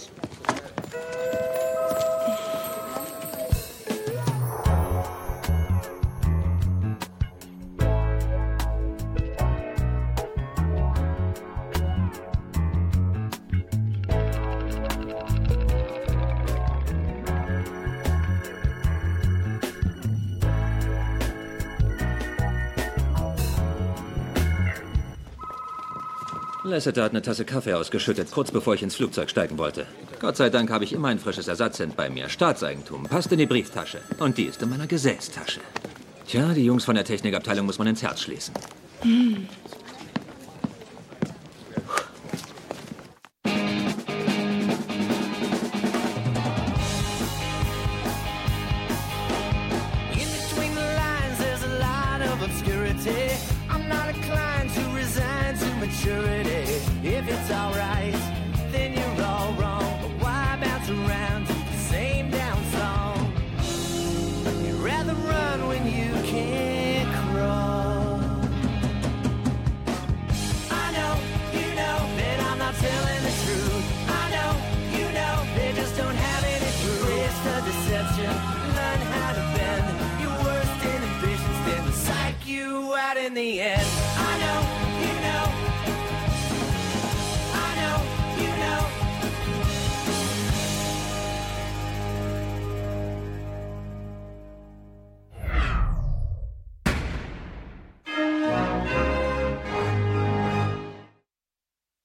Lasseter 26.64 27.04
hat 27.04 27.12
eine 27.12 27.22
Tasse 27.22 27.44
Kaffee 27.44 27.74
ausgeschüttet, 27.74 28.30
kurz 28.30 28.50
bevor 28.50 28.74
ich 28.74 28.82
ins 28.82 28.96
Flugzeug 28.96 29.30
steigen 29.30 29.58
wollte. 29.58 29.86
Gott 30.20 30.36
sei 30.36 30.50
Dank 30.50 30.70
habe 30.70 30.84
ich 30.84 30.92
immer 30.92 31.08
ein 31.08 31.20
frisches 31.20 31.46
Ersatzhemd 31.46 31.96
bei 31.96 32.10
mir. 32.10 32.28
Staatseigentum. 32.28 33.04
Passt 33.04 33.30
in 33.30 33.38
die 33.38 33.46
Brieftasche. 33.46 33.98
Und 34.18 34.38
die 34.38 34.44
ist 34.44 34.60
in 34.62 34.70
meiner 34.70 34.88
Gesäßtasche. 34.88 35.60
Tja, 36.26 36.52
die 36.54 36.64
Jungs 36.64 36.84
von 36.84 36.96
der 36.96 37.04
Technikabteilung 37.04 37.64
muss 37.66 37.78
man 37.78 37.86
ins 37.86 38.02
Herz 38.02 38.22
schließen. 38.22 38.54
Hm. 39.02 39.48